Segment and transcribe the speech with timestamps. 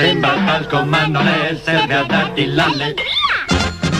[0.00, 2.94] Sembra al comando lei serve a darti l'alle.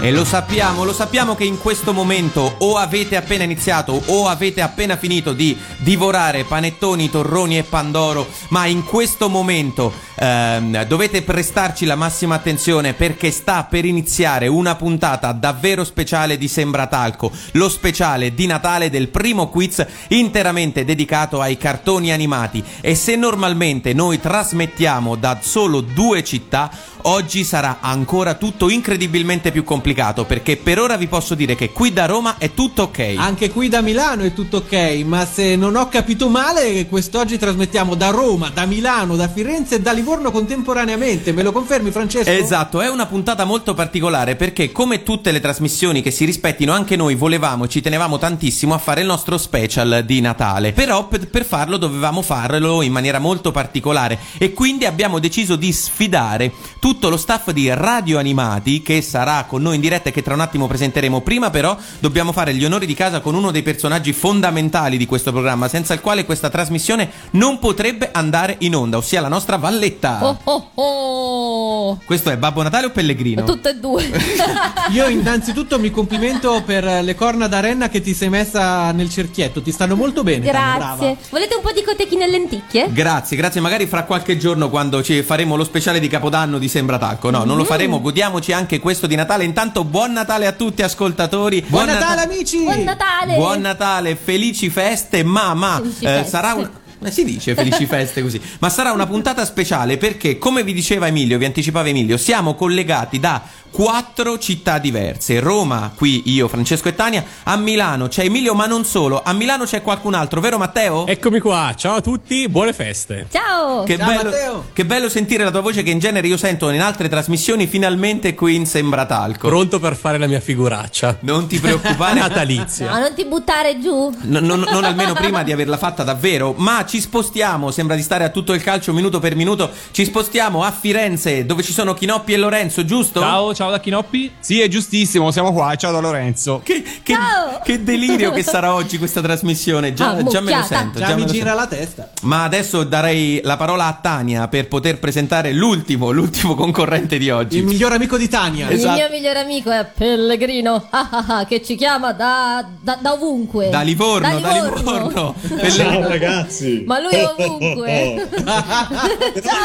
[0.02, 4.62] E lo sappiamo, lo sappiamo che in questo momento o avete appena iniziato o avete
[4.62, 11.84] appena finito di divorare panettoni, torroni e pandoro, ma in questo momento ehm, dovete prestarci
[11.84, 18.32] la massima attenzione perché sta per iniziare una puntata davvero speciale di Sembratalco, lo speciale
[18.32, 22.64] di Natale del primo quiz interamente dedicato ai cartoni animati.
[22.80, 26.70] E se normalmente noi trasmettiamo da solo due città,
[27.02, 31.92] oggi sarà ancora tutto incredibilmente più complicato perché per ora vi posso dire che qui
[31.92, 33.14] da Roma è tutto ok.
[33.16, 37.94] Anche qui da Milano è tutto ok, ma se non ho capito male, quest'oggi trasmettiamo
[37.94, 41.32] da Roma, da Milano, da Firenze e da Livorno contemporaneamente.
[41.32, 42.30] Me lo confermi, Francesco?
[42.30, 46.96] Esatto, è una puntata molto particolare perché come tutte le trasmissioni che si rispettino, anche
[46.96, 50.72] noi volevamo e ci tenevamo tantissimo a fare il nostro special di Natale.
[50.72, 55.72] Però per, per farlo dovevamo farlo in maniera molto particolare e quindi abbiamo deciso di
[55.72, 60.22] sfidare tutto lo staff di Radio Animati che sarà con noi in diretta e che
[60.22, 61.22] tra un attimo presenteremo.
[61.22, 65.32] Prima però dobbiamo fare gli onori di casa con uno dei personaggi fondamentali di questo
[65.32, 70.18] programma, senza il quale questa trasmissione non potrebbe andare in onda, ossia la nostra Valletta.
[70.22, 71.98] Oh oh oh!
[72.04, 73.44] Questo è Babbo Natale o Pellegrino?
[73.44, 74.10] Tutte e due.
[74.92, 79.62] Io innanzitutto mi complimento per le corna da renna che ti sei messa nel cerchietto,
[79.62, 80.44] ti stanno molto bene.
[80.44, 81.16] Grazie.
[81.30, 82.88] Volete un po' di cotechine e lenticchie?
[82.92, 83.60] Grazie, grazie.
[83.60, 87.30] Magari fra qualche giorno quando ci faremo lo speciale di Capodanno di Sembratacco.
[87.30, 89.44] No, non lo faremo, godiamoci anche questo di Natale.
[89.44, 91.64] Intanto buon Natale a tutti ascoltatori.
[91.66, 92.62] Buon Natale, amici!
[92.62, 93.34] Buon Natale!
[93.36, 96.28] Buon Natale, felici feste, ma, ma eh, feste.
[96.28, 96.68] sarà un...
[97.10, 101.38] si dice felici feste così, ma sarà una puntata speciale perché, come vi diceva Emilio,
[101.38, 105.40] vi anticipava Emilio, siamo collegati da quattro città diverse.
[105.40, 109.64] Roma, qui io, Francesco e Tania, a Milano c'è Emilio, ma non solo, a Milano
[109.64, 111.06] c'è qualcun altro, vero Matteo?
[111.06, 113.26] Eccomi qua, ciao a tutti, buone feste.
[113.30, 113.84] Ciao!
[113.84, 114.64] Che Ciao, bello, Matteo.
[114.72, 118.34] che bello sentire la tua voce che in genere io sento in altre trasmissioni, finalmente
[118.34, 119.48] qui in Sembratalco.
[119.48, 121.18] Pronto per fare la mia figuraccia.
[121.20, 122.18] Non ti preoccupare.
[122.20, 122.90] Natalizia.
[122.90, 124.12] No, non ti buttare giù.
[124.22, 128.24] No- non, non almeno prima di averla fatta davvero, ma ci spostiamo, sembra di stare
[128.24, 132.32] a tutto il calcio minuto per minuto, ci spostiamo a Firenze dove ci sono Chinoppi
[132.32, 133.20] e Lorenzo, giusto?
[133.20, 134.30] Ciao, ciao da Chinoppi.
[134.40, 135.74] Sì, è giustissimo, siamo qua.
[135.74, 136.62] Ciao da Lorenzo.
[136.64, 136.82] Che,
[137.14, 137.60] che- Ciao!
[137.64, 140.98] che delirio che sarà oggi questa trasmissione, già, Ah, già me lo sento.
[140.98, 141.60] Già già mi gira sento.
[141.60, 142.10] la testa.
[142.22, 147.58] Ma adesso darei la parola a Tania per poter presentare l'ultimo, l'ultimo concorrente di oggi.
[147.58, 148.68] Il miglior amico di Tania.
[148.70, 148.98] Esatto.
[148.98, 153.12] Il mio migliore amico è Pellegrino, ah, ah, ah, che ci chiama da, da, da
[153.12, 153.68] ovunque.
[153.70, 155.34] Da Livorno, da Livorno.
[155.70, 156.84] Ciao ragazzi.
[156.86, 158.28] Ma lui è ovunque.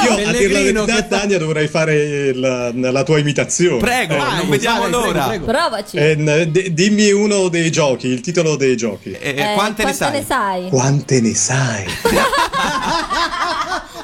[0.05, 3.77] Io a dir la Pellegrino, verità, che fa- Tania, dovrei fare la, la tua imitazione.
[3.79, 5.23] Prego, Vai, non vediamo vai, prego, l'ora.
[5.27, 5.45] prego.
[5.45, 5.97] Provaci.
[5.97, 6.15] Eh,
[6.49, 9.11] d- dimmi uno dei giochi, il titolo dei giochi.
[9.11, 10.11] Eh, Eh, quante, ne sai?
[10.11, 10.69] ne sai?
[10.69, 11.85] Quante ne sai?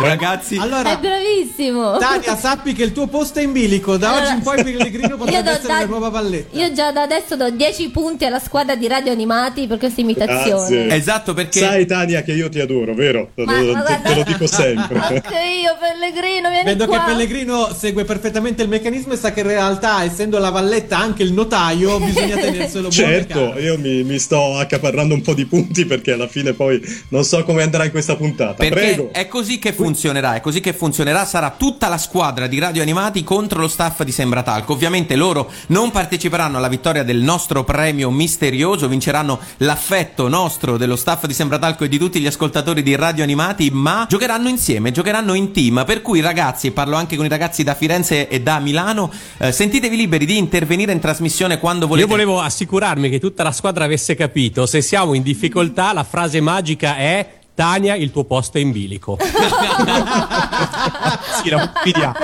[0.00, 1.98] Ragazzi, Allora, È bravissimo.
[1.98, 3.96] Tania, sappi che il tuo posto è in bilico.
[3.96, 6.56] Da Allora- oggi in poi Pellegrino potrebbe do- essere da- la nuova valletta.
[6.58, 10.40] Io già da adesso do 10 punti alla squadra di radio animati per questa imitazione.
[10.84, 10.94] Grazie.
[10.94, 13.30] esatto perché Sai Tania che io ti adoro, vero?
[13.34, 14.98] Te, Ma- lo- ma te- guarda- te lo dico sempre.
[15.02, 16.98] Anche io, Pellegrino, vieni Vedo qua.
[17.04, 21.22] che Pellegrino segue perfettamente il meccanismo e sa che in realtà, essendo la valletta anche
[21.22, 23.60] il notaio, bisogna tenerselo buono Certo, caro.
[23.60, 27.44] io mi, mi sto accaparrando un po' di punti perché alla fine poi non so
[27.44, 28.54] come andrà in questa puntata.
[28.54, 29.08] Perché Prego.
[29.12, 33.24] è così che funzionerà, è così che funzionerà, sarà tutta la squadra di Radio Animati
[33.24, 34.72] contro lo staff di Sembratalco.
[34.72, 41.26] Ovviamente loro non parteciperanno alla vittoria del nostro premio misterioso, vinceranno l'affetto nostro dello staff
[41.26, 45.52] di Sembratalco e di tutti gli ascoltatori di Radio Animati, ma giocheranno insieme, giocheranno in
[45.52, 45.82] team.
[45.84, 49.96] Per cui ragazzi, parlo anche con i ragazzi da Firenze e da Milano, eh, sentitevi
[49.96, 52.06] liberi di intervenire in trasmissione quando volete.
[52.06, 54.66] Io volevo assicurarmi che tutta la squadra avesse capito.
[54.66, 59.18] Se siamo in difficoltà, la frase magica è Tania, il tuo posto è in bilico.
[61.42, 62.14] sì, la confidiamo.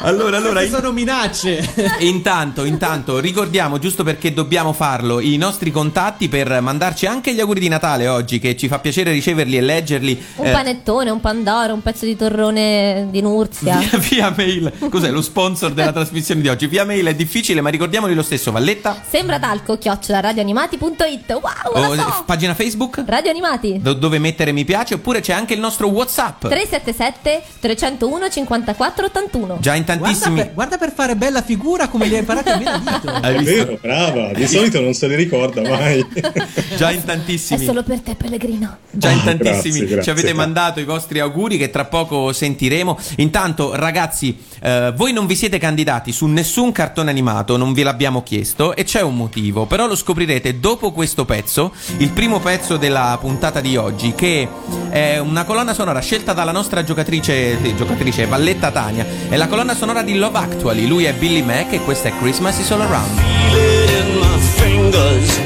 [0.00, 1.74] Allora, allora, Queste sono minacce.
[2.00, 7.60] Intanto, intanto, ricordiamo, giusto perché dobbiamo farlo, i nostri contatti per mandarci anche gli auguri
[7.60, 10.24] di Natale oggi, che ci fa piacere riceverli e leggerli.
[10.36, 13.78] Un eh, panettone, un pandoro, un pezzo di torrone di Nurzia.
[13.78, 16.66] Via, via mail, cos'è lo sponsor della trasmissione di oggi?
[16.66, 18.52] Via mail è difficile, ma ricordiamoli lo stesso.
[18.52, 21.30] Valletta, Sembra talco, chiocciola radioanimati.it.
[21.30, 21.40] Wow,
[21.74, 22.02] o, lo so.
[22.02, 23.78] Oh, pagina Facebook, Radio Animati.
[23.80, 26.46] do- dove mettere mi piace, oppure c'è anche il nostro WhatsApp.
[26.46, 29.56] 377 301 54 81.
[29.60, 30.36] Già in Guarda tantissimi.
[30.36, 33.20] per, guarda per fare bella figura come li hai imparati a.
[33.22, 34.32] Hai È vero, brava.
[34.32, 36.04] Di solito non se li ricorda mai.
[36.76, 37.64] Già in È tantissimi.
[37.64, 38.76] solo per te, Pellegrino.
[38.90, 40.02] Già in Ah, tantissimi grazie, grazie.
[40.02, 42.98] ci avete mandato i vostri auguri che tra poco sentiremo.
[43.16, 48.22] Intanto, ragazzi, eh, voi non vi siete candidati su nessun cartone animato, non ve l'abbiamo
[48.22, 53.16] chiesto e c'è un motivo, però lo scoprirete dopo questo pezzo, il primo pezzo della
[53.20, 54.48] puntata di oggi, che
[54.90, 59.06] è una colonna sonora scelta dalla nostra giocatrice, giocatrice Valletta Tania.
[59.28, 60.88] È la colonna sonora di Love Actually.
[60.88, 63.16] Lui è Billy Mac e questa è Christmas is All Around.
[63.16, 65.38] feel it in my fingers.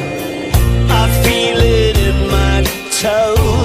[0.89, 3.62] I feel it in my toes.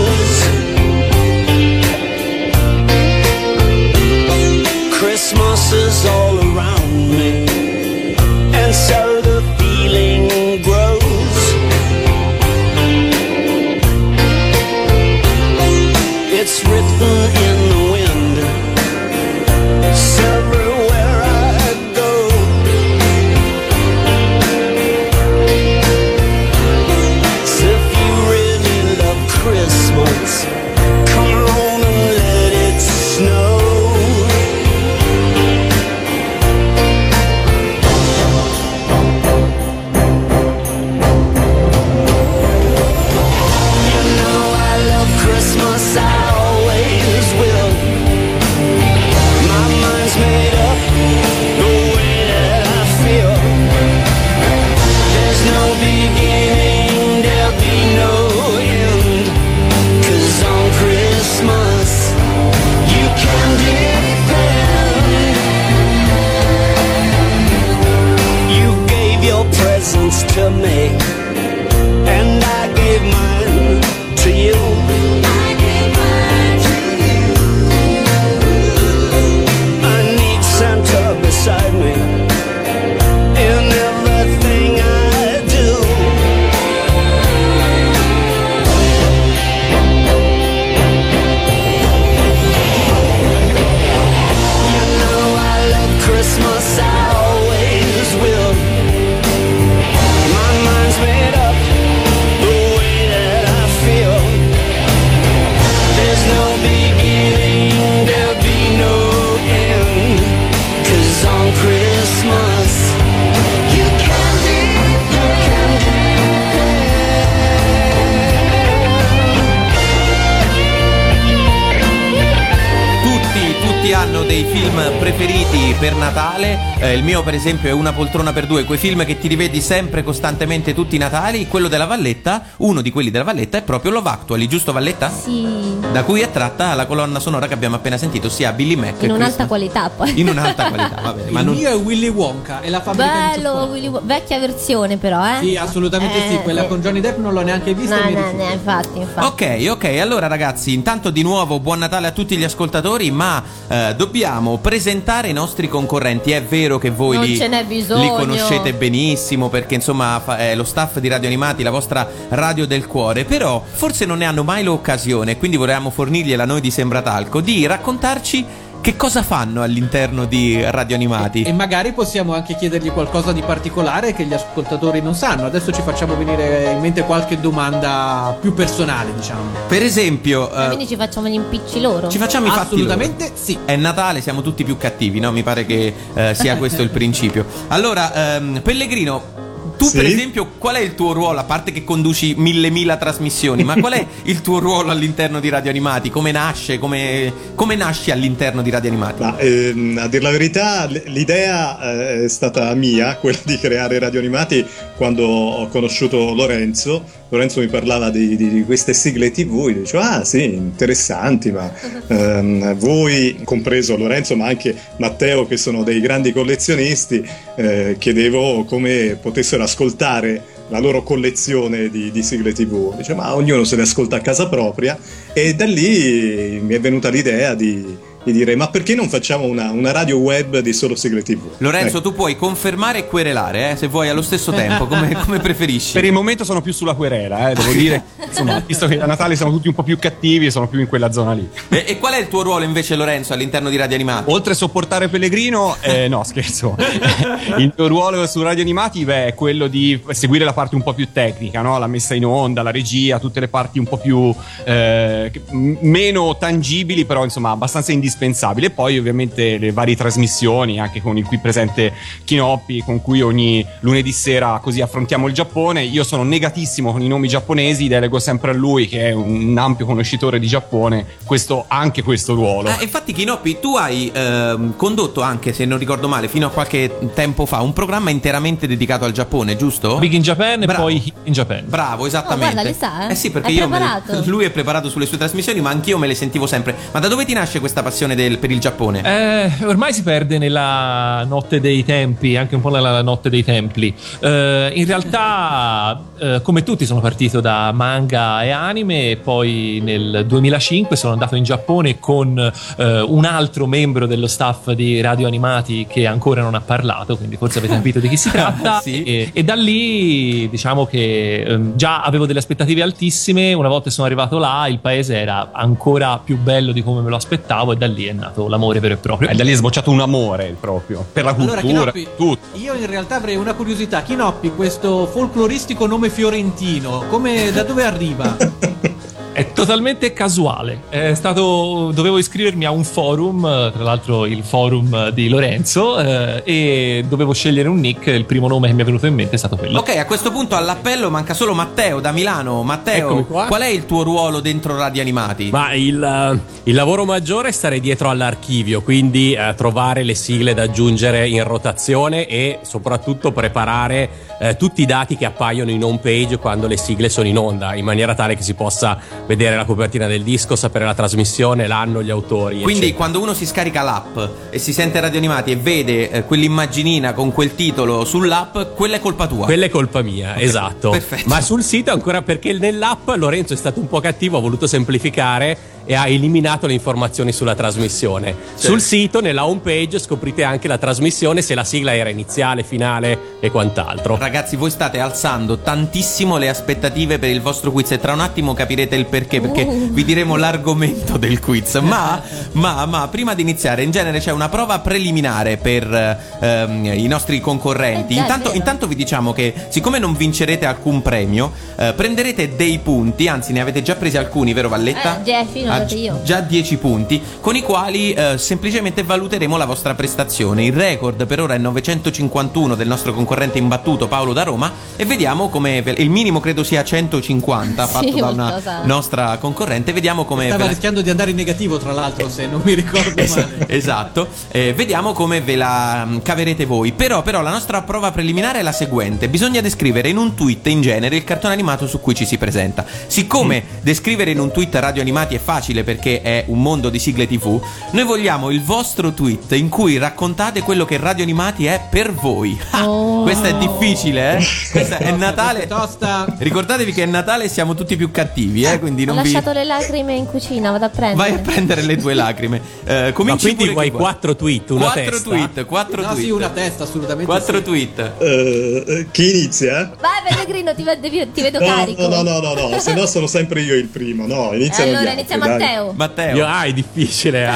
[126.88, 129.60] Eh, il mio, per esempio, è Una poltrona per due, quei film che ti rivedi
[129.60, 131.45] sempre costantemente tutti i Natali.
[131.45, 135.12] Quello della Valletta, uno di quelli della Valletta, è proprio Love Actually, giusto Valletta?
[135.12, 135.75] Sì.
[135.92, 139.01] Da cui è tratta la colonna sonora che abbiamo appena sentito, sia Billy Mac.
[139.01, 140.18] In un'alta Christmas- qualità poi.
[140.18, 141.30] In un'alta qualità, va bene.
[141.31, 141.56] Ma Il non...
[141.56, 143.63] mio è Willy Wonka e la fabbrica di Bello.
[143.66, 145.39] Willy Wo- vecchia versione però, eh?
[145.42, 146.36] Sì, assolutamente sì.
[146.36, 146.68] Eh, Quella sì.
[146.69, 147.98] con Johnny Depp non l'ho neanche vista.
[147.98, 149.25] No, no, no, infatti, infatti.
[149.44, 153.94] Ok, ok, allora ragazzi, intanto di nuovo buon Natale a tutti gli ascoltatori, ma eh,
[153.96, 156.31] dobbiamo presentare i nostri concorrenti.
[156.31, 161.08] È vero che voi li, li conoscete benissimo perché insomma fa- è lo staff di
[161.08, 165.58] Radio Animati, la vostra radio del cuore, però forse non ne hanno mai l'occasione, quindi
[165.58, 168.46] vorremmo fornirgliela noi di Sembratalco, di raccontarci
[168.88, 171.42] che cosa fanno all'interno di Radio Animati.
[171.42, 175.46] E magari possiamo anche chiedergli qualcosa di particolare che gli ascoltatori non sanno.
[175.46, 179.41] Adesso ci facciamo venire in mente qualche domanda più personale, diciamo.
[179.67, 182.08] Per esempio, Ma eh, Quindi ci facciamo gli impicci loro.
[182.08, 182.94] ci facciamo i fatti loro.
[182.94, 183.58] Assolutamente sì.
[183.65, 185.34] È Natale, siamo tutti più cattivi, no?
[185.34, 187.46] Mi pare che eh, sia questo il principio.
[187.67, 189.37] Allora, ehm, Pellegrino,
[189.77, 189.98] tu Sì?
[189.98, 191.39] per esempio, qual è il tuo ruolo?
[191.39, 195.50] A parte che conduci mille mila trasmissioni, ma qual è il tuo ruolo all'interno di
[195.50, 196.10] Radio Animati?
[196.10, 196.79] Come nasce?
[196.79, 199.22] Come, come nasci all'interno di Radio Animati?
[199.22, 204.19] Ma ehm, a dir la verità, l'idea eh, è stata mia, quella di creare radio
[204.19, 204.65] animati,
[204.96, 207.03] quando ho conosciuto Lorenzo.
[207.29, 211.72] Lorenzo mi parlava di, di- queste sigle TV, io dicevo, ah sì, interessanti, ma
[212.07, 219.17] ehm, voi, compreso Lorenzo, ma anche Matteo, che sono dei grandi collezionisti, eh, chiedevo come
[219.22, 222.96] potessero ascoltare la loro collezione di, di sigle TV.
[222.96, 224.98] Dice, ma ognuno se le ascolta a casa propria
[225.34, 227.86] e da lì mi è venuta l'idea di
[228.27, 231.39] di dire ma perché non facciamo una, una radio web di solo sigle TV?
[231.60, 232.10] Lorenzo, Ecco.
[232.10, 235.93] tu puoi confermare e querelare, eh, se vuoi allo stesso tempo, come, come preferisci.
[235.93, 238.03] Per il momento sono più sulla querela, eh, devo dire.
[238.25, 241.12] Insomma, visto che a Natale siamo tutti un po' più cattivi, sono più in quella
[241.12, 241.48] zona lì.
[241.69, 244.31] E, e qual è il tuo ruolo invece, Lorenzo, all'interno di Radio Animati?
[244.31, 246.75] Oltre a sopportare Pellegrino, eh, no, scherzo.
[247.57, 250.93] Il mio ruolo su Radio Animati beh, è quello di seguire la parte un po'
[250.93, 251.77] più tecnica, no?
[251.79, 254.34] la messa in onda, la regia, tutte le parti un po' più
[254.65, 258.16] eh, meno tangibili, però insomma abbastanza indispensabili.
[258.19, 261.93] E poi ovviamente le varie trasmissioni, anche con il qui presente
[262.24, 265.83] Kinoppi, con cui ogni lunedì sera così affrontiamo il Giappone.
[265.83, 269.86] Io sono negatissimo con i nomi giapponesi, delego sempre a lui, che è un ampio
[269.86, 272.69] conoscitore di Giappone, questo, anche questo ruolo.
[272.69, 276.97] Ah, infatti, Kinoppi, tu hai ehm, condotto anche, se non ricordo male, fino a qualche
[277.13, 279.97] tempo fa, un programma interamente dedicato al Giappone, giusto?
[279.97, 280.71] Big in Japan Bravo.
[280.71, 281.63] e poi Hit in Japan.
[281.67, 282.45] Bravo, esattamente.
[282.47, 283.12] Oh, guarda, le sa, eh?
[283.12, 285.97] Eh sì, perché È io me le- lui è preparato sulle sue trasmissioni, ma anch'io
[285.97, 286.75] me le sentivo sempre.
[286.91, 289.01] Ma da dove ti nasce questa passione del- per il Giappone?
[289.04, 293.94] Eh, ormai si perde nella notte dei tempi, anche un po' nella notte dei templi.
[294.20, 300.25] Eh, in realtà, eh, come tutti, sono partito da manga e anime e poi nel
[300.27, 302.38] 2005 sono andato in Giappone con
[302.77, 307.36] eh, un altro membro dello staff di Radio Animati che ancora non ha parlato, quindi
[307.38, 308.80] forse avete capito di chi si tratta.
[308.88, 309.04] Sì.
[309.04, 314.06] e, e da lì diciamo che ehm, già avevo delle aspettative altissime, una volta sono
[314.06, 317.87] arrivato là il paese era ancora più bello di come me lo aspettavo e da
[317.88, 319.29] lì è nato l'amore vero e proprio.
[319.29, 322.58] E da lì è sbocciato un amore proprio per la Allora, cultura, Chinoppi, tutto.
[322.58, 324.01] io in realtà avrei una curiosità.
[324.01, 328.36] Chinoppi, questo folcloristico nome fiorentino, come, da dove arriva?
[329.38, 330.82] È totalmente casuale.
[330.89, 331.91] È stato.
[331.94, 337.70] Dovevo iscrivermi a un forum, tra l'altro il forum di Lorenzo, eh, e dovevo scegliere
[337.70, 338.08] un nick.
[338.08, 339.77] Il primo nome che mi è venuto in mente è stato quello.
[339.77, 342.63] Ok, a questo punto all'appello manca solo Matteo da Milano.
[342.63, 345.50] Matteo, qual è il tuo ruolo dentro Radio Animati?
[345.51, 350.56] Ma il, eh, il lavoro maggiore è stare dietro all'archivio, quindi eh, trovare le sigle
[350.56, 356.00] da aggiungere in rotazione e soprattutto preparare eh, tutti i dati che appaiono in home
[356.00, 359.65] page quando le sigle sono in onda, in maniera tale che si possa vedere la
[359.65, 362.62] copertina del disco, sapere la trasmissione, l'anno, gli autori.
[362.62, 362.98] Quindi eccetera.
[362.98, 364.17] quando uno si scarica l'app
[364.50, 369.00] e si sente Radio Animati e vede eh, quell'immaginina con quel titolo sull'app, quella è
[369.00, 369.46] colpa tua.
[369.46, 370.89] Quella è colpa mia, esatto.
[370.89, 371.27] perfetto.
[371.27, 375.75] Ma sul sito ancora perché nell'app Lorenzo è stato un po' cattivo, ha voluto semplificare
[375.88, 378.36] e ha eliminato le informazioni sulla trasmissione.
[378.56, 383.38] Sul sito, nella home page, scoprite anche la trasmissione, se la sigla era iniziale, finale
[383.39, 384.17] e quant'altro.
[384.17, 388.53] Ragazzi, voi state alzando tantissimo le aspettative per il vostro quiz e tra un attimo
[388.53, 389.89] capirete il perché, perché Uh.
[389.91, 391.75] vi diremo l'argomento del quiz.
[391.75, 392.22] Ma,
[392.53, 397.39] ma, ma, prima di iniziare, in genere c'è una prova preliminare per ehm, i nostri
[397.39, 398.15] concorrenti.
[398.15, 403.27] Eh, intanto, intanto vi diciamo che, siccome non vincerete alcun premio, eh, prenderete dei punti,
[403.27, 405.20] anzi ne avete già presi alcuni, vero Valletta?
[405.20, 406.19] Eh, Jeffy, non Io.
[406.24, 410.65] Già 10 punti, con i quali eh, semplicemente valuteremo la vostra prestazione.
[410.65, 415.50] Il record per ora è 951 del nostro concorrente imbattuto Paolo da Roma e vediamo
[415.50, 418.84] come il minimo credo sia 150 Sì, fatto da una qualcosa.
[418.86, 419.93] nostra concorrente.
[419.93, 422.74] Vediamo come Stava ve la- rischiando di andare in negativo, tra l'altro, se non mi
[422.74, 423.65] ricordo male.
[423.67, 426.91] Esatto, Eh, vediamo come ve la mm, caverete voi.
[426.91, 430.81] Però, però, la nostra prova preliminare è la seguente: bisogna descrivere in un tweet in
[430.81, 432.86] genere il cartone animato su cui ci si presenta.
[433.07, 437.27] Siccome descrivere in un tweet radio animati è facile perché è un mondo di sigle
[437.27, 442.13] TV, noi vogliamo il vostro tweet in cui raccontate quello che radio animati è per
[442.13, 442.57] voi.
[442.71, 443.24] Ah, Oh.
[443.24, 444.45] Questa è difficile, eh?
[444.71, 445.67] Questa è Natale.
[445.67, 446.25] Tosta.
[446.38, 448.79] Ricordatevi che è Natale e siamo tutti più cattivi, eh?
[448.79, 449.31] Quindi Ho non vi.
[449.31, 451.29] lasciato le lacrime in cucina, vado a prendere.
[451.31, 452.62] Vai a prendere le tue lacrime.
[452.86, 455.29] Eh, Ma cominci quindi pure vuoi quattro tweet, una quattro testa?
[455.29, 456.24] tweet, quattro No, tweet.
[456.24, 457.25] sì, una testa, assolutamente.
[457.25, 457.63] Quattro sì.
[457.63, 458.12] tweet.
[458.19, 459.91] Eh, eh, chi inizia?
[460.00, 462.07] Vai Pellegrino, ti, vedo- ti vedo No, carico.
[462.07, 464.25] no, no, no, no, no, se no sono sempre io il primo.
[464.27, 465.94] No, inizia allora inizia Matteo.
[465.96, 466.36] Matteo.
[466.36, 467.51] Io- ah, è difficile, eh.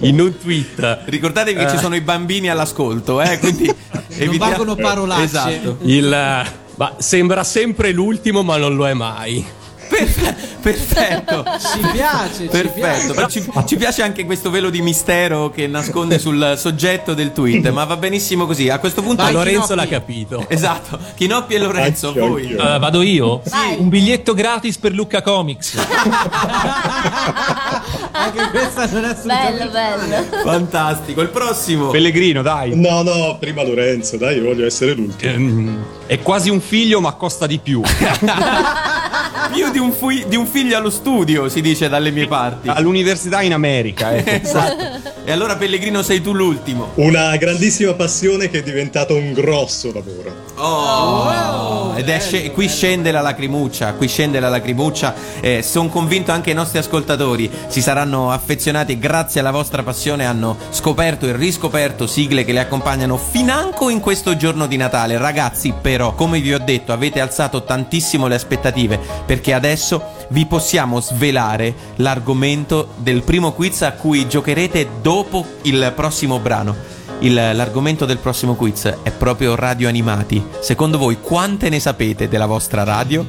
[0.08, 1.00] In un tweet.
[1.04, 1.70] Ricordatevi che Eh.
[1.70, 3.38] ci sono i bambini all'ascolto, eh?
[3.38, 3.66] Quindi
[4.18, 5.24] Non valgono parolacce.
[5.24, 5.78] Esatto.
[5.82, 6.44] Il, eh,
[6.76, 9.44] ma sembra sempre l'ultimo, ma non lo è mai.
[9.88, 11.44] Perfe- perfetto.
[11.58, 13.12] Ci piace, ci Perfetto, piace.
[13.14, 17.68] però ci, ci piace anche questo velo di mistero che nasconde sul soggetto del tweet,
[17.70, 18.68] ma va benissimo così.
[18.68, 19.76] A questo punto Vai, Lorenzo Chinoppi.
[19.76, 20.46] l'ha capito.
[20.58, 22.50] Esatto, Chinoppi e Lorenzo, Anch'io, voi.
[22.52, 23.40] Eh, vado io?
[23.48, 23.76] Vai.
[23.78, 25.76] Un biglietto gratis per Lucca Comics.
[28.12, 30.24] Anche questa non è assolutamente bello, bello.
[30.42, 31.88] Fantastico, il prossimo.
[31.90, 32.74] Pellegrino, dai.
[32.78, 35.96] No, no, prima Lorenzo, dai, io voglio essere l'ultimo.
[36.08, 37.82] È quasi un figlio, ma costa di più.
[39.52, 42.68] Più di un, fui- di un figlio allo studio, si dice dalle mie parti.
[42.68, 44.30] All'università in America, ecco.
[44.48, 45.10] Esatto.
[45.24, 46.92] E allora Pellegrino sei tu l'ultimo.
[46.94, 50.34] Una grandissima passione che è diventato un grosso lavoro.
[50.56, 55.14] Oh, ed è sce- qui scende la lacrimuccia, qui scende la lacrimuccia.
[55.40, 60.56] Eh, Sono convinto anche i nostri ascoltatori si saranno affezionati grazie alla vostra passione hanno
[60.70, 65.18] scoperto e riscoperto sigle che le accompagnano financo in questo giorno di Natale.
[65.18, 71.00] Ragazzi, però, come vi ho detto, avete alzato tantissimo le aspettative perché adesso vi possiamo
[71.00, 76.97] svelare l'argomento del primo quiz a cui giocherete dopo il prossimo brano.
[77.20, 80.44] Il- l'argomento del prossimo quiz è proprio radio animati.
[80.60, 83.26] Secondo voi quante ne sapete della vostra radio?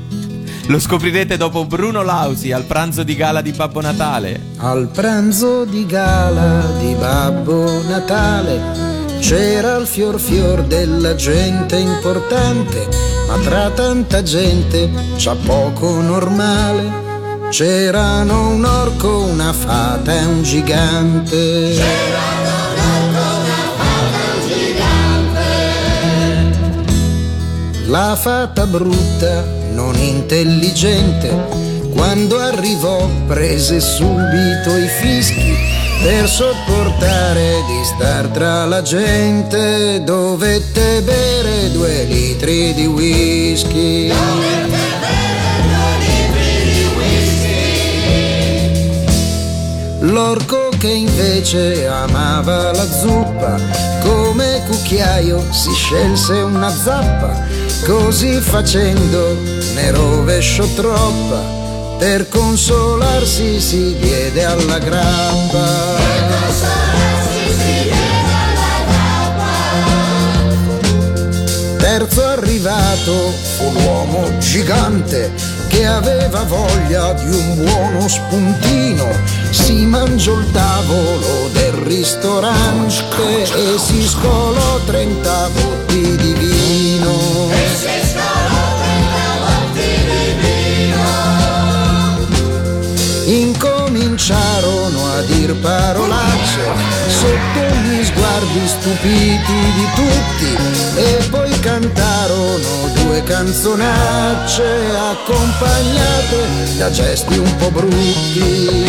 [0.67, 4.39] Lo scoprirete dopo Bruno Lausi al pranzo di gala di Babbo Natale.
[4.58, 12.88] Al pranzo di gala di Babbo Natale c'era il fior fior della gente importante,
[13.27, 17.08] ma tra tanta gente c'ha poco normale.
[17.50, 22.59] C'erano un orco, una fata e un gigante.
[27.89, 31.27] La fata brutta, non intelligente,
[31.96, 35.58] quando arrivò prese subito i fischi
[36.03, 40.03] per sopportare di star tra la gente.
[40.03, 44.13] Dovette bere due litri di whisky.
[50.01, 53.60] L'orco che invece amava la zuppa,
[54.03, 57.48] come cucchiaio si scelse una zappa,
[57.86, 59.38] così facendo
[59.74, 65.67] ne rovesciò troppa, per consolarsi si diede alla grappa.
[71.77, 75.31] Terzo arrivato fu l'uomo gigante
[75.69, 79.07] che aveva voglia di un buono spuntino.
[79.51, 87.47] Si mangiò il tavolo del ristorante e si scolò 30 botti di vino.
[93.25, 96.63] Incominciarono a dir parolacce
[97.07, 97.88] sotto gli
[98.39, 100.55] sguardi stupiti di tutti
[100.96, 104.63] e poi cantarono due canzonacce
[104.96, 108.88] accompagnate da gesti un po' brutti.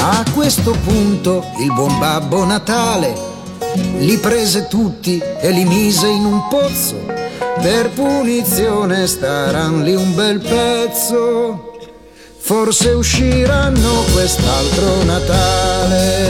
[0.00, 3.32] A questo punto il buon babbo Natale
[3.98, 7.12] li prese tutti e li mise in un pozzo.
[7.60, 11.73] Per punizione staran lì un bel pezzo.
[12.46, 16.28] Forse usciranno quest'altro Natale.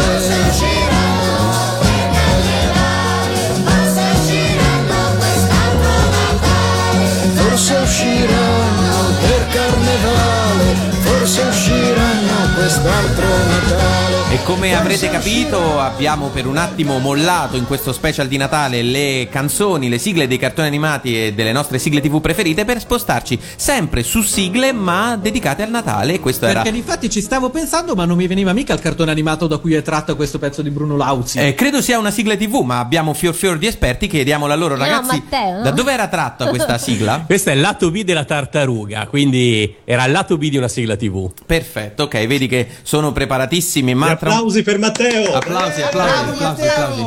[7.35, 14.24] Forse usciranno per carnevale, forse usciranno quest'altro Natale.
[14.35, 19.29] E come avrete capito, abbiamo per un attimo mollato in questo special di Natale le
[19.31, 24.03] canzoni, le sigle dei cartoni animati e delle nostre sigle TV preferite per spostarci sempre
[24.03, 26.19] su sigle ma dedicate al Natale.
[26.19, 29.47] Questo era Perché infatti ci stavo pensando, ma non mi veniva mica il cartone animato
[29.47, 31.39] da cui è tratto questo pezzo di Bruno Lauzi.
[31.39, 34.09] Eh, credo sia una sigla TV, ma abbiamo fior fior di esperti.
[34.09, 35.23] Chiediamolo a loro, No, ragazzi.
[35.31, 35.63] Matteo, no?
[35.63, 37.23] Da dove era tratta questa sigla?
[37.25, 40.97] Questo è il lato B della tartaruga, quindi era il lato B di una sigla
[40.97, 41.31] TV.
[41.47, 43.95] Perfetto, ok, vedi che sono preparatissimi.
[43.95, 45.35] Ma Applausi per Matteo!
[45.35, 47.03] Applausi, applausi, applausi, applausi.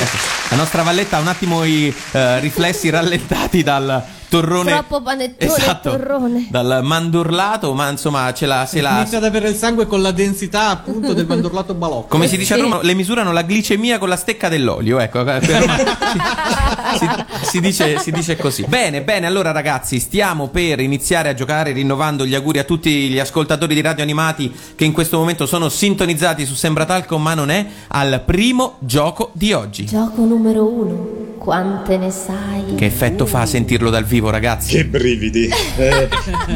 [0.00, 4.70] Ecco, la nostra Valletta ha un attimo i eh, riflessi rallentati dal torrone.
[4.72, 6.46] Troppo panettone Esatto, torrone.
[6.50, 10.10] dal mandorlato, ma insomma ce la, se la, Inizia ad avere il sangue con la
[10.10, 12.06] densità appunto del mandorlato balocco.
[12.08, 14.98] come si dice a Roma, le misurano la glicemia con la stecca dell'olio.
[14.98, 15.46] Ecco, si,
[16.98, 17.08] si-
[17.42, 18.64] si dice, si dice così.
[18.66, 23.18] Bene, bene, allora ragazzi, stiamo per iniziare a giocare, rinnovando gli auguri a tutti gli
[23.18, 27.50] ascoltatori di radio animati che in questo momento sono sintonizzati su Sembra Talco, ma non
[27.50, 29.84] è, al primo gioco di oggi.
[29.86, 31.22] Gioco numero uno.
[31.38, 32.74] Quante ne sai?
[32.74, 34.76] Che effetto fa sentirlo dal vivo, ragazzi?
[34.76, 36.08] Che brividi, eh,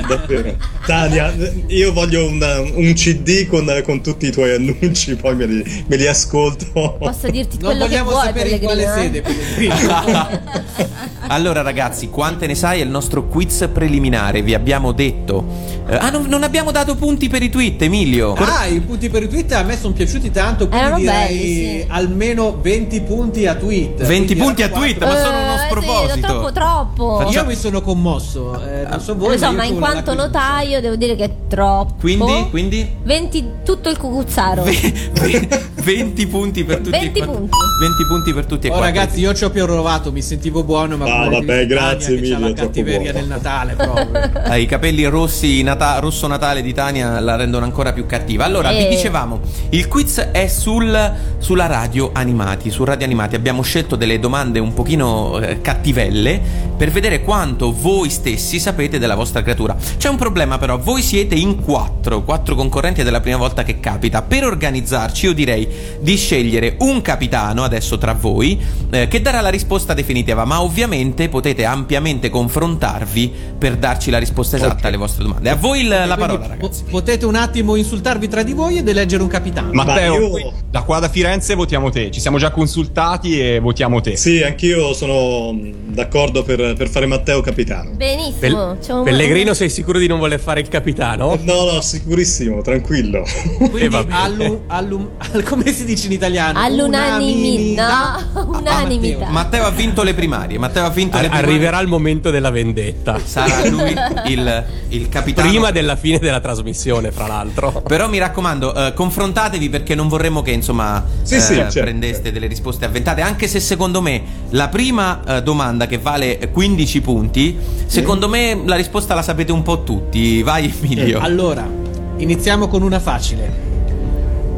[0.09, 0.57] davvero.
[0.87, 1.35] Tania,
[1.67, 5.97] io voglio una- un CD con, con tutti i tuoi annunci, poi me li, me
[5.97, 6.97] li ascolto.
[6.99, 8.89] Posso dirti Non quello che vogliamo vuoi, sapere in quale eh?
[8.89, 9.23] sede.
[11.31, 12.81] Allora ragazzi, quante ne sai?
[12.81, 15.45] È il nostro quiz preliminare, vi abbiamo detto.
[15.87, 18.33] Eh, ah, non, non abbiamo dato punti per i tweet, Emilio.
[18.33, 21.81] Ah, i punti per i tweet a me sono piaciuti tanto, quindi Erano direi belli,
[21.81, 21.85] sì.
[21.89, 23.78] almeno 20 punti a tweet.
[23.87, 26.27] 20 Quindi punti a tweet, ma sono uno Eh, sì, proposito.
[26.27, 27.29] troppo, troppo.
[27.31, 29.33] Io mi sono commosso, eh, non so voi.
[29.33, 31.95] Lo so, io ma in quanto notaio devo dire che è troppo.
[32.01, 34.65] Quindi, quindi 20 tutto il cucuzzaro.
[34.65, 37.35] 20 punti per tutti 20 e quattro.
[37.35, 37.57] punti.
[37.81, 38.95] 20 punti per tutti e Oh quattro.
[38.99, 42.29] ragazzi, io ci ho più provato, mi sentivo buono, ma Ah, vabbè, Tania grazie che
[42.29, 43.19] c'ha Emilio, la cattiveria buono.
[43.19, 44.55] del Natale proprio.
[44.57, 48.45] I capelli rossi nata- rosso Natale di Tania la rendono ancora più cattiva.
[48.45, 48.89] Allora, vi Eh.
[48.89, 52.71] dicevamo, il quiz è sul, sulla radio animati.
[52.71, 56.41] Su radio animati abbiamo scelto delle domande un pochino eh, cattivelle
[56.77, 59.77] per vedere quanto voi stessi sapete della vostra creatura.
[59.97, 63.65] C'è un problema però, voi siete in quattro, quattro concorrenti ed è la prima volta
[63.65, 64.23] che capita.
[64.23, 65.67] Per organizzarci io direi
[66.01, 68.59] di scegliere un capitano adesso tra voi
[68.91, 74.57] eh, che darà la risposta definitiva, ma ovviamente potete ampiamente confrontarvi per darci la risposta
[74.57, 75.51] esatta alle vostre domande.
[75.51, 76.83] A voi il- la Quindi parola, po- ragazzi.
[76.89, 79.71] potete un attimo insultarvi tra di voi ed eleggere un capitano.
[79.73, 82.11] Matteo, io- da qua da Firenze votiamo te.
[82.11, 84.17] Ci siamo già consultati e votiamo te.
[84.17, 87.91] Sì, anch'io sono mh, d'accordo per, per fare Matteo capitano.
[87.95, 88.39] Benissimo.
[88.39, 91.39] Pel- c'è un- Pellegrino, sei sicuro di non voler fare il capitano?
[91.43, 93.25] No, no, sicurissimo, tranquillo.
[93.57, 94.07] Quindi bene.
[94.11, 96.59] allu- allu- al- come si dice in italiano?
[96.61, 98.29] All'unanimità.
[98.35, 98.59] Unanimità.
[98.59, 99.27] Unanimità.
[99.31, 100.59] Matteo ha vinto le primarie.
[100.59, 101.51] Matteo ha vinto le Ar- primarie.
[101.55, 103.19] arriverà il momento della vendetta.
[103.23, 103.95] Sarà lui
[104.27, 105.49] il, il capitano.
[105.49, 107.83] Prima della fine della trasmissione, fra l'altro.
[107.87, 111.81] Però mi raccomando, eh, confrontatevi perché non vorremmo che insomma Sì, eh, sì, certo.
[111.81, 113.21] prendeste delle risposte avventate.
[113.21, 118.75] Anche se secondo me la prima eh, domanda che vale 15 punti, secondo me la
[118.75, 120.43] risposta la sapete un po' tutti.
[120.43, 121.21] Vai, Emilio.
[121.21, 121.69] Allora,
[122.17, 123.67] iniziamo con una facile.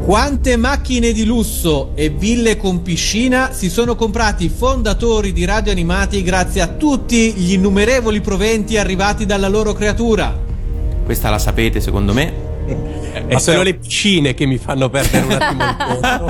[0.03, 5.71] Quante macchine di lusso e ville con piscina si sono comprati i fondatori di Radio
[5.71, 10.35] Animati grazie a tutti gli innumerevoli proventi arrivati dalla loro creatura?
[11.05, 12.50] Questa la sapete, secondo me.
[13.27, 16.25] E sono le piscine che mi fanno perdere un attimo il conto.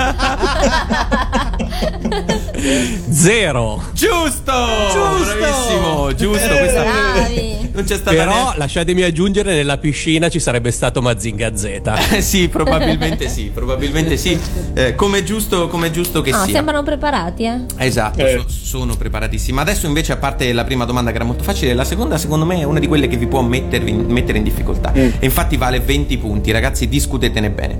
[3.12, 3.84] Zero.
[3.94, 4.52] Giusto!
[4.92, 5.36] Giusto!
[5.38, 6.48] Bravissimo, giusto.
[6.48, 6.84] Questa...
[6.84, 7.61] Bravi.
[7.74, 11.82] Non c'è stata Però neanche- lasciatemi aggiungere, nella piscina ci sarebbe stato Mazinga Z.
[12.12, 14.38] Eh, sì, probabilmente sì, probabilmente sì.
[14.74, 16.54] Eh, come giusto, come giusto che Ah, sia.
[16.56, 17.60] sembrano preparati, eh.
[17.78, 18.44] Esatto, Eh.
[18.46, 19.60] so- sono preparatissimi.
[19.60, 22.60] Adesso invece, a parte la prima domanda che era molto facile, la seconda secondo me
[22.60, 24.92] è una di quelle che vi può mettervi- mettere in difficoltà.
[24.94, 27.80] E infatti vale 20 punti, ragazzi, discutetene bene.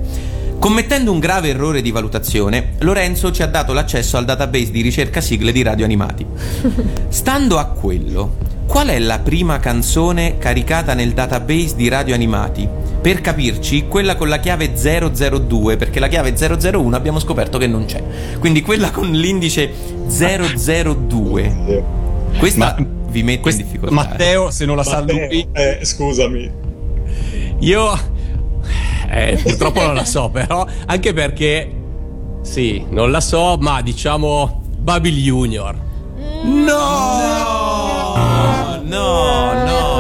[0.60, 5.20] Commettendo un grave errore di valutazione, Lorenzo ci ha dato l'accesso al database di ricerca
[5.20, 6.24] sigle di radio animati.
[7.10, 8.36] Stando a quello,
[8.72, 12.66] qual è la prima canzone caricata nel database di radio animati?
[13.02, 17.84] Per capirci, quella con la chiave 002, perché la chiave 001 abbiamo scoperto che non
[17.84, 18.02] c'è.
[18.40, 19.74] Quindi quella con l'indice
[20.08, 21.84] 002.
[22.38, 23.94] Questa Ma- vi mette Quest- in difficoltà.
[23.94, 26.52] Matteo, se non la sa Matteo, lui, eh, scusami.
[27.60, 28.00] Io.
[29.10, 30.66] Eh, purtroppo non la so, però.
[30.86, 31.70] Anche perché.
[32.42, 34.62] Sì, non la so, ma diciamo.
[34.78, 35.76] Babil Junior.
[36.44, 36.62] No!
[36.64, 38.01] No,
[38.92, 39.91] no, Errore.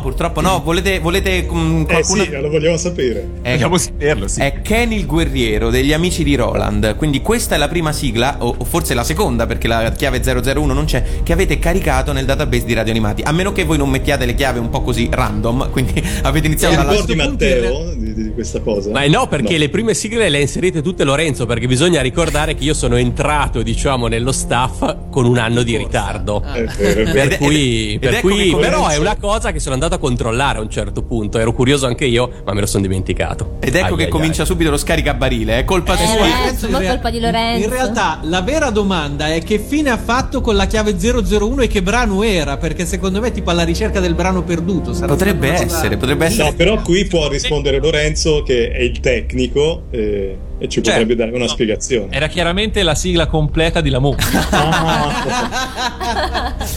[0.00, 0.60] Purtroppo no, purtroppo no.
[0.62, 2.22] Volete, volete mm, Eh qualcuno...
[2.24, 3.28] sì, lo vogliamo sapere.
[3.42, 3.56] Ecco.
[3.56, 4.40] vogliamo saperlo, sì.
[4.40, 6.96] È Ken il guerriero degli amici di Roland.
[6.96, 10.72] Quindi questa è la prima sigla, o, o forse la seconda, perché la chiave 001
[10.72, 13.22] non c'è, che avete caricato nel database di radio animati.
[13.22, 15.70] A meno che voi non mettiate le chiavi un po' così random.
[15.70, 16.90] Quindi avete iniziato dalla.
[16.90, 18.90] ricordi Matteo di, di questa cosa?
[18.90, 22.64] Ma no, perché le prime sigle le ha inserite tutte Lorenzo, perché bisogna ricordare che
[22.64, 26.42] io sono entrato, diciamo, nello staff con un anno di ritardo.
[26.42, 27.12] È è vero.
[27.12, 29.98] Per Ed- cui, ed per ecco cui però è una cosa che sono andato a
[29.98, 31.38] controllare a un certo punto.
[31.38, 33.56] Ero curioso anche io, ma me lo sono dimenticato.
[33.60, 34.46] Ed ecco Ai, che ai, comincia ai.
[34.48, 36.26] subito lo scaricabarile, è colpa Eh, sua.
[36.26, 37.64] Lorenzo, in rea- colpa di Lorenzo.
[37.64, 41.66] In realtà la vera domanda è che fine ha fatto con la chiave 001 e
[41.66, 42.56] che brano era?
[42.56, 44.92] Perché secondo me tipo alla ricerca del brano perduto.
[44.94, 46.50] Sarà Potrebbe essere, potrebbe essere.
[46.50, 51.00] No, però qui può rispondere Lorenzo che è il tecnico eh, e ci Certo.
[51.00, 52.08] potrebbe dare una spiegazione.
[52.10, 54.14] Era chiaramente la sigla completa di Lamu.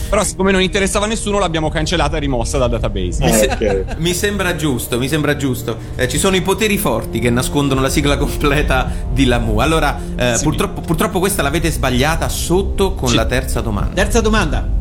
[0.10, 3.24] Però, siccome non interessava a nessuno, l'abbiamo cancellata e rimossa dal database.
[3.24, 3.96] Ah, Mi, se- ok.
[4.00, 5.78] mi sembra giusto, mi sembra giusto.
[5.96, 9.60] Eh, ci sono i poteri forti che nascondono la sigla completa di Lamu.
[9.60, 13.94] Allora, eh, purtroppo, purtroppo questa l'avete sbagliata sotto con la terza domanda.
[13.94, 14.76] Terza domanda.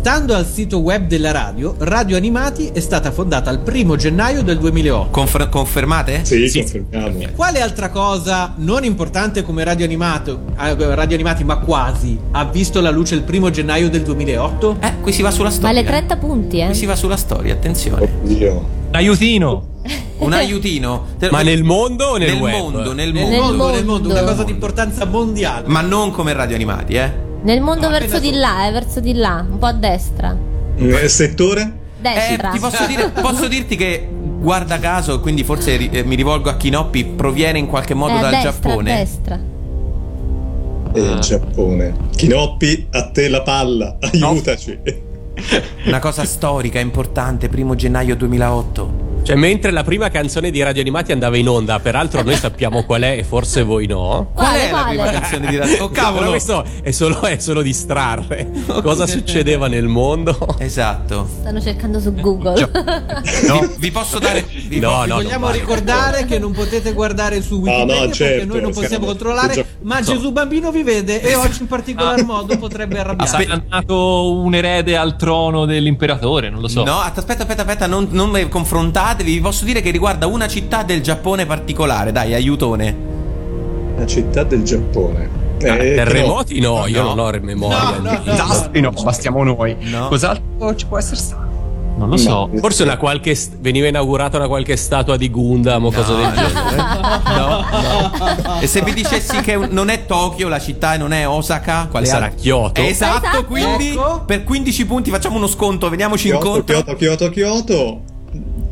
[0.00, 4.58] Stando al sito web della radio, Radio Animati è stata fondata il primo gennaio del
[4.58, 5.10] 2008.
[5.10, 6.24] Confer- confermate?
[6.24, 7.34] Sì, confermiamo.
[7.36, 12.80] Quale altra cosa non importante come Radio, Animato, eh, Radio Animati, ma quasi, ha visto
[12.80, 14.76] la luce il primo gennaio del 2008?
[14.80, 15.68] Eh, qui si va sulla storia.
[15.74, 16.66] Vale 30 punti, eh.
[16.66, 18.08] Qui si va sulla storia, attenzione.
[18.24, 18.64] Oddio.
[18.92, 19.66] Aiutino.
[20.20, 21.08] Un aiutino.
[21.30, 22.52] Ma nel mondo o nel nel web?
[22.54, 23.36] mondo, nel Nel mondo.
[23.36, 24.08] mondo, nel mondo.
[24.08, 25.68] mondo, una cosa di importanza mondiale.
[25.68, 27.28] Ma non come radio animati, eh.
[27.42, 30.36] Nel mondo No, verso di là, eh, verso di là, un po' a destra.
[30.76, 31.78] Eh, settore?
[32.00, 32.48] Destra.
[32.50, 34.06] Eh, ti posso, dire- posso dirti che,
[34.40, 38.20] guarda caso, quindi forse ri- eh, mi rivolgo a Kinoppi, proviene in qualche modo Eh,
[38.20, 38.92] dal destra, Giappone.
[38.92, 39.38] A destra.
[40.92, 41.94] e il Giappone.
[42.16, 44.78] Kinoppi, a te la palla, aiutaci.
[45.86, 49.08] Una cosa storica, importante, primo gennaio 2008.
[49.22, 53.02] Cioè, mentre la prima canzone di Radio Animati andava in onda, peraltro noi sappiamo qual
[53.02, 54.30] è e forse voi no.
[54.34, 55.84] Qual è la prima canzone di radio?
[55.84, 56.18] Oh cavolo!
[56.18, 58.50] Però questo è solo, è solo distrarre.
[58.82, 60.56] Cosa succedeva nel mondo?
[60.58, 61.28] Esatto.
[61.40, 62.68] Stanno cercando su Google.
[63.22, 64.44] Vi, vi posso dare.
[64.66, 65.58] vi No, posso- no, Vogliamo non vale.
[65.58, 69.06] ricordare che non potete guardare su No, no, Wikipedia perché certo, noi non possiamo siamo-
[69.06, 73.48] controllare, ma Gesù Bambino vi vede e oggi in particolar modo potrebbe Ha arrabbiarsi.
[73.68, 76.82] nato un erede al trono dell'imperatore, non lo so.
[76.84, 78.48] No, aspetta, aspetta, aspetta, non, non mi
[79.10, 79.32] confrontatevi.
[79.34, 82.12] Vi posso dire che riguarda una città del Giappone particolare.
[82.12, 82.96] Dai, aiutone.
[83.96, 85.38] La città del Giappone.
[85.58, 87.14] Eh, terremoti no, io No.
[87.14, 87.98] non ho memoria.
[87.98, 88.20] No, no.
[88.24, 89.76] Disastri no, bastiamo noi.
[89.80, 90.08] No.
[90.08, 91.48] Cos'altro ci può essere stato?
[91.98, 92.48] Non lo so.
[92.50, 92.58] No.
[92.60, 96.98] Forse una qualche st- veniva inaugurata una qualche statua di Gundam o cosa del genere.
[97.30, 98.60] No, no.
[98.60, 102.06] E se vi dicessi che non è Tokyo la città e non è Osaka, quale
[102.06, 102.40] Sarà altra?
[102.40, 102.80] Kyoto.
[102.80, 103.44] Esatto, Esatto.
[103.44, 104.22] quindi Ecco.
[104.24, 106.82] per 15 punti facciamo uno sconto, veniamoci Kyoto, incontro.
[106.82, 108.00] Kyoto, Kyoto, Kyoto.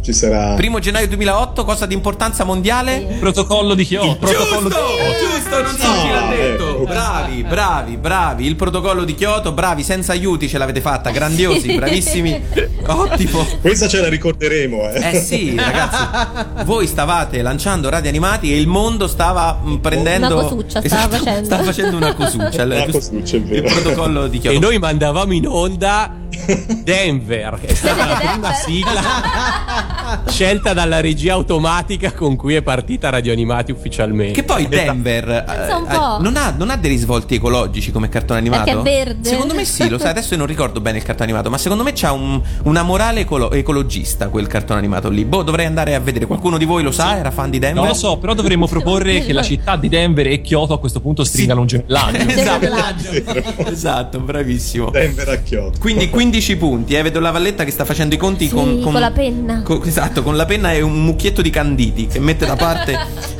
[0.08, 0.54] Ci sarà.
[0.54, 3.18] Primo gennaio 2008, cosa di importanza mondiale?
[3.20, 4.16] Protocollo di Kyoto.
[4.16, 6.68] Protocollo giusto, giusto, non so chi l'ha detto.
[6.76, 6.84] ecco.
[6.84, 8.46] Bravi, bravi, bravi.
[8.46, 12.42] Il protocollo di Kyoto, bravi, senza aiuti ce l'avete fatta, grandiosi, bravissimi.
[12.86, 13.46] Ottimo.
[13.60, 15.10] Questa ce la ricorderemo, eh.
[15.10, 20.42] Eh sì, ragazzi, voi stavate lanciando radio animati e il mondo stava mm, prendendo Una
[20.48, 21.44] cosuccia stava facendo.
[21.44, 22.62] Stava facendo una cosuccia.
[22.64, 23.68] Una cosuccia, è il vero.
[23.68, 24.56] protocollo di Kyoto.
[24.56, 26.14] E noi mandavamo in onda
[26.82, 29.96] Denver, che è stata la prima sigla
[30.28, 34.32] scelta dalla regia automatica con cui è partita Radio Animati ufficialmente.
[34.32, 38.08] Che poi Denver Pensa un eh, eh, non, ha, non ha dei risvolti ecologici come
[38.08, 38.64] cartone animato?
[38.64, 39.28] Perché è verde.
[39.28, 41.82] Secondo me sì, lo sai, adesso io non ricordo bene il cartone animato, ma secondo
[41.82, 45.24] me c'ha un- una morale ecolo- ecologista quel cartone animato lì.
[45.24, 46.26] Boh, dovrei andare a vedere.
[46.26, 47.16] Qualcuno di voi lo sa?
[47.18, 47.78] Era fan di Denver?
[47.78, 51.00] Non lo so, però dovremmo proporre che la città di Denver e Kyoto a questo
[51.00, 52.16] punto stringano un gemellaggio.
[52.28, 54.90] esatto, esatto, bravissimo.
[54.90, 55.78] Denver a Kyoto.
[55.78, 58.92] Quindi 15 punti, eh, vedo la Valletta che sta facendo i conti Sì, con, con
[58.94, 59.62] la penna.
[59.62, 62.98] con- esatto, con la penna e un mucchietto di canditi che mette da parte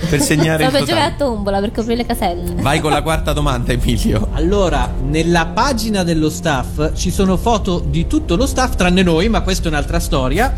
[0.09, 1.05] per segnare Stavo il totale.
[1.07, 2.55] a tombola per coprire le caselle.
[2.63, 4.29] Vai con la quarta domanda, Emilio.
[4.33, 9.41] Allora, nella pagina dello staff ci sono foto di tutto lo staff, tranne noi, ma
[9.43, 10.55] questa è un'altra storia.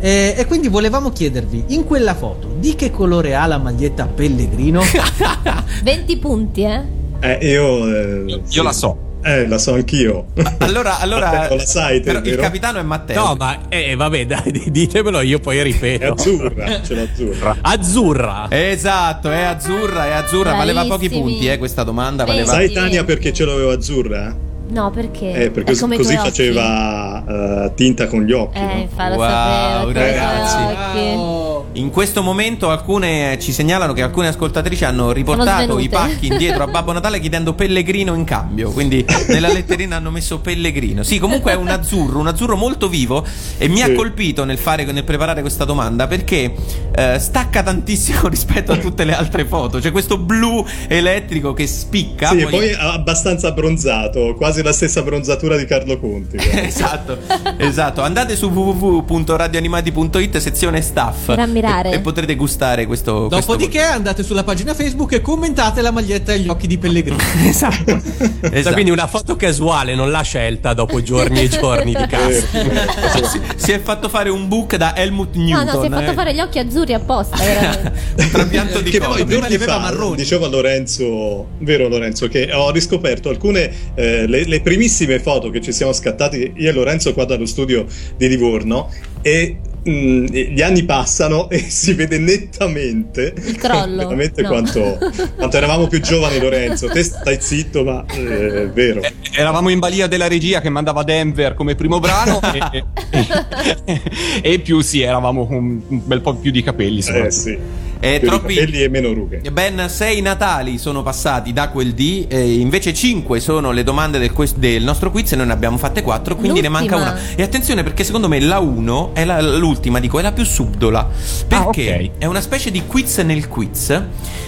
[0.00, 4.82] Eh, e quindi volevamo chiedervi, in quella foto, di che colore ha la maglietta Pellegrino?
[5.82, 6.82] 20 punti, eh?
[7.20, 7.88] Eh, io.
[7.88, 8.62] eh, Io sì.
[8.62, 8.98] la so.
[9.24, 10.26] Eh, la so anch'io.
[10.58, 13.24] Allora, allora Matteo, la sai te, però il capitano è Matteo.
[13.24, 16.12] No, ma eh, vabbè, dai, ditemelo, io poi È ripeto.
[16.12, 17.56] azzurra, ce l'ho azzurra.
[17.62, 18.46] Azzurra.
[18.50, 20.52] Esatto, è azzurra, è azzurra.
[20.52, 21.20] Valeva pochi Bravissimi.
[21.32, 22.24] punti, eh, questa domanda.
[22.24, 22.52] Valeva...
[22.52, 22.70] Sai.
[22.70, 24.36] Tania perché ce l'avevo azzurra?
[24.66, 25.32] No, perché?
[25.44, 27.24] Eh, perché È così faceva
[27.66, 28.58] eh, tinta con gli occhi.
[28.58, 28.72] Eh, no?
[28.78, 29.92] infatti lo Wow, sapevo.
[29.92, 30.56] ragazzi.
[30.56, 31.53] occhi.
[31.76, 36.66] In questo momento alcune ci segnalano che alcune ascoltatrici hanno riportato i pacchi indietro a
[36.68, 38.70] Babbo Natale chiedendo Pellegrino in cambio.
[38.70, 41.02] Quindi nella letterina hanno messo Pellegrino.
[41.02, 43.26] Sì, comunque è un azzurro, un azzurro molto vivo
[43.58, 43.94] e mi ha Sì.
[43.94, 46.54] colpito nel, fare, nel preparare questa domanda perché
[46.94, 49.80] eh, stacca tantissimo rispetto a tutte le altre foto.
[49.80, 52.28] C'è questo blu elettrico che spicca.
[52.28, 56.36] Sì, poi è abbastanza abbronzato, quasi la stessa abbronzatura di Carlo Conti.
[56.54, 57.18] esatto,
[57.58, 58.00] esatto.
[58.00, 61.90] Andate su www.radioanimati.it sezione staff Per ammirare.
[61.90, 63.26] e, e potrete gustare questo.
[63.28, 67.16] questo- Dopodiché andate sulla pagina Facebook e commentate la maglietta e gli occhi di Pellegrino.
[67.44, 68.00] esatto.
[68.00, 68.72] Cioè, esatto.
[68.74, 73.24] Quindi una foto casuale, non la scelta dopo giorni e giorni di casting.
[73.26, 75.64] si, si è fatto fare un book da Helmut No, Newton.
[75.74, 76.14] no, si è fatto eh.
[76.14, 77.36] fare gli occhi azzurri apposta,
[78.16, 79.14] un trapianto di Che collo.
[79.14, 80.16] poi prima li aveva marroni.
[80.16, 85.60] dicevo a Lorenzo, vero Lorenzo, che ho riscoperto alcune, eh, le, le primissime foto che
[85.60, 88.90] ci siamo scattati io e Lorenzo qua dallo studio di Livorno
[89.22, 93.34] e mh, gli anni passano e si vede nettamente.
[93.36, 94.48] Il crollo, veramente no.
[94.48, 94.98] quanto,
[95.36, 96.88] quanto eravamo più giovani Lorenzo.
[96.88, 99.02] Te stai zitto ma eh, è vero.
[99.02, 102.84] Eh, Eravamo in balia della regia che mandava Denver come primo brano e,
[103.84, 104.00] e-
[104.42, 105.56] e più sì, eravamo con
[105.88, 107.00] un bel po' più di capelli.
[107.00, 107.58] eh sì
[108.04, 112.54] Eh, troppi- capelli e meno rughe Ben sei Natali sono passati da quel D, e
[112.54, 116.02] invece 5 sono le domande del, quiz- del nostro quiz e noi ne abbiamo fatte
[116.02, 117.12] 4, quindi ne manca L'ultima.
[117.12, 117.20] una.
[117.36, 121.08] E attenzione perché secondo me la 1 è la- l'ultima, dico, è la più subdola.
[121.48, 122.10] Perché Ah, ok.
[122.18, 124.02] è una specie di quiz nel quiz.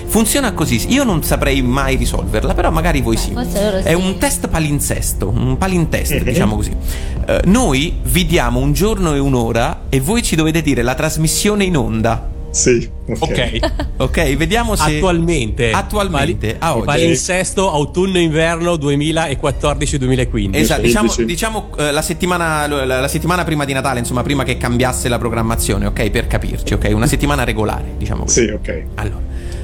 [0.09, 3.33] Funziona così, io non saprei mai risolverla, però magari voi sì.
[3.33, 3.95] forse loro È sì.
[3.95, 6.23] un test palinsesto, un palintest, Mhm.
[6.25, 6.73] diciamo così.
[7.27, 11.65] Eh, noi vi diamo un giorno e un'ora e voi ci dovete dire la trasmissione
[11.65, 12.35] in onda.
[12.57, 13.59] Sì ok, Ok.
[13.99, 15.71] Ok, vediamo se Attualmente.
[15.71, 16.87] Attualmente, a oggi.
[16.87, 20.55] Palinsesto autunno-inverno 2014-2015.
[20.57, 24.57] Esatto, diciamo, diciamo, eh, la, settimana, la, la settimana prima di Natale, insomma, prima che
[24.57, 26.11] cambiasse la programmazione, ok?
[26.11, 26.91] Per capirci, ok?
[26.93, 28.45] Una settimana regolare, diciamo così.
[28.45, 29.23] sì ok Allora,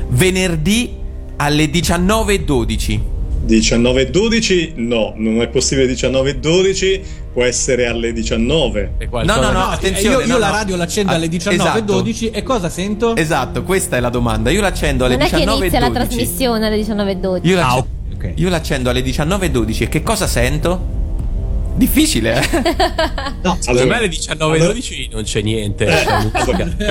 [0.09, 0.97] venerdì
[1.37, 3.01] alle 19.12.
[3.45, 8.93] 19 e 12 no, non è possibile 19 e 12, può essere alle 19.
[9.11, 10.17] No, no, no, attenzione.
[10.17, 11.93] io io no, la radio l'accendo Ah, alle 19 e esatto.
[11.93, 13.17] 12 e cosa sento?
[13.17, 14.51] Esatto, questa è la domanda.
[14.51, 16.07] Io l'accendo alle Non è che 19 inizia la 12.
[16.09, 17.41] trasmissione alle 19.12.
[17.47, 18.33] Io, l'acc- ok.
[18.37, 21.01] io l'accendo alle 19.12 e che cosa sento?
[21.75, 22.63] Difficile, eh?
[23.43, 25.87] No, Secondo me alle 19.12 non c'è niente.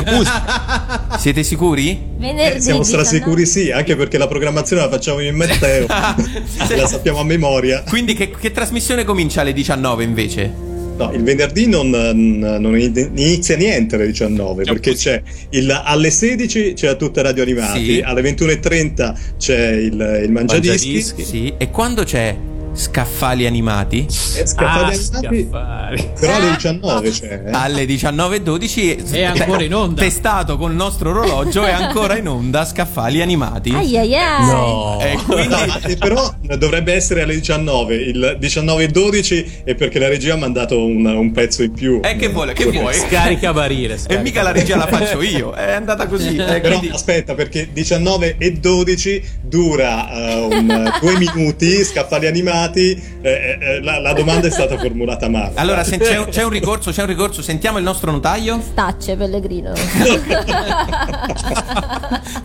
[0.05, 1.15] Musica.
[1.19, 1.97] Siete sicuri?
[2.17, 2.83] Venerdì Eh, siamo 19.
[2.83, 7.83] strasicuri sì, anche perché la programmazione la facciamo io e Matteo, la sappiamo a memoria.
[7.87, 10.69] Quindi che, che trasmissione comincia alle 19 invece?
[10.97, 16.95] No, il venerdì non, non inizia niente alle 19 perché c'è il, alle 16 c'è
[16.97, 18.01] tutta Radio Animati, Sì.
[18.03, 21.23] alle 21.30 c'è il, il Mangiadischi, Mangiadischi.
[21.23, 21.53] Sì.
[21.57, 22.35] E quando c'è
[22.73, 24.05] Scaffali animati?
[24.35, 26.11] e Scaffali Ah, Animati, scaffali.
[26.19, 27.41] però alle 19 c'è.
[27.47, 27.51] eh.
[27.51, 30.01] Alle 19.12 È ancora in onda.
[30.01, 33.71] Testato con il nostro orologio è ancora in onda Scaffali animati.
[33.71, 34.45] Ai ai ai.
[34.45, 34.99] No.
[35.01, 39.99] E quindi No, eh, però dovrebbe essere alle 19 il 19 e 12 è perché
[39.99, 42.53] la regia ha mandato un, un pezzo in più Eh, che vuole?
[42.53, 42.93] Che vuoi?
[42.93, 43.95] Scarica barile.
[43.95, 44.21] E scarica.
[44.21, 46.35] mica la regia la faccio io, è andata così.
[46.37, 52.59] eh, Però quindi- aspetta, perché 19 e 12 dura eh, un, due minuti, scaffali animati.
[52.69, 55.51] Eh, eh, la, la domanda è stata formulata male.
[55.55, 58.61] Allora, se c'è, un- c'è un ricorso, c'è un ricorso, sentiamo il nostro notaio.
[58.71, 59.71] Stacce, Pellegrino.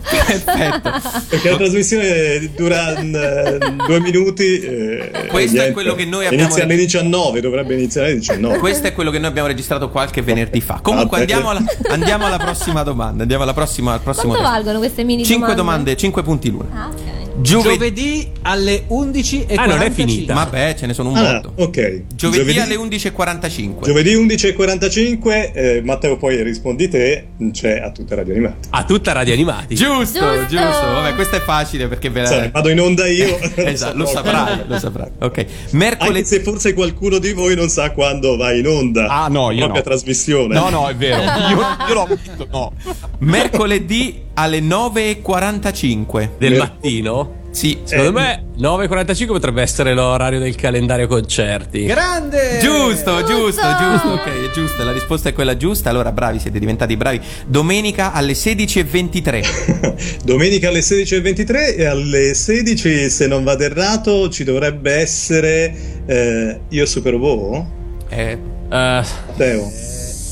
[0.09, 0.91] Perfetto.
[1.29, 4.59] Perché la trasmissione dura eh, due minuti.
[4.59, 5.71] eh, Questo è niente.
[5.73, 8.57] quello che noi abbiamo- Inizia alle 19, dovrebbe iniziare alle 19.
[8.59, 10.79] Questo è quello che noi abbiamo registrato qualche venerdì fa.
[10.81, 13.21] Comunque Ah, andiamo alla, andiamo alla prossima domanda.
[13.23, 14.55] Andiamo alla prossima, al prossimo Quanto test.
[14.55, 16.65] valgono queste mini 5 domande, 5 punti l'una.
[16.73, 16.95] Ah, ok.
[17.41, 17.73] Giovedì.
[17.77, 20.06] Giovedì alle 11 e Ah, non è 45.
[20.13, 20.33] Finita.
[20.33, 21.63] Vabbè, ce ne sono un Ah, botto.
[21.63, 22.03] ok.
[22.15, 23.83] Giovedì, alle 11.45.
[23.85, 28.67] Giovedì 11.45, eh, Matteo poi rispondi te, c'è a tutte radio animate.
[28.71, 29.75] A tutta Radio Animati.
[29.75, 30.45] Giusto, Giusto.
[30.47, 30.85] giusto.
[30.85, 32.27] Vabbè, questo è facile perché ve la...
[32.27, 33.37] Sai, vado in onda io.
[33.55, 35.09] Esatto, lo so saprai, lo saprai.
[35.19, 35.37] Ok.
[35.37, 36.25] Anche Mercoledì.
[36.25, 39.07] se forse qualcuno di voi non sa quando vai in onda.
[39.07, 39.89] Ah, no, io Propria no.
[39.89, 40.53] trasmissione.
[40.53, 41.15] No, no, è vero.
[41.49, 42.73] Io, io l'ho visto, no.
[43.19, 46.29] Mercoledì alle 9.45.
[46.37, 47.35] Del Mer- mattino.
[47.57, 47.75] Sì.
[47.85, 51.85] Secondo Eh, me 9.45 potrebbe essere l'orario del calendario concerti.
[51.85, 52.59] Grande!
[52.61, 53.61] Giusto, giusto, Giusto.
[53.79, 54.07] giusto.
[54.09, 54.83] Ok, è giusta.
[54.83, 55.89] La risposta è quella giusta.
[55.89, 57.19] Allora, bravi, siete diventati bravi.
[57.47, 60.21] Domenica alle 16.23.
[60.23, 65.73] Domenica alle 16.23 e alle 16, se non vado errato, ci dovrebbe essere
[66.05, 67.65] eh, Io Super Robot?
[68.09, 68.37] Eh, Eh,
[68.69, 69.71] Matteo?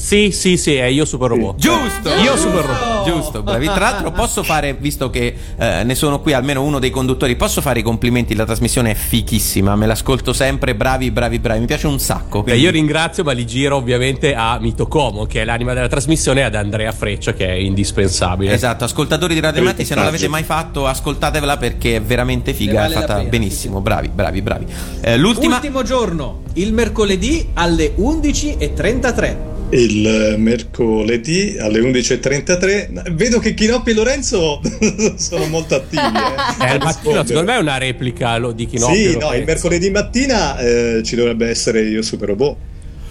[0.05, 1.55] Sì, sì, sì, è io Super Robot.
[1.55, 2.09] giusto!
[2.23, 3.05] Io Super Robot.
[3.05, 3.65] Giusto, bravi.
[3.65, 7.59] Tra l'altro, posso fare, visto che eh, ne sono qui almeno uno dei conduttori, posso
[7.59, 8.35] fare i complimenti?
[8.35, 9.75] La trasmissione è fichissima.
[9.75, 10.75] Me l'ascolto sempre.
[10.75, 11.59] Bravi, bravi, bravi.
[11.61, 12.43] Mi piace un sacco.
[12.43, 16.41] Beh, quindi- io ringrazio, ma li giro ovviamente a Mitocomo, che è l'anima della trasmissione,
[16.41, 18.53] e ad Andrea Freccia, che è indispensabile.
[18.53, 22.81] Esatto, ascoltatori di Radio Animati, se non l'avete mai fatto, ascoltatevela perché è veramente figa,
[22.81, 23.81] vale è fatta pena, benissimo.
[23.81, 24.65] Bravi, bravi, bravi.
[25.01, 25.55] Eh, l'ultima.
[25.55, 29.53] Ultimo giorno, il mercoledì alle 11 e 33.
[29.69, 33.13] Il mercoledì alle 11.33.
[33.13, 34.61] Vedo che Chinoppi e Lorenzo
[35.17, 36.01] sono molto attivi.
[36.01, 38.95] Eh, Eh, mattino, secondo me è una replica di Chinoppi.
[38.95, 42.55] Sì, no, il mercoledì mattina eh, ci dovrebbe essere Io Super Robot.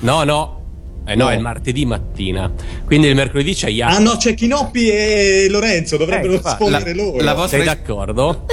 [0.00, 0.63] No, no.
[1.06, 1.30] Eh no, No.
[1.30, 2.50] è il martedì mattina.
[2.84, 3.96] Quindi il mercoledì c'è Yatta.
[3.96, 7.22] Ah no, c'è Chinoppi e Lorenzo, dovrebbero fa- rispondere la- loro.
[7.22, 8.46] la vostra- Sei d'accordo?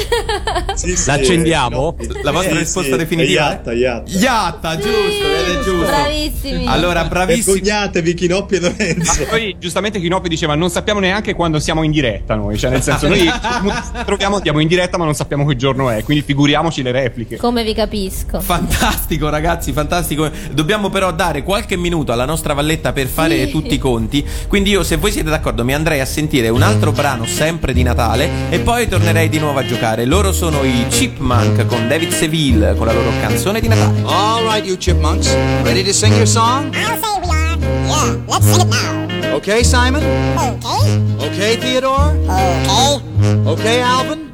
[0.73, 1.95] Sì, sì, L'accendiamo?
[1.99, 2.07] eh.
[2.23, 3.41] La vostra Sì, risposta sì, definitiva?
[3.41, 4.11] è Iatta, Iatta.
[4.11, 5.85] Iatta, giusto, vede giusto.
[5.85, 6.65] Bravissimi.
[6.67, 7.59] Allora, bravissimi.
[7.59, 9.23] Vergognatevi Chinoppi e Lorenzo.
[9.25, 13.07] Poi giustamente Chinoppi diceva non sappiamo neanche quando siamo in diretta noi, cioè nel senso
[13.09, 13.29] noi
[14.05, 17.35] troviamo, andiamo in diretta ma non sappiamo che giorno è, quindi figuriamoci le repliche.
[17.37, 18.39] Come vi capisco.
[18.39, 20.29] Fantastico ragazzi, fantastico.
[20.51, 23.51] Dobbiamo però dare qualche minuto alla nostra valletta per fare Sì.
[23.51, 24.25] tutti i conti.
[24.47, 27.83] Quindi io, se voi siete d'accordo, mi andrei a sentire un altro brano sempre di
[27.83, 30.05] Natale e poi tornerei di nuovo a giocare.
[30.05, 34.01] Loro sono i Chipmunk con David Seville con la loro canzone di Natale.
[34.05, 35.33] All right, you chipmunks.
[35.63, 36.73] Ready to sing your song?
[36.75, 37.57] I'll say we are.
[37.87, 39.35] Yeah, let's sing it now.
[39.35, 40.03] Okay, Simon?
[40.35, 42.15] Okay, Okay, Theodore?
[42.27, 43.45] okay.
[43.45, 44.29] Okay, Alvin?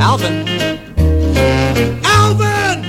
[0.00, 0.44] Alvin?
[2.04, 2.85] Alvin!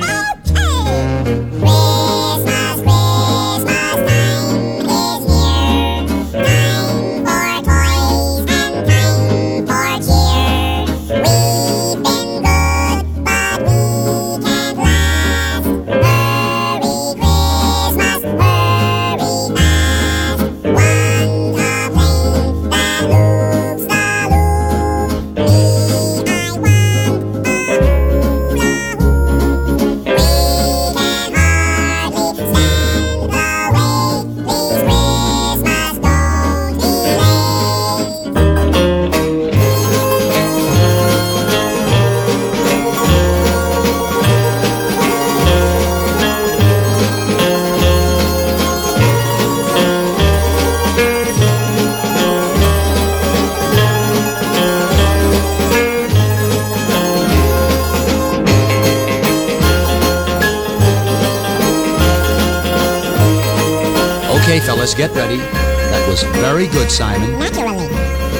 [64.95, 65.37] Get ready.
[65.37, 67.37] That was very good, Simon.
[67.37, 67.87] Naturally.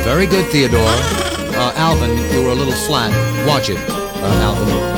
[0.04, 0.80] Very good, Theodore.
[0.80, 3.12] Uh, Alvin, you were a little flat.
[3.48, 4.26] Watch it, uh.
[4.42, 4.97] Alvin.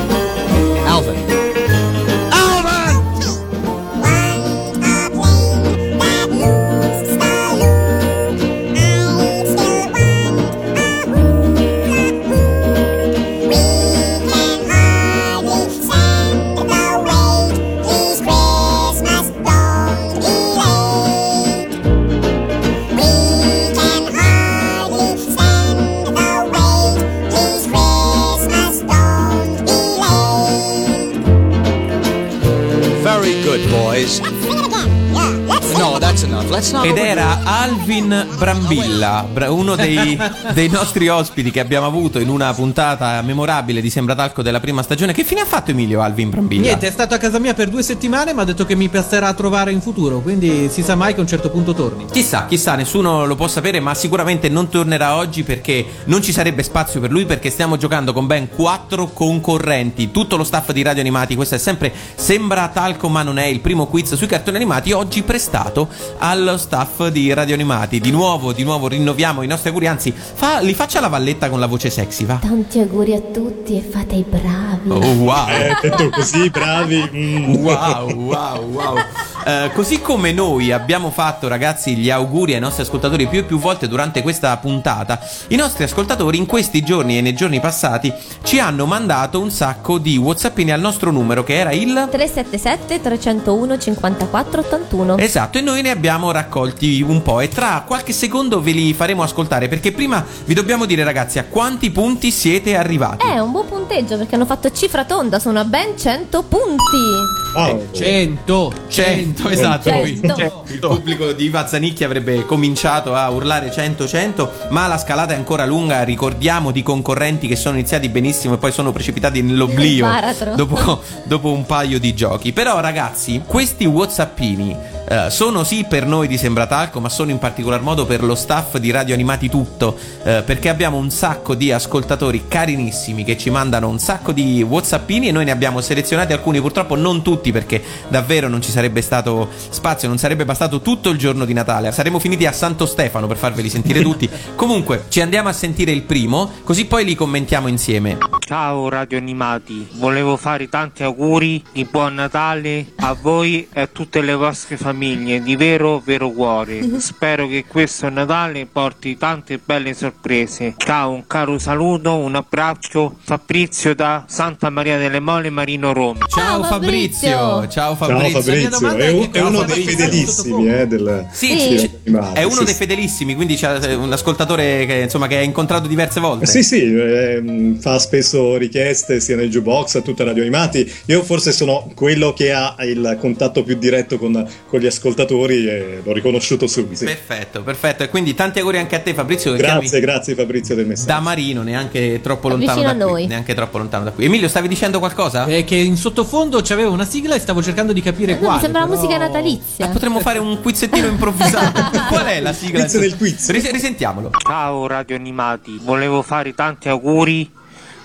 [38.00, 40.18] Alvin Brambilla, bra- uno dei,
[40.54, 45.12] dei nostri ospiti che abbiamo avuto in una puntata memorabile di Sembratalco della prima stagione.
[45.12, 46.62] Che fine ha fatto Emilio Alvin Brambilla?
[46.62, 49.28] Niente, è stato a casa mia per due settimane, ma ha detto che mi passerà
[49.28, 52.06] a trovare in futuro, quindi si sa mai che a un certo punto torni.
[52.10, 56.62] Chissà, chissà, nessuno lo può sapere, ma sicuramente non tornerà oggi perché non ci sarebbe
[56.62, 60.10] spazio per lui perché stiamo giocando con ben quattro concorrenti.
[60.10, 63.60] Tutto lo staff di Radio Animati, questo è sempre Sembra Talco ma non è il
[63.60, 65.88] primo quiz sui cartoni animati, oggi prestato
[66.18, 67.89] allo staff di Radio Animati.
[67.98, 71.58] Di nuovo, di nuovo rinnoviamo i nostri auguri, anzi, fa- li faccia la valletta con
[71.58, 72.38] la voce sexy, va.
[72.40, 74.90] Tanti auguri a tutti e fate i bravi.
[74.90, 75.48] Oh, wow.
[75.48, 77.08] Eh, detto così, bravi.
[77.12, 77.54] mm.
[77.54, 78.96] Wow, wow, wow.
[79.44, 83.58] Eh, così come noi abbiamo fatto, ragazzi, gli auguri ai nostri ascoltatori più e più
[83.58, 85.18] volte durante questa puntata,
[85.48, 88.12] i nostri ascoltatori in questi giorni e nei giorni passati
[88.42, 92.08] ci hanno mandato un sacco di whatsappini al nostro numero che era il...
[92.10, 95.16] 377 301 54 81.
[95.18, 99.22] Esatto, e noi ne abbiamo raccolti un po' e tra qualche secondo ve li faremo
[99.22, 103.26] ascoltare perché prima vi dobbiamo dire ragazzi a quanti punti siete arrivati.
[103.26, 107.38] È un buon punteggio perché hanno fatto cifra tonda, sono a ben 100 punti.
[107.54, 109.90] Oh, 100, 100, esatto.
[109.90, 110.34] Cento.
[110.36, 115.36] Cioè, Il pubblico di Vazzanicchi avrebbe cominciato a urlare 100 100, ma la scalata è
[115.36, 116.04] ancora lunga.
[116.04, 120.08] Ricordiamo di concorrenti che sono iniziati benissimo e poi sono precipitati nell'oblio
[120.54, 122.52] dopo, dopo un paio di giochi.
[122.52, 124.76] Però ragazzi, questi Whatsappini
[125.08, 128.78] eh, sono sì per noi di Sembratalco, ma sono in particolar modo per lo staff
[128.78, 133.88] di Radio Animati tutto, eh, perché abbiamo un sacco di ascoltatori carinissimi che ci mandano
[133.88, 138.48] un sacco di Whatsappini e noi ne abbiamo selezionati alcuni, purtroppo non tutti perché davvero
[138.48, 141.92] non ci sarebbe stato spazio, non sarebbe bastato tutto il giorno di Natale.
[141.92, 144.28] Saremmo finiti a Santo Stefano per farveli sentire tutti.
[144.56, 148.16] Comunque, ci andiamo a sentire il primo, così poi li commentiamo insieme.
[148.38, 154.22] Ciao radio animati, volevo fare tanti auguri di buon Natale a voi e a tutte
[154.22, 156.98] le vostre famiglie di vero vero cuore.
[157.00, 160.74] Spero che questo Natale porti tante belle sorprese.
[160.76, 166.26] Ciao, un caro saluto, un abbraccio, Fabrizio da Santa Maria delle Mole, Marino Roma.
[166.28, 167.30] Ciao Ciao, Fabrizio!
[167.30, 167.68] Fabrizio.
[167.68, 168.40] Ciao Ciao Fabrizio!
[168.40, 171.78] Fabrizio, domanda è, un- che è uno cosa dei Fabrizio fedelissimi eh, del, Sì, Sì.
[171.78, 171.90] sì,
[172.34, 176.20] è uno sì, dei fedelissimi, quindi c'è un ascoltatore che insomma che hai incontrato diverse
[176.20, 176.46] volte.
[176.46, 180.90] Sì, sì, ehm, fa spesso richieste sia nel jukebox a tutte Radio Animati.
[181.06, 186.00] Io forse sono quello che ha il contatto più diretto con, con gli ascoltatori e
[186.02, 187.04] l'ho riconosciuto subito.
[187.04, 188.02] Perfetto, perfetto.
[188.02, 191.08] E quindi tanti auguri anche a te Fabrizio Grazie, grazie Fabrizio del messaggio.
[191.12, 193.12] da Marino, neanche troppo lontano vicino da a qui.
[193.20, 193.26] noi.
[193.26, 194.24] Neanche troppo lontano da qui.
[194.26, 195.44] Emilio, stavi dicendo qualcosa?
[195.46, 198.54] È che in sottofondo c'aveva una sigla e stavo cercando di capire No, quale.
[198.56, 199.86] mi sembra però- musica natalizia.
[199.86, 201.80] Ah, potremmo fare un quizzettino improvvisato.
[202.08, 202.80] Qual è la sigla?
[202.80, 203.50] Quiz del quiz.
[203.50, 204.30] Ris- risentiamolo.
[204.38, 207.50] Ciao radio animati, volevo fare tanti auguri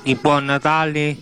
[0.03, 1.15] di buon Natale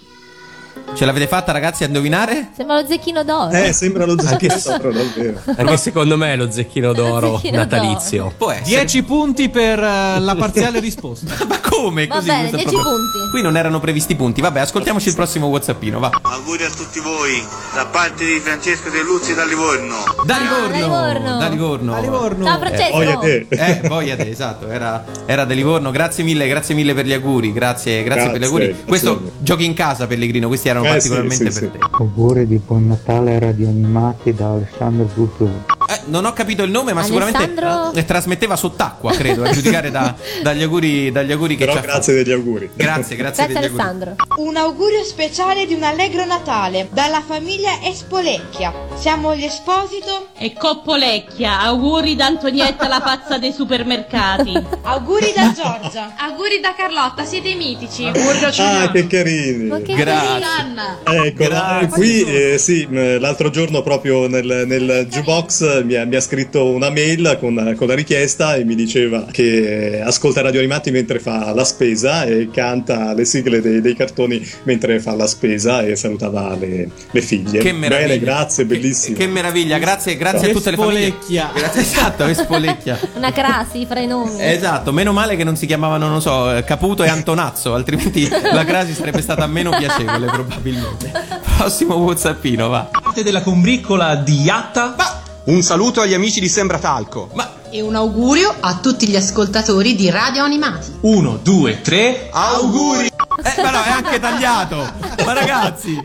[0.95, 2.49] Ce l'avete fatta, ragazzi, a indovinare?
[2.55, 3.49] Sembra lo zecchino d'oro.
[3.49, 5.41] Eh, sembra lo zecchino d'oro, davvero.
[5.55, 8.31] Perché secondo me è lo zecchino d'oro zecchino natalizio.
[8.37, 8.65] Può essere.
[8.85, 11.33] 10 punti per eh, la parziale risposta.
[11.47, 12.05] Ma come?
[12.05, 13.29] Va Così bene, questo è 10 proprio- punti.
[13.31, 14.41] Qui non erano previsti punti.
[14.41, 16.11] Vabbè, ascoltiamoci il prossimo Whatsappino, va.
[16.21, 19.95] Auguri a tutti voi da parte di Francesco De Luzzi da Livorno.
[20.25, 20.75] Da Ah, Livorno!
[20.77, 21.37] Livorno.
[21.39, 21.95] Da Livorno.
[21.95, 22.45] A Livorno.
[22.45, 22.91] Ciao Francesco.
[22.91, 23.45] Poi a te.
[23.49, 25.89] Eh, poi a te, esatto, era, era da Livorno.
[25.89, 27.51] Grazie mille, grazie mille per gli auguri.
[27.51, 28.65] Grazie, grazie, per gli Grazie, auguri.
[28.67, 30.47] grazie Questo giochi in casa, Pellegrino.
[30.47, 31.85] Questi erano Eh, particolarmente sì, per sì, te.
[31.91, 35.61] Auguri di buon Natale Radio Animati da Alessandro Buzzoni.
[35.89, 37.91] Eh, non ho capito il nome, ma sicuramente Alessandro?
[37.93, 41.81] eh, trasmetteva sott'acqua, credo, a giudicare da- dagli, auguri, dagli auguri che Però ci ha
[41.81, 42.67] grazie degli auguri.
[42.67, 42.83] fatto.
[42.83, 43.81] Grazie, grazie, Grazie degli auguri.
[43.81, 44.15] Alessandro.
[44.37, 48.73] Un augurio speciale di un allegro Natale dalla famiglia Espolecchia.
[48.95, 50.27] Siamo gli Esposito.
[50.37, 54.51] E Coppolecchia, auguri da Antonietta la pazza dei supermercati.
[54.83, 56.13] Auguri da Giorgia.
[56.17, 58.05] auguri da Carlotta, siete mitici.
[58.05, 59.67] Ah, che carini.
[59.69, 60.39] Ma che Grazie.
[60.63, 60.99] Anna.
[61.03, 61.87] Ecco, Grazie.
[61.87, 66.65] eh, qui eh, sì, l'altro giorno proprio nel, nel jukebox mi ha, mi ha scritto
[66.65, 71.53] una mail con, con la richiesta e mi diceva che ascolta Radio Animati mentre fa
[71.53, 76.55] la spesa e canta le sigle dei, dei cartoni mentre fa la spesa e salutava
[76.55, 77.59] le, le figlie.
[77.59, 78.07] Che meraviglia.
[78.07, 79.17] Bene, grazie, bellissimo.
[79.17, 81.07] Che meraviglia, grazie, grazie a tutte le famiglie.
[81.07, 81.51] Spolecchia.
[81.53, 82.99] Grazie, esatto, è spolecchia.
[83.15, 84.41] Una crasi fra i nomi.
[84.41, 88.63] Esatto, meno male che non si chiamavano, non so, eh, Caputo e Antonazzo, altrimenti la
[88.63, 90.52] crasi sarebbe stata meno piacevole probabilmente.
[91.57, 92.89] Prossimo Whatsappino, va.
[92.91, 95.21] Parte della combriccola di Yatta.
[95.45, 97.29] Un saluto agli amici di Sembratalco.
[97.69, 100.91] E un augurio a tutti gli ascoltatori di Radio Animati.
[101.01, 102.29] Uno, due, tre.
[102.31, 103.07] Auguri!
[103.07, 104.77] Eh, ma no, è anche tagliato.
[105.25, 105.99] Ma ragazzi,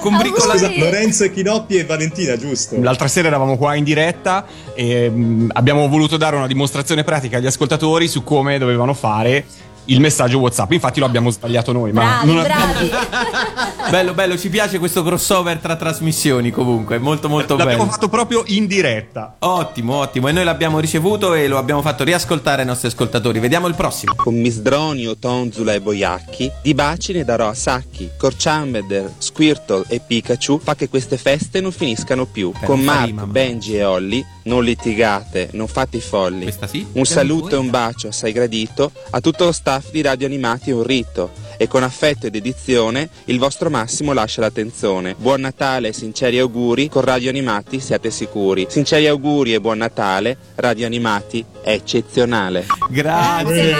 [0.00, 2.80] combriccola Scusa, Lorenzo Chinoppi e Valentina, giusto?
[2.80, 7.46] L'altra sera eravamo qua in diretta e mm, abbiamo voluto dare una dimostrazione pratica agli
[7.46, 9.44] ascoltatori su come dovevano fare
[9.86, 10.72] il messaggio WhatsApp.
[10.72, 12.90] Infatti lo abbiamo sbagliato noi, ma Bravi, non abbiamo- bravi.
[13.90, 17.90] Bello, bello, ci piace questo crossover tra trasmissioni comunque, molto molto l'abbiamo bello.
[17.92, 19.36] fatto proprio in diretta.
[19.38, 23.38] Ottimo, ottimo, e noi l'abbiamo ricevuto e lo abbiamo fatto riascoltare ai nostri ascoltatori.
[23.38, 24.14] Vediamo il prossimo.
[24.16, 28.10] Con Misdronio, Tonzula e Boiacchi, di baci ne darò a sacchi.
[28.18, 32.52] Corciambeder, Squirtle e Pikachu fa che queste feste non finiscano più.
[32.60, 36.52] Eh, Con Mark, rima, ma- Benji e Holly, non litigate, non fate i folli.
[36.92, 40.72] Un saluto e un bacio assai gradito a tutto lo staff di Radio Animati e
[40.72, 41.30] un rito.
[41.58, 45.14] E con affetto ed dedizione il vostro Massimo lascia la tenzone.
[45.16, 48.66] Buon Natale e sinceri auguri, con Radio Animati siate sicuri.
[48.68, 52.66] Sinceri auguri e buon Natale, Radio Animati è eccezionale.
[52.90, 53.74] Grazie,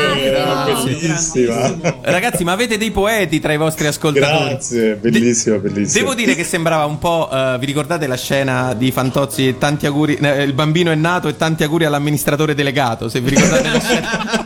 [0.84, 1.76] Bellissima.
[2.00, 4.48] Ragazzi, ma avete dei poeti tra i vostri ascoltatori?
[4.50, 6.00] Grazie, bellissimo, bellissimo.
[6.02, 7.28] Devo dire che sembrava un po'.
[7.30, 9.56] eh, vi ricordate la scena di Fantozzi?
[9.58, 10.16] Tanti auguri.
[10.16, 13.08] eh, il bambino è nato e tanti auguri all'amministratore delegato.
[13.08, 14.45] Se vi ricordate la scena,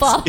[0.00, 0.22] po'.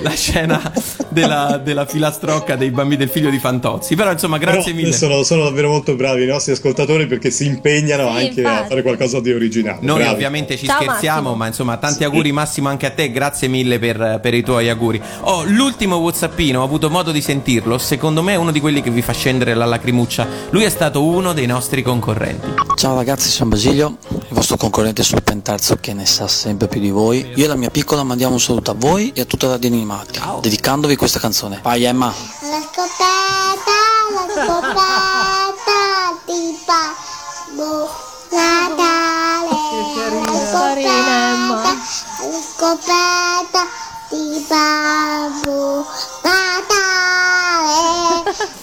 [0.00, 0.72] la scena
[1.10, 3.94] della, della filastrocca dei bambini del figlio di Fantozzi.
[3.94, 4.92] Però, insomma, grazie Però mille.
[4.96, 8.68] Sono, sono davvero molto bravi i nostri ascoltatori perché si impegnano Sì, anche a infatti.
[8.68, 9.78] fare qualcosa di originale.
[9.82, 10.12] Noi Bravi.
[10.14, 11.36] ovviamente ci Ciao, scherziamo, Massimo.
[11.36, 15.00] ma insomma tanti auguri Massimo anche a te, grazie mille per, per i tuoi auguri.
[15.20, 18.90] Oh, l'ultimo Whatsappino, ho avuto modo di sentirlo, secondo me è uno di quelli che
[18.90, 20.26] vi fa scendere la lacrimuccia.
[20.50, 22.46] Lui è stato uno dei nostri concorrenti.
[22.76, 26.90] Ciao ragazzi, sono Basilio, il vostro concorrente sul pentarzo che ne sa sempre più di
[26.90, 27.32] voi.
[27.34, 30.20] Io e la mia piccola mandiamo un saluto a voi e a tutta Radio Animati,
[30.40, 31.58] dedicandovi questa canzone.
[31.62, 32.14] Vai Emma!
[32.42, 33.72] La scoperta,
[34.14, 37.90] la scoperta di Babbo
[38.30, 39.50] Natale.
[40.30, 41.74] La scoperta,
[42.22, 43.66] la scoperta
[44.10, 45.86] di Babbo
[46.22, 47.72] Natale.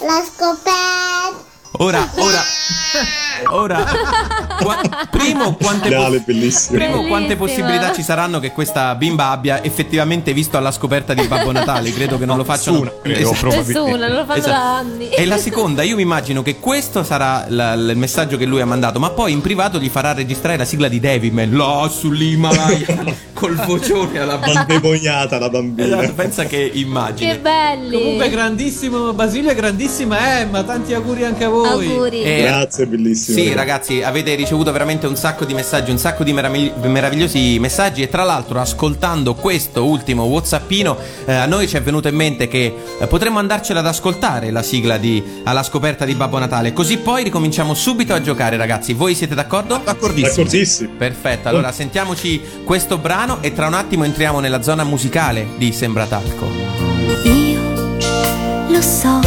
[0.00, 1.51] La scoperta.
[1.78, 2.42] Ora, ora,
[3.50, 3.84] ora,
[4.62, 6.78] qua- primo, quante, Finale, bellissimo.
[6.78, 11.50] primo, quante possibilità ci saranno che questa bimba abbia effettivamente visto alla scoperta di Babbo
[11.50, 11.90] Natale?
[11.92, 12.78] Credo che non lo facciano.
[12.80, 13.46] Nessuna, credo, Esatto.
[13.56, 14.50] Nessuna, non lo fanno Esatto.
[14.50, 15.08] da anni.
[15.08, 18.66] E la seconda, io mi immagino che questo sarà la- il messaggio che lui ha
[18.66, 23.56] mandato, ma poi in privato gli farà registrare la sigla di Devilman, là sull'Himalaya, col
[23.56, 25.26] vocione alla bambina.
[25.28, 25.86] La bambina.
[26.00, 27.32] Esatto, pensa che immagine.
[27.32, 27.98] Che belli.
[27.98, 31.60] Comunque grandissimo Basilio e grandissima Emma, tanti auguri anche a voi.
[31.64, 32.22] Auguri.
[32.22, 33.38] Eh, Grazie, bellissimo.
[33.38, 38.02] Sì, ragazzi, avete ricevuto veramente un sacco di messaggi, un sacco di meravigli- meravigliosi messaggi.
[38.02, 42.48] E tra l'altro, ascoltando questo ultimo WhatsAppino, eh, a noi ci è venuto in mente
[42.48, 46.72] che eh, potremmo andarcela ad ascoltare la sigla di Alla scoperta di Babbo Natale.
[46.72, 48.92] Così poi ricominciamo subito a giocare, ragazzi.
[48.92, 49.80] Voi siete d'accordo?
[49.82, 50.44] D'accordissimo.
[50.44, 50.90] D'accordissimo.
[50.96, 56.46] Perfetto, allora sentiamoci questo brano e tra un attimo entriamo nella zona musicale di Sembratalco.
[57.24, 57.60] Io
[58.68, 59.20] lo so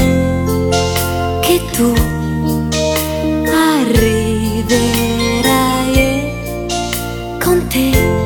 [1.42, 1.94] che tu
[3.96, 8.24] arriverai e con te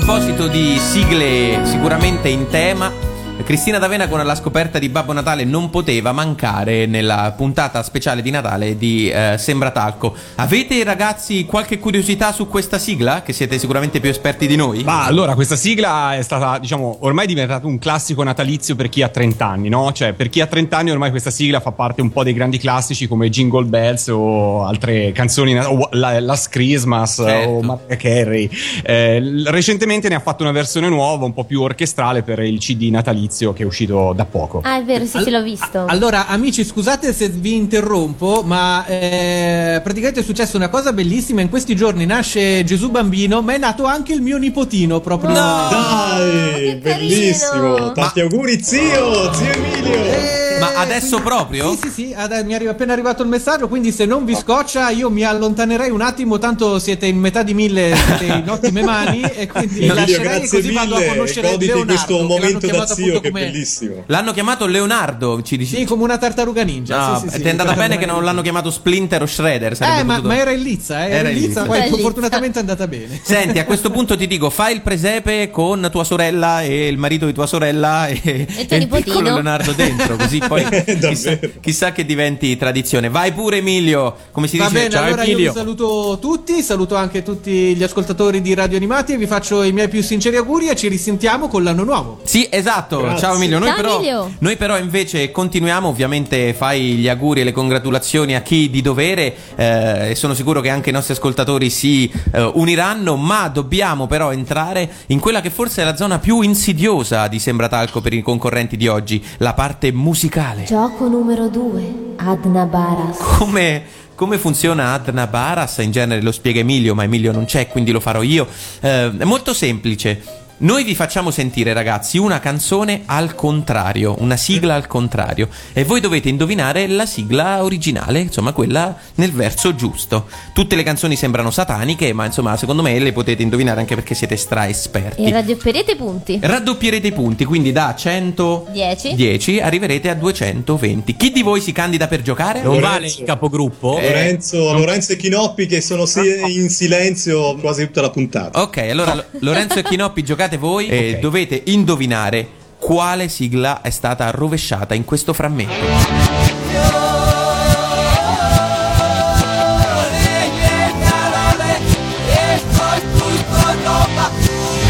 [0.00, 3.03] proposito di sigle sicuramente in tema,
[3.44, 8.30] Cristina D'Avena con la scoperta di Babbo Natale non poteva mancare nella puntata speciale di
[8.30, 10.14] Natale di eh, Sembra Talco.
[10.36, 13.20] Avete ragazzi qualche curiosità su questa sigla?
[13.20, 14.82] Che siete sicuramente più esperti di noi?
[14.82, 19.08] Ma allora, questa sigla è stata, diciamo, ormai diventata un classico natalizio per chi ha
[19.08, 19.92] 30 anni, no?
[19.92, 22.56] Cioè, per chi ha 30 anni ormai questa sigla fa parte un po' dei grandi
[22.56, 27.50] classici come Jingle Bells o altre canzoni, o la, Last Christmas Certo.
[27.50, 28.50] o Mariah Carey.
[28.82, 32.88] Eh, recentemente ne ha fatto una versione nuova, un po' più orchestrale per il CD
[32.88, 34.60] natalizio che è uscito da poco.
[34.62, 35.84] Ah, è vero, sì, sì, l'ho visto.
[35.86, 41.40] Allora, amici, scusate se vi interrompo, ma eh, praticamente è successa una cosa bellissima.
[41.40, 45.32] In questi giorni nasce Gesù bambino, ma è nato anche il mio nipotino proprio.
[45.32, 47.92] Dai, bellissimo!
[47.92, 49.32] Tanti auguri, zio!
[49.32, 50.43] Zio Emilio!
[50.58, 51.72] Ma adesso proprio?
[51.72, 54.34] Sì, sì, sì, ad- mi è arri- appena arrivato il messaggio, quindi se non vi
[54.34, 58.82] scoccia io mi allontanerei un attimo, tanto siete in metà di mille, siete in ottime
[58.82, 62.66] mani e quindi lascerei grazie così vado a mille, conoscere goditi Leonardo, questo momento da
[62.68, 64.02] chiamato zio appunto che è bellissimo.
[64.06, 65.76] L'hanno chiamato Leonardo, ci dici?
[65.76, 66.96] Sì, come una tartaruga ninja.
[67.08, 69.72] No, sì, sì, sì, ti è andata bene che non l'hanno chiamato Splinter o Shredder.
[69.80, 72.02] Eh, ma, potuto- ma era in Lizza, eh, era, in Lizza, poi Era in Lizza.
[72.04, 73.20] fortunatamente è andata bene.
[73.24, 77.26] Senti, a questo punto ti dico, fai il presepe con tua sorella e il marito
[77.26, 80.64] di tua sorella e, tuo e il piccolo Leonardo dentro, così poi
[81.00, 83.08] chissà, chissà che diventi tradizione.
[83.08, 84.88] Vai pure Emilio, come si Va dice?
[84.88, 89.16] bene, allora io vi saluto tutti, saluto anche tutti gli ascoltatori di Radio Animati e
[89.16, 92.20] vi faccio i miei più sinceri auguri e ci risentiamo con l'anno nuovo.
[92.24, 92.98] Sì, esatto.
[93.00, 93.18] Grazie.
[93.18, 93.58] Ciao Emilio.
[93.58, 94.32] Noi Ciao, però, Emilio.
[94.38, 95.88] noi però invece continuiamo.
[95.88, 99.34] Ovviamente fai gli auguri e le congratulazioni a chi di dovere.
[99.56, 103.16] eh, e sono sicuro che anche i nostri ascoltatori si eh, uniranno.
[103.16, 108.00] Ma dobbiamo però entrare in quella che forse è la zona più insidiosa di Sembratalco
[108.00, 110.32] per i concorrenti di oggi, la parte musicale.
[110.64, 112.14] Gioco numero 2.
[112.16, 113.18] Adna Baras.
[113.18, 113.84] Come,
[114.16, 115.78] come funziona Adna Baras?
[115.78, 118.48] In genere lo spiega Emilio, ma Emilio non c'è, quindi lo farò io.
[118.80, 120.43] Eh, è molto semplice.
[120.64, 126.00] Noi vi facciamo sentire, ragazzi, una canzone al contrario, una sigla al contrario, e voi
[126.00, 130.26] dovete indovinare la sigla originale, insomma, quella nel verso giusto.
[130.54, 134.38] Tutte le canzoni sembrano sataniche, ma insomma, secondo me le potete indovinare anche perché siete
[134.38, 135.22] stra esperti.
[135.24, 136.38] E raddoppierete i punti.
[136.40, 139.60] Raddoppierete i punti, quindi da 110 10.
[139.60, 141.14] arriverete a 220.
[141.14, 142.62] Chi di voi si candida per giocare?
[142.62, 143.98] Non vale il capogruppo?
[143.98, 148.62] Eh, Lorenzo, Lorenzo e Chinoppi che sono si- in silenzio quasi tutta la puntata.
[148.62, 151.18] Ok, allora Lo- Lorenzo e Chinoppi giocate voi e Ok.
[151.20, 152.46] dovete indovinare
[152.78, 155.72] quale sigla è stata rovesciata in questo frammento.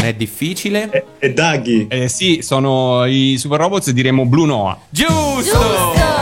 [0.02, 1.06] È difficile.
[1.18, 1.86] E Daghi.
[1.88, 4.78] Eh sì, sono i Super Robots e diremo Blue Noah.
[4.90, 6.13] Giusto!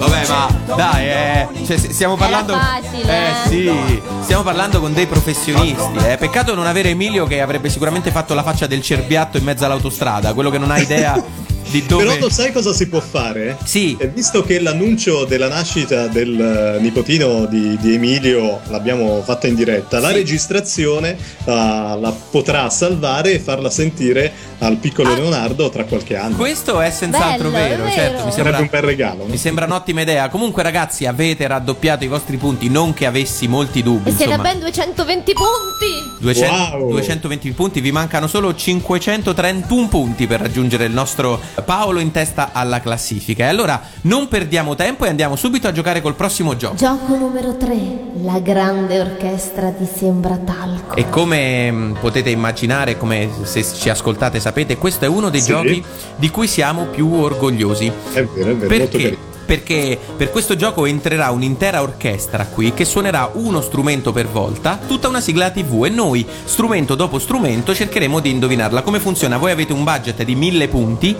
[0.00, 2.54] Vabbè, ma dai, eh, cioè, stiamo parlando.
[2.54, 3.48] facile, eh eh.
[3.48, 5.98] sì, stiamo parlando con dei professionisti.
[6.06, 6.16] Eh.
[6.16, 10.32] Peccato non avere Emilio che avrebbe sicuramente fatto la faccia del cerbiatto in mezzo all'autostrada,
[10.32, 11.12] quello che non ha idea
[11.70, 12.04] di dove.
[12.04, 13.56] Però lo sai cosa si può fare?
[13.64, 13.96] Sì.
[13.98, 16.40] E visto che l'annuncio della nascita del
[16.76, 23.32] eh, nipotino di, di Emilio l'abbiamo fatta in diretta, la registrazione ah, la potrà salvare
[23.32, 26.36] e farla sentire al piccolo Leonardo tra qualche anno.
[26.36, 27.94] Questo è senz'altro Bello, vero, vero.
[27.94, 29.24] certo, mi sembra Sarebbe un bel regalo.
[29.24, 30.28] Mi sembra un'ottima idea.
[30.28, 34.10] Comunque, ragazzi, avete raddoppiato i vostri punti, non che avessi molti dubbi.
[34.10, 34.50] E siete a insomma.
[34.50, 36.18] ben 220 punti.
[36.20, 36.90] 200 Wow.
[36.90, 42.80] 220 punti, vi mancano solo 531 punti per raggiungere il nostro Paolo in testa alla
[42.80, 43.44] classifica.
[43.44, 46.76] E allora non perdiamo tempo e andiamo subito a giocare col prossimo gioco.
[46.76, 47.78] Gioco numero 3.
[48.22, 50.94] La grande orchestra di Sembratalco.
[50.96, 55.48] E come mh, potete immaginare, come se ci ascoltate sapete, questo è uno dei Sì.
[55.50, 55.84] giochi
[56.16, 57.86] di cui siamo più orgogliosi.
[57.86, 57.92] È
[58.24, 58.98] vero, è vero, molto Perché?
[59.02, 59.28] carino.
[59.50, 65.08] Perché per questo gioco entrerà un'intera orchestra qui che suonerà uno strumento per volta, tutta
[65.08, 68.82] una sigla TV e noi, strumento dopo strumento, cercheremo di indovinarla.
[68.82, 69.38] Come funziona?
[69.38, 71.16] Voi avete un budget di 1000 punti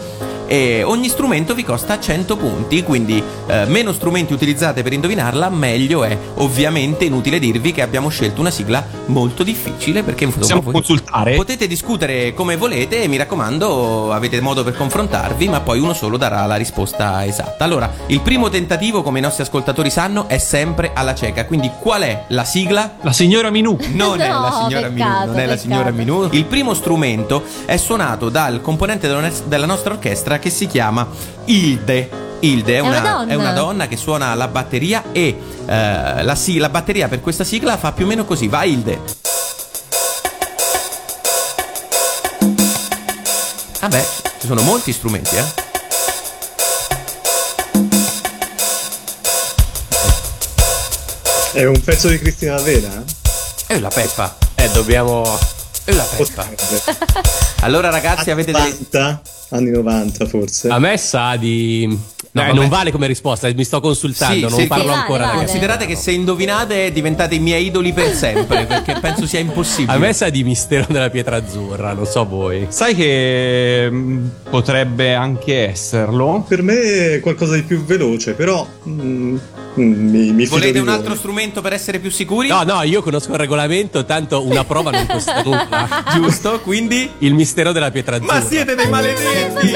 [0.50, 6.02] e ogni strumento vi costa 100 punti, quindi eh, meno strumenti utilizzate per indovinarla, meglio
[6.02, 6.18] è.
[6.38, 11.36] Ovviamente inutile dirvi che abbiamo scelto una sigla molto difficile perché Possiamo voi consultare?
[11.36, 16.16] potete discutere come volete e mi raccomando avete modo per confrontarvi, ma poi uno solo
[16.16, 17.62] darà la risposta esatta.
[17.62, 21.44] Allora, il primo tentativo, come i nostri ascoltatori sanno, è sempre alla cieca.
[21.46, 22.96] Quindi qual è la sigla?
[23.00, 23.76] La signora Minù.
[23.92, 25.58] Non è No, la signora peccato, Minù, non è la peccato.
[25.60, 26.28] signora Minù.
[26.32, 29.08] Il primo strumento è suonato dal componente
[29.46, 31.06] della nostra orchestra che si chiama
[31.46, 32.28] Ilde.
[32.40, 36.56] Ilde è È una è una donna che suona la batteria e eh, la, si-
[36.58, 38.48] la batteria per questa sigla fa più o meno così.
[38.48, 38.98] Va Ilde.
[43.80, 44.06] Vabbè,
[44.40, 45.68] ci sono molti strumenti, eh.
[51.52, 53.02] È un pezzo di Cristina Vera?
[53.66, 54.36] E la Peppa.
[54.54, 55.36] Eh, dobbiamo.
[55.84, 56.48] E la Peppa.
[57.62, 58.70] Allora ragazzi avete delle...
[58.70, 60.68] 90, anni 90 forse.
[60.68, 61.86] A me sa di...
[62.32, 62.54] No, vabbè.
[62.54, 65.26] non vale come risposta, mi sto consultando, non sì, parlo vale, ancora.
[65.26, 65.38] vale.
[65.38, 69.96] Considerate che se indovinate diventate i miei idoli per sempre, perché penso sia impossibile.
[69.96, 72.66] A me sa di mistero della pietra azzurra, non so voi.
[72.68, 76.44] Sai che mm, potrebbe anche esserlo?
[76.46, 79.36] Per me è qualcosa di più veloce, però mm,
[79.80, 80.94] mm, mi, mi Volete un voi.
[80.94, 82.46] altro strumento per essere più sicuri?
[82.46, 86.04] No, no, io conosco il regolamento, tanto una prova non costa nulla.
[86.14, 88.34] Giusto, quindi il mistero della pietra azzurra.
[88.34, 89.72] Ma siete dei maledetti!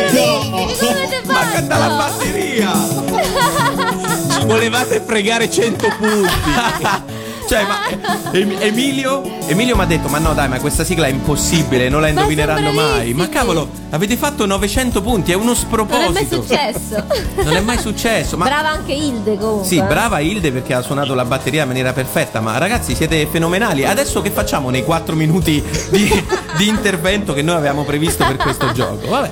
[1.27, 2.73] Ma canta la batteria!
[4.39, 7.33] Ci volevate fregare 100 punti.
[7.47, 9.23] Cioè, ma Em- Emilio?
[9.47, 12.73] Emilio mi ha detto: Ma no, dai, ma questa sigla è impossibile, non la indovineranno
[12.73, 13.13] mai.
[13.15, 16.13] Ma cavolo, avete fatto 900 punti, è uno Non è sproposito.
[16.13, 17.05] mai successo.
[17.45, 18.37] Non è mai successo.
[18.37, 19.67] Ma Brava anche Hilde comunque.
[19.67, 23.85] Sì, brava Hilde perché ha suonato la batteria in maniera perfetta, ma ragazzi siete fenomenali.
[23.85, 26.25] Adesso che facciamo nei 4 minuti di,
[26.57, 29.09] di intervento che noi avevamo previsto per questo gioco?
[29.09, 29.31] Vabbè,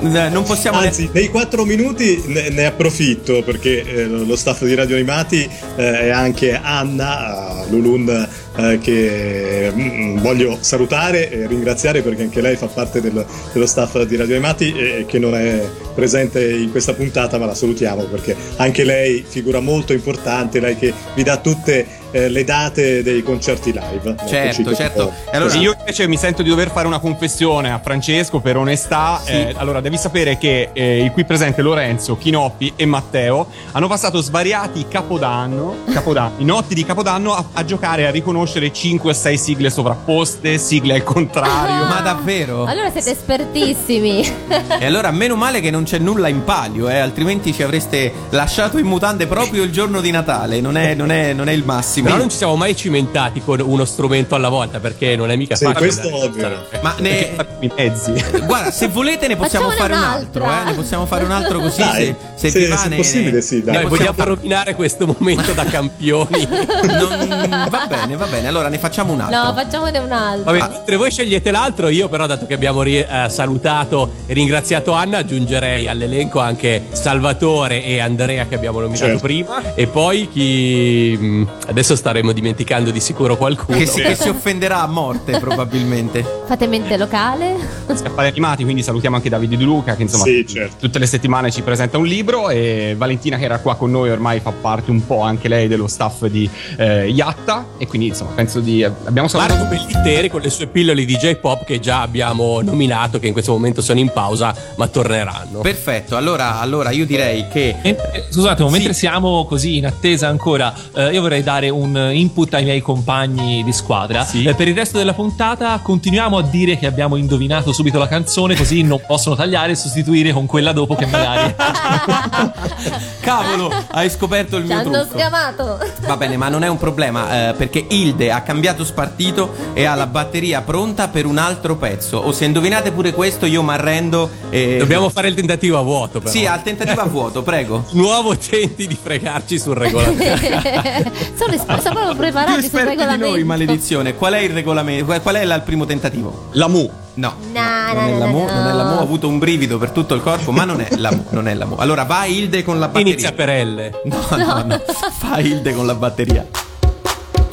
[0.00, 0.80] eh, non possiamo...
[0.80, 5.48] ne- Anzi, nei 4 minuti ne, ne approfitto perché eh, lo staff di Radio Animati
[5.76, 12.40] eh, e anche Anna, eh, Lulun, eh, che mm, voglio salutare e ringraziare perché anche
[12.40, 15.62] lei fa parte del- dello staff di Radio Animati e che non è
[15.94, 20.92] presente in questa puntata, ma la salutiamo perché anche lei figura molto importante, lei che
[21.14, 24.14] vi dà tutte eh, le date dei concerti live.
[24.26, 25.12] Certo, certo.
[25.32, 28.56] E allora- Sì, io invece mi sento di dover fare una confessione a Francesco per
[28.56, 29.20] onestà.
[29.24, 34.20] Eh, allora, devi sapere che eh, il qui presente Lorenzo, Chinoppi e Matteo hanno passato
[34.20, 39.36] svariati capodanno, capodanno i notti di capodanno a, a giocare a riconoscere 5 o 6
[39.36, 41.86] sigle sovrapposte, sigle al contrario.
[41.86, 42.64] Ma davvero?
[42.64, 44.22] Allora siete espertissimi.
[44.78, 48.78] E allora meno male che non c'è nulla in palio, eh, altrimenti ci avreste lasciato
[48.78, 52.03] in mutande proprio il giorno di Natale, non è, non è- non è il massimo.
[52.04, 55.54] Però non ci siamo mai cimentati con uno strumento alla volta perché non è mica
[55.56, 55.80] Sì, facile.
[55.86, 56.66] questo è ovvio.
[56.82, 57.34] Ma ne...
[57.60, 58.12] I mezzi.
[58.44, 60.64] Guarda, se volete ne possiamo Facciamone fare un altro, eh?
[60.64, 63.40] Ne possiamo fare un altro così Dai, se, se se- vi va se ne- possibile,
[63.42, 63.74] sì, dai.
[63.74, 66.46] Noi possiamo vogliamo rovinare questo momento da campioni.
[66.84, 68.48] Non- va bene, va bene.
[68.48, 69.42] Allora ne facciamo un altro.
[69.42, 70.52] No, facciamone un altro.
[70.52, 74.92] Vabbè, mentre voi scegliete l'altro, io però, dato che abbiamo ri- eh, salutato e ringraziato
[74.92, 79.20] Anna, aggiungerei all'elenco anche Salvatore e Andrea che abbiamo nominato Certo.
[79.22, 79.74] prima.
[79.74, 81.16] E poi chi...
[81.18, 81.48] mh,
[81.84, 83.76] Adesso staremo dimenticando di sicuro qualcuno.
[83.76, 86.24] Che si, che si offenderà a morte, probabilmente.
[86.46, 87.56] Fate mente locale.
[87.94, 90.76] Scaffali animati, quindi salutiamo anche Davide Di Luca che insomma Sì, certo.
[90.80, 94.40] tutte le settimane ci presenta un libro e Valentina che era qua con noi ormai
[94.40, 98.60] fa parte un po' anche lei dello staff di eh, Yatta e quindi insomma penso
[98.60, 103.18] di abbiamo salutato Marco Bellitteri con le sue pillole di J-pop che già abbiamo nominato,
[103.18, 105.60] che in questo momento sono in pausa, ma torneranno.
[105.60, 107.76] Perfetto, allora, allora io direi che.
[107.82, 107.96] Eh,
[108.30, 109.00] Scusate, mentre Sì.
[109.00, 113.72] siamo così in attesa ancora, eh, io vorrei dare un input ai miei compagni di
[113.72, 114.24] squadra.
[114.24, 114.44] Sì.
[114.44, 118.56] Eh, per il resto della puntata continuiamo a dire che abbiamo indovinato subito la canzone,
[118.56, 121.54] così non possono tagliare e sostituire con quella dopo che magari.
[123.20, 125.18] Cavolo, hai scoperto il Ci mio hanno trucco.
[125.18, 125.78] sgamato.
[126.06, 129.94] Va bene, ma non è un problema eh, perché Hilde ha cambiato spartito e ha
[129.94, 132.18] la batteria pronta per un altro pezzo.
[132.18, 134.30] O se indovinate pure questo, io mi arrendo.
[134.50, 134.76] E...
[134.78, 136.30] Dobbiamo fare il tentativo a vuoto, però.
[136.30, 137.84] Sì, al tentativo a vuoto, prego.
[137.92, 140.22] Nuovo tenti di fregarci sul regolamento.
[141.36, 143.26] sono, proprio Più preparati sul esperti di regolamento.
[143.28, 144.14] noi, maledizione.
[144.14, 145.04] Qual è il regolamento?
[145.20, 146.48] Qual- è la- il primo tentativo?
[146.52, 147.34] la Mu No.
[147.52, 147.60] No,
[147.94, 148.52] Non è no, la no, Mu, no.
[148.52, 150.88] non è la Mu, ho avuto un brivido per tutto il corpo, ma non è
[150.96, 151.76] la Mu, non è la Mu.
[151.78, 153.12] Allora vai Hilde con la batteria.
[153.12, 153.90] Inizia per L.
[154.04, 154.80] No, no, no.
[155.16, 156.44] Fa Hilde con la batteria.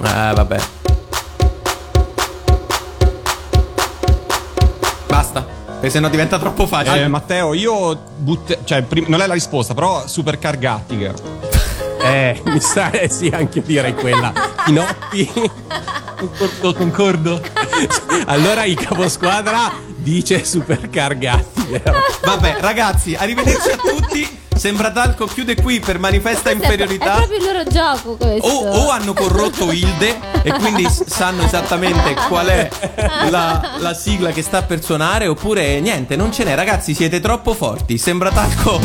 [0.01, 0.59] Ah, vabbè.
[5.07, 5.45] Basta.
[5.73, 7.03] Perché sennò diventa troppo facile.
[7.03, 11.13] Eh, Matteo io butt- cioè prim- non è la risposta però Supercar Gattiger
[12.03, 14.31] Eh, mi sa, eh sì, anche io direi quella.
[14.65, 15.31] Pinocchi.
[16.17, 17.41] concordo, concordo.
[18.25, 21.93] Allora il caposquadra dice Supercar Gattiger.
[22.23, 24.39] Vabbè, ragazzi, arrivederci a tutti.
[24.53, 27.13] Sembra Talco chiude qui per manifesta Questo inferiorità.
[27.13, 28.47] È proprio il loro gioco questo.
[28.47, 32.69] O, o hanno corrotto Hilde e quindi s- sanno esattamente qual è
[33.29, 37.55] la, la sigla che sta per suonare, oppure niente, non ce n'è, ragazzi, siete troppo
[37.55, 37.97] forti.
[37.97, 38.79] Sembra talco.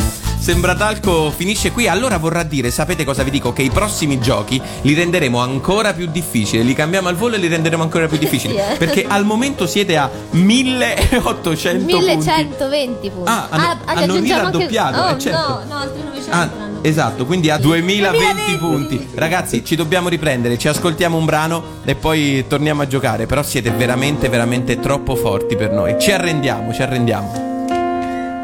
[0.46, 1.88] Sembra talco finisce qui.
[1.88, 3.52] Allora vorrà dire, sapete cosa vi dico?
[3.52, 6.64] Che i prossimi giochi li renderemo ancora più difficili.
[6.64, 8.54] Li cambiamo al volo e li renderemo ancora più difficili.
[8.54, 8.76] Sì, eh.
[8.76, 11.94] Perché al momento siete a 1800 punti.
[11.96, 13.28] 1120 punti.
[13.28, 15.38] Ah, hanno- gli hanno aggiungiamo anche- raddoppiato, Oh, eh, certo.
[15.48, 16.30] No, no, altri 900.
[16.36, 16.48] Ah,
[16.82, 19.08] esatto, quindi a 2020 2020 punti.
[19.16, 23.26] Ragazzi, ci dobbiamo riprendere, ci ascoltiamo un brano e poi torniamo a giocare.
[23.26, 25.96] Però siete veramente, veramente troppo forti per noi.
[25.98, 27.64] Ci arrendiamo, ci arrendiamo.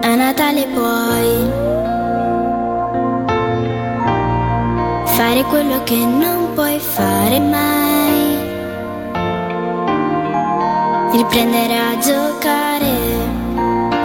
[0.04, 1.91] A Natale puoi
[5.22, 8.50] fare quello che non puoi fare mai.
[11.12, 12.92] riprendere a giocare,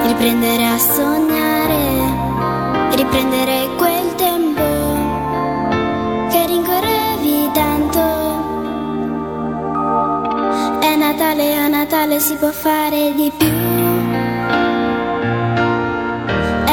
[0.06, 1.82] riprendere a sognare,
[2.96, 4.68] riprendere quel tempo
[6.30, 8.04] che rincorrevi tanto.
[10.80, 13.58] È Natale, a Natale si può fare di più.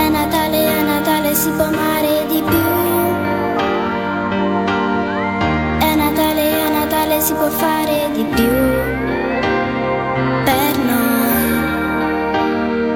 [0.02, 2.03] È Natale, a Natale si può amare
[7.24, 8.52] si può fare di più.
[10.44, 11.46] Per noi,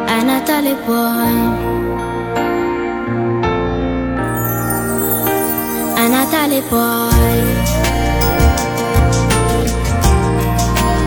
[0.07, 1.37] a Natale puoi.
[5.97, 7.41] A Natale puoi.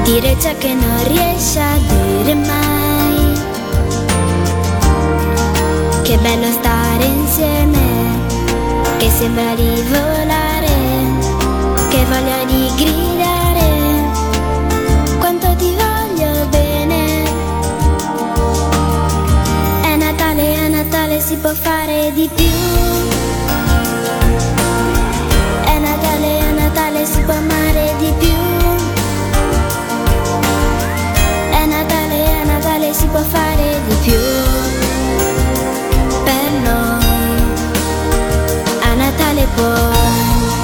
[0.03, 3.39] Dire ciò che non riesci a dire mai.
[6.01, 7.80] Che bello stare insieme,
[8.97, 10.41] che sembra di volare,
[12.12, 13.70] voglia di gridare,
[15.18, 17.24] quanto ti voglio bene.
[19.82, 22.51] È Natale, è Natale, si può fare di più.
[25.64, 28.39] È Natale, è Natale, si può amare di più.
[31.51, 34.20] È Natale, è Natale, si può fare di più.
[36.26, 37.43] Per noi,
[38.82, 40.61] a Natale puoi.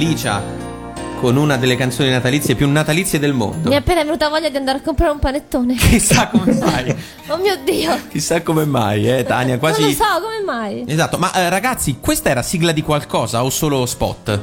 [0.00, 0.42] Alicia
[1.20, 3.68] con una delle canzoni natalizie più natalizie del mondo.
[3.68, 5.74] Mi è appena venuta voglia di andare a comprare un panettone.
[5.76, 6.96] Chissà come mai.
[7.28, 7.98] oh mio Dio.
[8.08, 9.82] Chissà come mai, eh, Tania, quasi...
[9.82, 10.84] Non lo so, come mai?
[10.86, 14.40] Esatto, ma eh, ragazzi, questa era sigla di qualcosa o solo spot?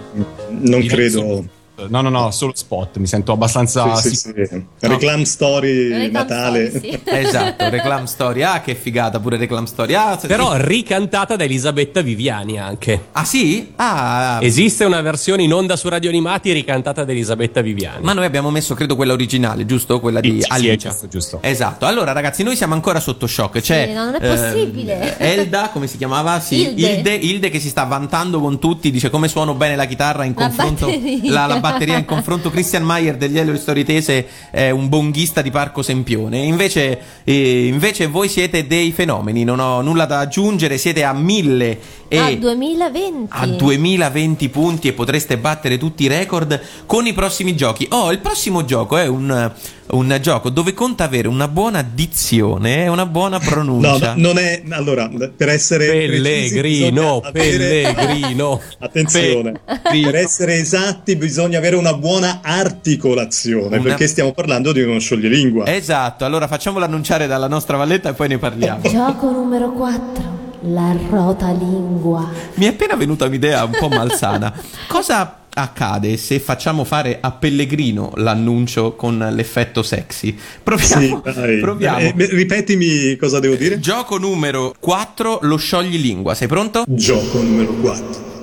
[0.49, 1.43] Non credo.
[1.89, 2.97] No, no, no, solo spot.
[2.97, 3.95] Mi sento abbastanza.
[3.97, 4.65] Sì, sì, sì.
[4.79, 6.69] Reclam Story Reclam Natale.
[6.69, 6.99] Story, sì.
[7.05, 8.41] Esatto, Reclam Story.
[8.41, 9.93] Ah, che figata, pure Reclam Story.
[9.93, 13.07] Ah, Però ricantata da Elisabetta Viviani anche.
[13.11, 13.73] Ah, sì?
[13.75, 18.03] Ah, Esiste una versione in onda su Radio Animati ricantata da Elisabetta Viviani.
[18.03, 19.99] ma noi abbiamo messo, credo, quella originale, giusto?
[19.99, 20.71] Quella di Sì, sì, Alicia.
[20.89, 21.39] è giusto, giusto.
[21.41, 21.85] Esatto.
[21.85, 23.59] Allora, ragazzi, noi siamo ancora sotto shock.
[23.61, 23.85] C'è.
[23.87, 25.17] Sì, no, non è ehm, possibile.
[25.19, 26.39] Elda, come si chiamava?
[26.39, 26.87] Sì, Ilde.
[26.95, 30.33] Ilde, Ilde che si sta vantando con tutti, dice come suono bene la chitarra in
[30.35, 30.87] La confronto.
[30.87, 31.31] batteria.
[31.31, 32.49] La, la batteria in confronto.
[32.49, 36.37] Christian Mayer degli Elio Storitese è un bonghista di Parco Sempione.
[36.39, 41.79] Invece, eh, invece voi siete dei fenomeni, non ho nulla da aggiungere, siete a mille
[42.07, 43.27] e Ah, 2020.
[43.29, 47.87] a 2020 punti e potreste battere tutti i record con i prossimi giochi.
[47.91, 49.51] Oh, il prossimo gioco è un,
[49.89, 54.13] un gioco dove conta avere una buona dizione e una buona pronuncia.
[54.15, 54.61] no, non è.
[54.69, 55.85] Allora, per essere.
[55.87, 58.61] Pellegrino, precisi, bisogna avere- Pellegrino.
[58.79, 64.99] Attenzione, per essere esatti bisogna avere una buona articolazione, Una- perché stiamo parlando di uno
[64.99, 65.65] scioglilingua.
[65.73, 68.81] Esatto, allora facciamolo annunciare dalla nostra valletta e poi ne parliamo.
[68.89, 70.45] Gioco numero 4.
[70.61, 72.29] La rota lingua.
[72.55, 74.51] Mi è appena venuta un'idea un po' malsana.
[74.87, 80.35] Cosa accade se facciamo fare a Pellegrino l'annuncio con l'effetto sexy?
[80.63, 81.23] Proviamo.
[81.25, 81.97] Sì, proviamo.
[81.99, 83.79] Eh, ripetimi cosa devo dire.
[83.79, 86.35] Gioco numero 4, lo scioglilingua.
[86.35, 86.83] Sei pronto?
[86.87, 88.36] Gioco numero 4.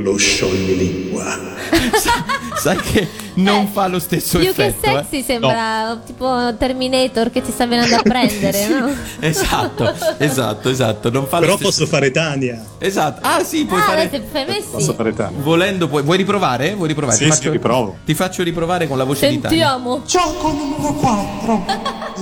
[0.00, 1.38] Lo scioglilingua.
[2.56, 4.86] Sai che non fa lo stesso Più che effetto.
[4.98, 5.04] eh?
[5.10, 8.94] sexy sembra tipo Terminator che ti sta venendo a prendere, no?
[9.20, 11.10] Esatto, esatto, esatto.
[11.10, 12.62] Non fa Però posso fare Tania.
[12.78, 13.20] Esatto.
[13.26, 14.22] Ah, sì, puoi Ah, fare.
[14.30, 14.68] fai messi?
[14.70, 15.38] Posso fare Tania.
[15.42, 16.02] Volendo, puoi.
[16.02, 16.74] Vuoi riprovare?
[16.74, 17.16] Vuoi riprovare?
[17.16, 17.96] Sì, ti, sì, faccio, riprovo.
[18.04, 19.68] ti faccio riprovare con la voce di Tania.
[19.68, 20.02] Sentiamo.
[20.06, 21.64] Gioco numero 4.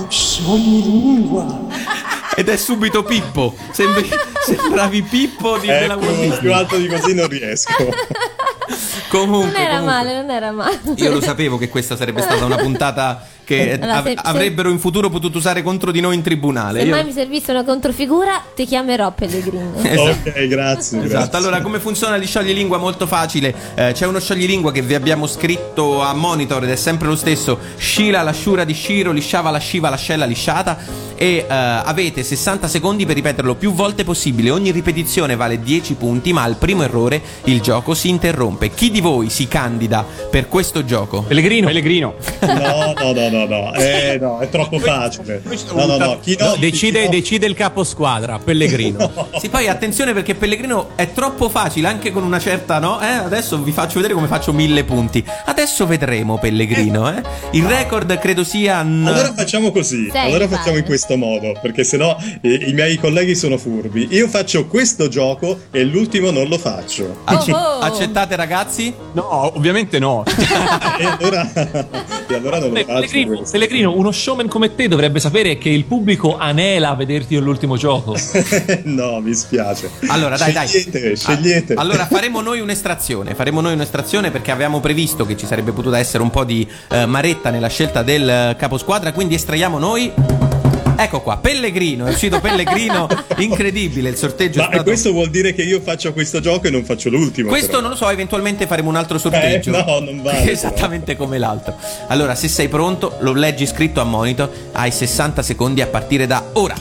[0.09, 1.59] Scioglilingua.
[2.35, 3.53] Ed è subito Pippo.
[3.71, 4.09] Sembri-
[4.45, 6.39] sembravi Pippo di Eh, della Disney.
[6.39, 7.89] più alto di così non riesco.
[9.11, 9.93] Comunque, Non era comunque.
[9.93, 10.79] male, non era male.
[10.95, 15.09] Io lo sapevo che questa sarebbe stata una puntata che Allora, se- avrebbero in futuro
[15.09, 16.79] potuto usare contro di noi in tribunale.
[16.79, 19.73] Se Io- mai mi servisse una controfigura, ti chiamerò Pellegrino.
[19.83, 20.29] Esatto.
[20.29, 20.97] Ok, grazie.
[20.99, 21.37] Esatto, grazie.
[21.37, 22.77] allora come funziona gli scioglilingua?
[22.77, 23.53] Molto facile.
[23.75, 27.59] Eh, c'è uno scioglilingua che vi abbiamo scritto a monitor ed è sempre lo stesso:
[27.75, 30.77] Scila la sciura di Sciro, lisciava la sciva, l'ascella lisciata.
[31.15, 34.49] E eh, avete 60 secondi per ripeterlo più volte possibile.
[34.49, 38.69] Ogni ripetizione vale 10 punti, ma al primo errore il gioco si interrompe.
[38.69, 41.23] Chi di voi si candida per questo gioco?
[41.23, 41.67] Pellegrino.
[41.67, 42.15] Pellegrino.
[42.41, 43.29] No, no, no, no.
[43.29, 45.41] no, no, eh, no, è troppo facile.
[45.73, 49.29] No, no, no, chi no, decide, decide il caposquadra, Pellegrino.
[49.41, 53.01] Sì, poi attenzione perché Pellegrino è troppo facile anche con una certa, no?
[53.01, 55.23] Eh, adesso vi faccio vedere come faccio mille punti.
[55.45, 57.21] Adesso vedremo Pellegrino, eh.
[57.51, 61.83] Il record credo sia n- Allora facciamo così, Sei, allora facciamo in questo modo, perché
[61.83, 64.07] sennò i, i miei colleghi sono furbi.
[64.11, 67.21] Io faccio questo gioco e l'ultimo non lo faccio.
[67.23, 68.90] Acce- accettate ragazzi?
[69.13, 70.23] No, ovviamente no.
[70.27, 72.85] e, allora, e allora non lo faccio.
[72.85, 77.77] Pellegrino, Pellegrino, uno showman come te dovrebbe sapere che il pubblico anela a vederti nell'ultimo
[77.77, 78.15] gioco.
[78.83, 79.89] no, mi spiace.
[80.07, 80.67] Allora, dai, dai.
[80.67, 81.73] Scegliete, scegliete.
[81.73, 85.97] Ah, Allora faremo noi un'estrazione, faremo noi un'estrazione perché avevamo previsto che ci sarebbe potuta
[85.97, 90.60] essere un po' di eh, maretta nella scelta del eh, caposquadra, quindi estraiamo noi.
[91.03, 94.59] Ecco qua, Pellegrino, è uscito Pellegrino, incredibile il sorteggio.
[94.59, 97.49] è Ma stato- questo vuol dire che io faccio questo gioco e non faccio l'ultimo.
[97.49, 97.81] Questo però.
[97.81, 99.73] non lo so, eventualmente faremo un altro sorteggio.
[99.75, 101.75] Eh, no, non vale, Esattamente come l'altro.
[102.07, 106.49] Allora, se sei pronto, lo leggi scritto a monito, hai 60 secondi a partire da
[106.53, 106.75] ora.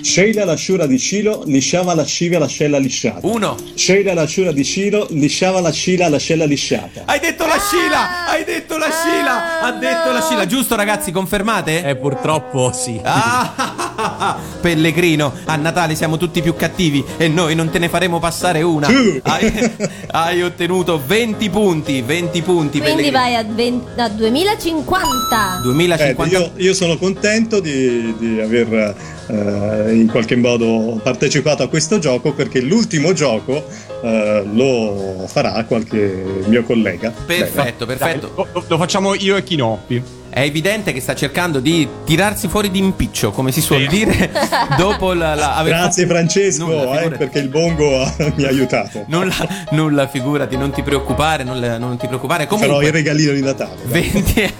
[0.00, 3.26] Sheila la sciura di Cilo lisciava la scivia l'ascella lisciata.
[3.26, 3.56] Uno.
[3.74, 7.02] Sheila la sciura di Cilo lisciava la scila l'ascella lisciata.
[7.04, 8.26] Hai detto la Scila!
[8.26, 9.60] Hai detto la Scila!
[9.60, 11.10] Ha detto la Scila, giusto ragazzi?
[11.10, 11.84] Confermate?
[11.84, 13.00] Eh, purtroppo sì.
[13.02, 13.74] Ah,
[14.60, 18.88] Pellegrino, a Natale siamo tutti più cattivi e noi non te ne faremo passare una.
[19.22, 19.72] Hai,
[20.12, 23.18] hai ottenuto 20 punti, 20 punti Quindi Pellegrino.
[23.18, 25.60] vai a, 20 a 2050.
[25.62, 26.36] 2050.
[26.36, 28.94] Eh, io, io sono contento di, di aver
[29.26, 33.64] eh, in qualche modo partecipato a questo gioco perché l'ultimo gioco
[34.02, 37.12] eh, lo farà qualche mio collega.
[37.26, 38.32] Perfetto, perfetto.
[38.34, 40.02] Lo, lo- lo facciamo io e Chinoppi.
[40.38, 44.30] È evidente che sta cercando di tirarsi fuori di impiccio, come si suol dire,
[44.78, 49.02] dopo la, la- aver Grazie Francesco, Nulla, eh, perché il bongo ha- mi ha aiutato.
[49.08, 49.34] Nulla,
[49.70, 52.46] nulla, figurati, non ti preoccupare, non, non ti preoccupare.
[52.46, 53.80] Farò Comunque, il regalino di Natale.
[53.82, 54.54] 20,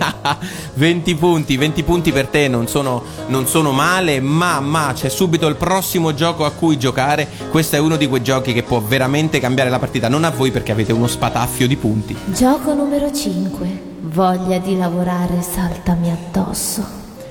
[0.74, 5.46] 20 punti, 20 punti per te non sono, non sono male, ma, ma c'è subito
[5.46, 7.28] il prossimo gioco a cui giocare.
[7.52, 10.08] Questo è uno di quei giochi che può veramente cambiare la partita.
[10.08, 12.16] Non a voi perché avete uno spataffio di punti.
[12.34, 13.87] Gioco numero 5.
[14.00, 16.86] Voglia di lavorare, saltami addosso.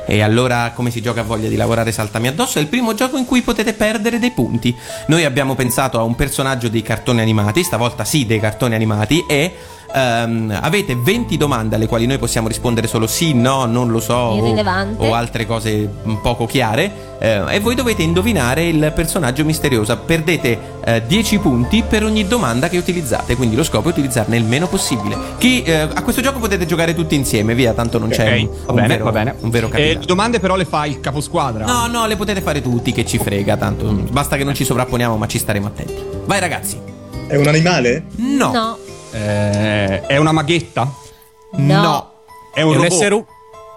[0.05, 2.59] E allora come si gioca a voglia di lavorare saltami addosso?
[2.59, 4.75] È il primo gioco in cui potete perdere dei punti.
[5.07, 9.55] Noi abbiamo pensato a un personaggio dei cartoni animati, stavolta sì dei cartoni animati, e
[9.93, 14.13] ehm, avete 20 domande alle quali noi possiamo rispondere solo sì, no, non lo so,
[14.15, 14.53] o,
[14.97, 15.89] o altre cose
[16.21, 17.05] poco chiare.
[17.19, 19.95] eh, e voi dovete indovinare il personaggio misterioso.
[19.97, 24.43] Perdete eh, 10 punti per ogni domanda che utilizzate, quindi lo scopo è utilizzarne il
[24.43, 25.15] meno possibile.
[25.37, 28.49] Chi, eh, a questo gioco potete giocare tutti insieme, via, tanto non c'è Ok, un,
[28.65, 29.35] va un bene, vero, va bene.
[29.39, 29.99] un vero Eh, capitano.
[29.99, 31.65] le domande però le fa il caposquadra.
[31.65, 35.17] No, no, le potete fare tutti, che ci frega, tanto basta che non ci sovrapponiamo,
[35.17, 36.03] ma ci staremo attenti.
[36.25, 36.79] Vai ragazzi.
[37.27, 38.05] È un animale?
[38.17, 38.51] No.
[38.51, 38.77] No.
[39.11, 40.91] Eh, è una maghetta?
[41.53, 42.11] No.
[42.53, 43.25] È un, È un essere u-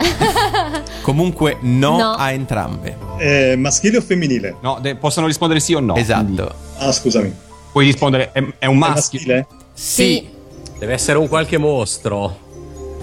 [1.03, 2.11] Comunque no, No.
[2.13, 2.97] a entrambe.
[3.17, 4.57] È maschile o femminile?
[4.61, 5.95] No, de- possono rispondere sì o no.
[5.97, 6.53] esatto.
[6.79, 7.33] Ah, scusami.
[7.73, 9.19] Puoi rispondere, è, è un È maschio.
[9.21, 9.47] maschile?
[9.73, 10.29] Sì.
[10.79, 12.49] Deve essere un qualche mostro.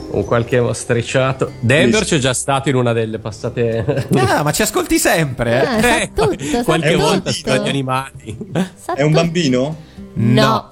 [0.10, 1.52] Un qualche mostricciato.
[1.60, 4.08] Denver c'è già stato in una delle passate.
[4.18, 5.66] Ah, ma ci ascolti sempre, eh?
[5.66, 7.04] Ah, sa tutto, sa qualche tutto.
[7.06, 8.38] volta su gli animati.
[8.76, 9.22] Sa È un tutto.
[9.22, 9.76] bambino?
[10.14, 10.42] No.
[10.44, 10.70] No,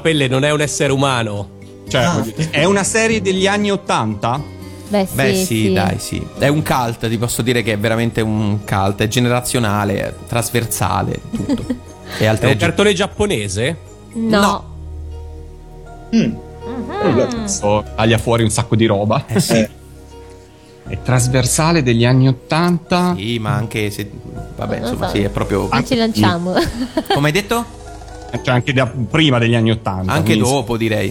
[0.00, 1.60] Pelle non è un essere umano.
[1.88, 2.24] Cioè, Ah.
[2.50, 4.40] è una serie degli anni Ottanta?
[4.88, 6.26] Beh, sì, Beh sì, dai, sì.
[6.38, 11.20] È un cult, ti posso dire che è veramente un cult, è generazionale, è trasversale,
[11.30, 11.90] tutto.
[12.18, 13.76] È altre un cartone giapponese?
[14.12, 14.64] No.
[16.14, 16.34] Mm.
[17.62, 19.24] Oh, taglia fuori un sacco di roba.
[19.26, 19.54] Eh sì.
[20.88, 23.14] È trasversale degli anni Ottanta.
[23.16, 24.10] Sì, ma anche se
[24.56, 25.16] vabbè, insomma, so.
[25.16, 26.52] sì, è proprio Non ci lanciamo.
[27.14, 27.80] Come hai detto?
[28.42, 30.12] Cioè anche da prima degli anni Ottanta.
[30.12, 31.08] Anche quindi- dopo, direi.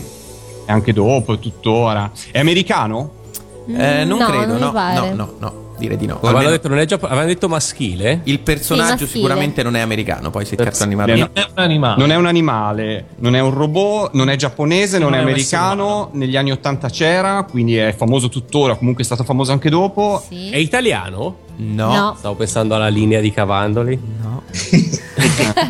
[0.66, 2.12] E anche dopo, tuttora.
[2.32, 3.20] È americano?
[3.68, 6.20] Eh, non No, credo, non no, no, no, no, direi di no.
[6.22, 8.22] Avevano detto, non è giappo- avevano detto maschile?
[8.24, 9.12] il personaggio Sì, maschile.
[9.22, 11.16] sicuramente non è americano, poi se il cartone animato.
[11.16, 11.30] No.
[11.34, 11.96] È un animale.
[12.00, 15.26] Non è un animale, non è un robot, non è giapponese, non, Non è è
[15.26, 16.10] americano.
[16.14, 18.76] Negli anni Ottanta c'era, quindi è famoso tuttora.
[18.76, 20.22] Comunque è stato famoso anche dopo.
[20.28, 20.50] Sì.
[20.50, 21.38] È italiano?
[21.58, 21.94] No.
[21.94, 22.16] No.
[22.18, 24.00] Stavo pensando alla linea di Cavandoli.
[24.22, 24.42] No.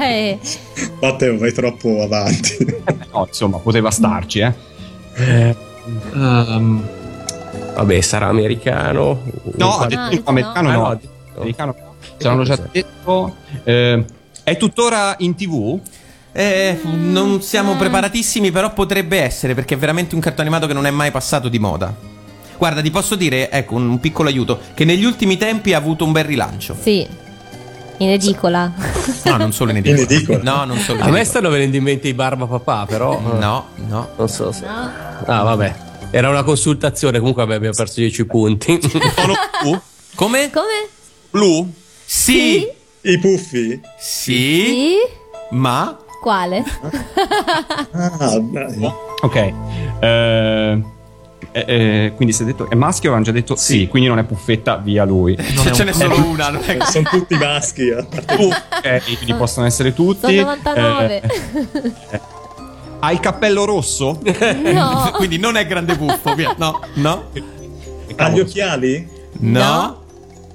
[0.02, 0.40] Eh,
[1.02, 2.56] Matteo, vai troppo avanti.
[2.58, 5.56] Eh, no, insomma, poteva starci, eh.
[6.14, 6.88] Ehm,
[7.76, 9.22] Vabbè, sarà americano.
[9.56, 10.78] No, ha detto Ah, no, americano no.
[10.78, 10.86] no.
[10.88, 11.94] Ah, no, Americano no.
[12.18, 13.36] Ce l'hanno già detto.
[13.64, 14.06] Eh,
[14.44, 15.80] è tuttora in tv?
[16.34, 20.86] Eh, non siamo preparatissimi, però potrebbe essere, perché è veramente un cartone animato che non
[20.86, 21.94] è mai passato di moda.
[22.58, 26.12] Guarda, ti posso dire, ecco, un piccolo aiuto, che negli ultimi tempi ha avuto un
[26.12, 26.76] bel rilancio.
[26.80, 27.08] sì.
[28.02, 28.72] In edicola.
[29.26, 30.16] No, non solo in In edicola.
[30.18, 30.42] edicola?
[30.44, 31.24] No, non solo in A me edicola.
[31.26, 33.14] stanno venendo in mente i barba papà, però.
[33.18, 34.10] eh, No, no.
[34.18, 34.66] Non so se.
[34.66, 34.92] No.
[35.26, 35.76] Ah, vabbè.
[36.10, 38.80] Era una consultazione, comunque vabbè, abbiamo perso 10 punti.
[38.82, 39.04] Sono
[39.62, 39.80] blu?
[40.16, 40.50] Come?
[40.52, 40.90] Come?
[41.30, 41.72] Blu?
[42.04, 42.68] Sì.
[43.02, 43.80] I puffi?
[44.00, 44.34] Sì.
[44.66, 44.96] Sì?
[45.52, 45.96] Ma?
[46.22, 46.64] Quale?
[47.92, 48.94] Ah, beh.
[49.22, 49.54] Ok.
[50.00, 50.82] Eh,
[51.54, 53.88] eh, eh, quindi si è detto è maschio avevamo già detto sì.
[53.88, 56.50] quindi non è puffetta via lui Cioè, ce n'è solo una.
[56.50, 57.90] non è- Sono tutti maschi.
[57.90, 61.22] a parte- ok quindi possono essere tutti Sono 99.
[62.12, 62.22] Eh,
[63.00, 64.20] ha il cappello rosso
[64.64, 65.12] No.
[65.18, 66.54] Quindi non è grande buffo, via.
[66.58, 67.30] No, no,
[68.16, 69.08] Ha gli occhiali?
[69.40, 70.00] no.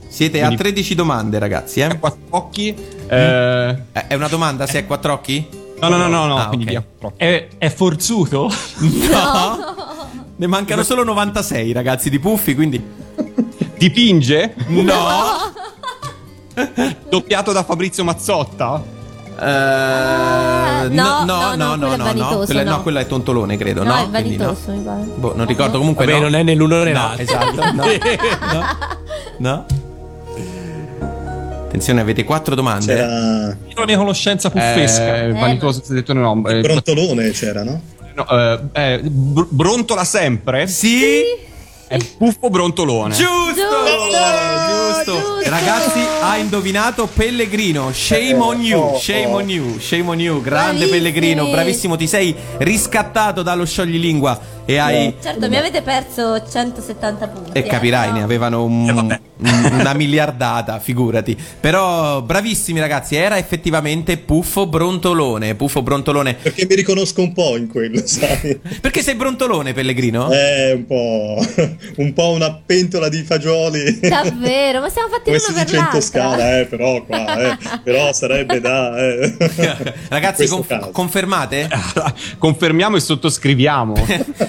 [0.08, 1.98] Siete a Quindi- 13 domande, ragazzi, eh?
[1.98, 2.74] quattro occhi
[3.08, 5.46] eh, Eh, È una domanda se è quattro occhi?
[5.78, 6.82] no no no no, no Ah, quindi via
[7.16, 8.48] È, è forzuto?
[8.80, 9.94] No.
[10.38, 12.82] Ne mancano solo 96, ragazzi, di puffi, quindi...
[13.78, 14.94] dipinge No.
[17.08, 18.82] doppiato da Fabrizio Mazzotta
[19.38, 19.44] Eh,
[20.88, 22.70] no, no, no, no, è no, vanitoso, Quella, no.
[22.70, 23.96] no, quello è Tontolone, credo, No, no?
[23.96, 24.44] è Quindi no.
[24.46, 25.02] vanitoso, mi pare.
[25.16, 26.24] Boh, non ricordo comunque Vabbè, no.
[26.24, 27.62] non è né l'uno né No, esatto.
[28.52, 28.66] No.
[29.38, 29.66] no.
[31.66, 32.94] Attenzione, avete quattro domande.
[32.94, 33.06] C'era
[33.74, 35.16] La mia conoscenza puffesca.
[35.24, 37.80] eh, vanitoso si è detto no eh, Brontolone, c'era, no?
[38.16, 41.22] No, eh, eh, br- brontola sempre Sì.
[41.86, 43.52] è buffo brontolone Giusto!
[43.54, 45.48] Giusto, Giusto.
[45.48, 47.92] Ragazzi, ha indovinato Pellegrino.
[47.92, 50.40] Shame on you, shame on you, shame on you.
[50.42, 50.90] Grande Bravissimi.
[50.90, 51.96] Pellegrino, bravissimo.
[51.96, 55.14] Ti sei riscattato dallo scioglilingua e hai.
[55.22, 57.50] Certo, mi avete perso 170 punti.
[57.52, 59.18] E eh, capirai, però- ne avevano un- un-
[59.78, 61.36] una miliardata, figurati.
[61.60, 65.54] Però bravissimi ragazzi, era effettivamente Puffo Brontolone.
[65.54, 66.34] Puffo Brontolone.
[66.34, 68.58] Perché mi riconosco un po' in quello, sai?
[68.80, 70.30] Perché sei Brontolone, Pellegrino?
[70.30, 71.46] È un po',
[72.02, 74.00] un po' una pentola di fagioli.
[74.00, 75.98] Davvero, ma siamo fatti Come uno si per dice in l'altro.
[76.00, 78.96] Toscana, eh, però qua, eh, però sarebbe da...
[78.96, 79.36] Eh.
[80.08, 81.68] Ragazzi, In conf- confermate?
[82.38, 83.94] confermiamo e sottoscriviamo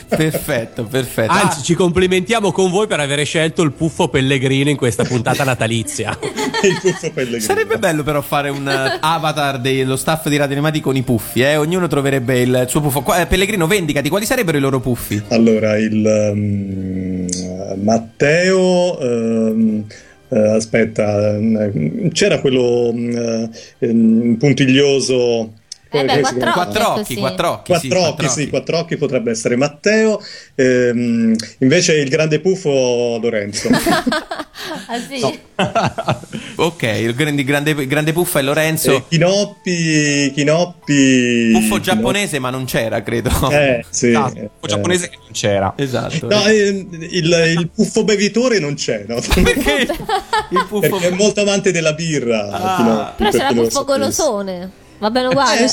[0.07, 1.31] perfetto, perfetto.
[1.33, 6.17] Anzi, ci complimentiamo con voi per aver scelto il puffo Pellegrino in questa puntata natalizia.
[6.63, 7.43] il puffo pellegrino.
[7.43, 11.41] Sarebbe bello però fare un eh, avatar dello staff di Radio Animati con i puffi,
[11.41, 11.57] eh?
[11.57, 13.01] Ognuno troverebbe il suo puffo.
[13.01, 15.21] Qua- eh, Pellegrino, vendicati, quali sarebbero i loro puffi?
[15.29, 17.27] Allora, il ehm,
[17.83, 18.97] Matteo...
[18.99, 19.85] ehm,
[20.29, 25.53] Uh, aspetta, eh, c'era quello um, puntiglioso
[25.89, 26.29] eh beh, chiama?
[26.29, 27.19] quattro Quattro occhi, sì.
[27.19, 27.73] quattro occhi.
[27.79, 30.21] sì, Quattro occhi, sì, quattro occhi potrebbe essere Matteo.
[30.55, 33.69] ehm, invece il grande puffo Lorenzo.
[34.89, 35.39] Ah, sì?
[36.55, 38.91] Ok, il grande, grande, grande puffo è Lorenzo.
[38.95, 41.51] Eh, Chinoppi, Chinoppi.
[41.53, 43.29] Puffo giapponese, ma non c'era, credo.
[43.51, 44.13] Eh, sì.
[44.13, 46.27] Ah, eh, il giapponese che non c'era Esatto.
[46.27, 49.19] No, eh, il, il puffo bevitore non c'è, no?
[49.43, 49.87] Perché
[50.49, 52.49] il puffo Perché è molto amante della birra.
[52.49, 52.75] Ah.
[52.77, 54.71] Chinoppi, Però per c'era puffo golosone.
[54.99, 55.65] Va bene uguale.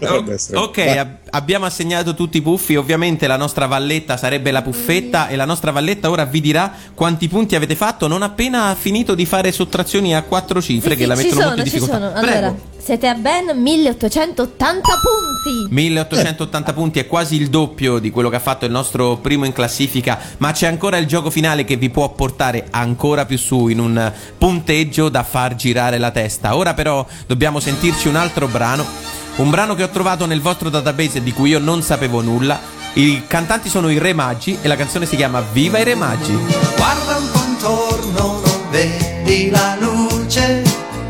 [0.00, 2.76] Ok, ok, abbiamo assegnato tutti i puffi.
[2.76, 5.28] Ovviamente la nostra valletta sarebbe la puffetta.
[5.28, 8.06] E la nostra valletta ora vi dirà quanti punti avete fatto.
[8.06, 11.46] Non appena ha finito di fare sottrazioni a quattro cifre Sì, che la mettono ci
[11.46, 11.94] molto in sono, ci difficoltà.
[11.94, 12.18] sono.
[12.18, 12.60] Allora, Prego.
[12.78, 15.74] siete a ben 1880 punti.
[15.74, 19.52] 1880 punti è quasi il doppio di quello che ha fatto il nostro primo in
[19.52, 23.80] classifica, ma c'è ancora il gioco finale che vi può portare ancora più su in
[23.80, 26.56] un punteggio da far girare la testa.
[26.56, 28.84] Ora però dobbiamo sentirci un altro brano,
[29.36, 32.60] un brano che ho trovato nel vostro database e di cui io non sapevo nulla.
[32.94, 36.36] I cantanti sono i Re Maggi e la canzone si chiama Viva i Re Maggi.
[36.76, 40.62] Guarda un po' intorno, non vedi la luce,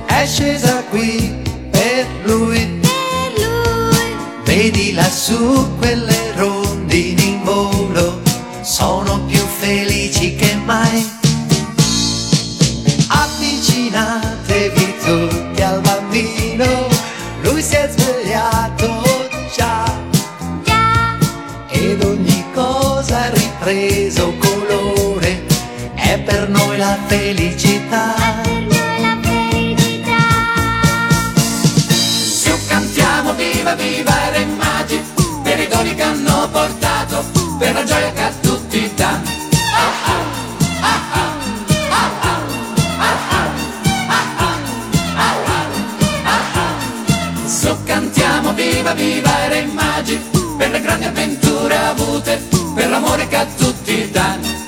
[0.06, 2.80] è scesa qui per lui.
[4.44, 8.20] Vedi lassù quelle rondini in volo,
[8.60, 11.10] sono più felici che mai.
[13.08, 15.41] Avvicinatevi tutti
[17.62, 19.84] lui si è svegliato già.
[21.68, 25.44] Ed ogni cosa ha ripreso colore,
[25.94, 28.14] è per noi la felicità.
[31.84, 35.00] Se cantiamo viva viva i re magi,
[35.42, 37.24] per i doni che hanno portato,
[37.58, 39.41] per la gioia che a tutti danno.
[48.92, 50.20] Cantiamo viva viva i re magi,
[50.56, 52.42] per le grandi avventure avute,
[52.74, 54.61] per l'amore che a tutti danno.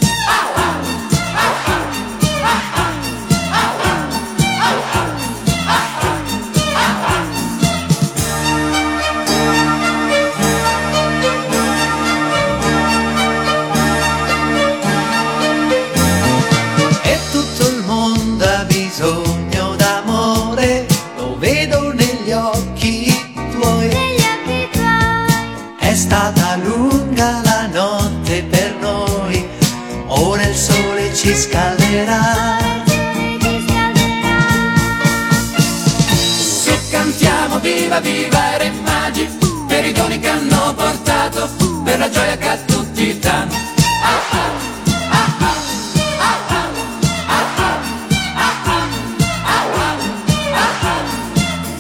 [37.94, 39.38] la viva era immagini
[39.68, 41.48] per i doni che hanno portato,
[41.84, 43.52] per la gioia che a tutti danno.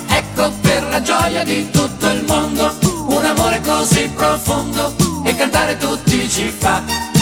[0.06, 2.72] ecco per la gioia di tutto il mondo,
[3.08, 7.13] un amore così profondo e cantare tutti ci fa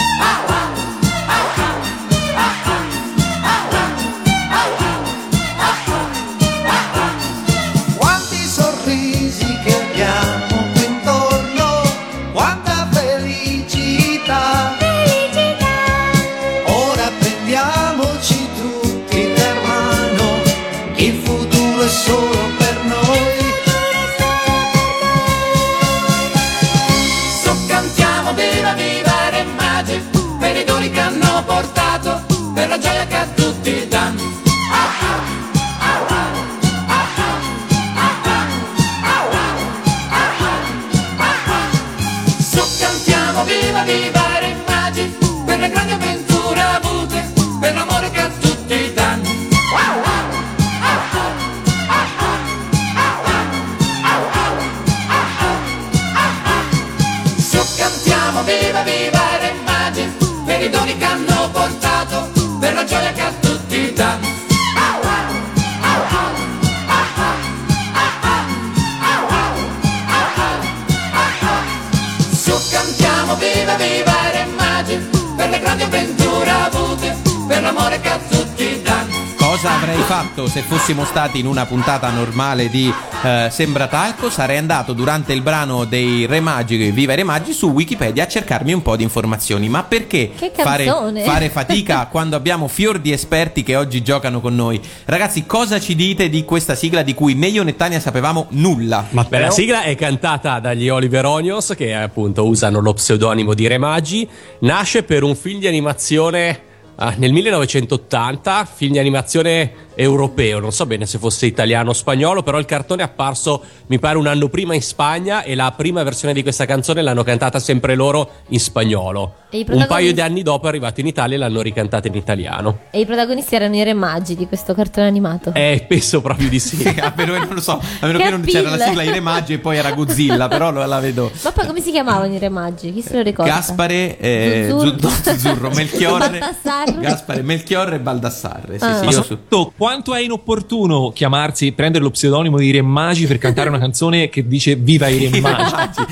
[80.83, 82.93] fossimo stati in una puntata normale di
[83.23, 84.29] eh, Sembra Talco?
[84.29, 88.27] Sarei andato durante il brano dei Re Magi, Viva i Re Magi, su Wikipedia a
[88.27, 89.69] cercarmi un po' di informazioni.
[89.69, 90.83] Ma perché fare,
[91.23, 94.81] fare fatica quando abbiamo fior di esperti che oggi giocano con noi?
[95.05, 99.05] Ragazzi, cosa ci dite di questa sigla di cui né io né Tania sapevamo nulla?
[99.11, 103.67] Ma Beh, la sigla è cantata dagli Oliver Onions, che appunto usano lo pseudonimo di
[103.67, 104.27] Re Magi.
[104.59, 110.85] Nasce per un film di animazione ah, nel 1980, film di animazione europeo, non so
[110.85, 114.47] bene se fosse italiano o spagnolo, però il cartone è apparso mi pare un anno
[114.49, 118.59] prima in Spagna e la prima versione di questa canzone l'hanno cantata sempre loro in
[118.59, 119.35] spagnolo.
[119.49, 122.07] E i Un protagonisti- paio di anni dopo è arrivato in Italia e l'hanno ricantata
[122.07, 122.79] in italiano.
[122.91, 125.51] E i protagonisti erano i re magi di questo cartone animato.
[125.53, 126.83] Eh, penso proprio di sì.
[126.99, 129.11] a meno che non lo so, a meno Che che non c'era la sigla I
[129.11, 131.31] Re Magi e poi era Godzilla, però lo- la vedo.
[131.43, 132.91] Ma poi come si chiamavano i re magi?
[132.93, 133.51] Chi se lo ricorda?
[133.53, 134.97] Gaspare, eh, Zuzzurro.
[134.99, 136.99] Zu- Zuzzurro, Melchiorre, Baldassarre.
[136.99, 138.79] Gaspare, Melchiorre e Baldassarre.
[138.79, 138.97] Sì, Ah.
[138.99, 139.39] sì, Ma io su-
[139.83, 144.47] quanto è inopportuno chiamarsi, prendere lo pseudonimo di Re Magi per cantare una canzone che
[144.47, 146.05] dice Viva i Re Magi.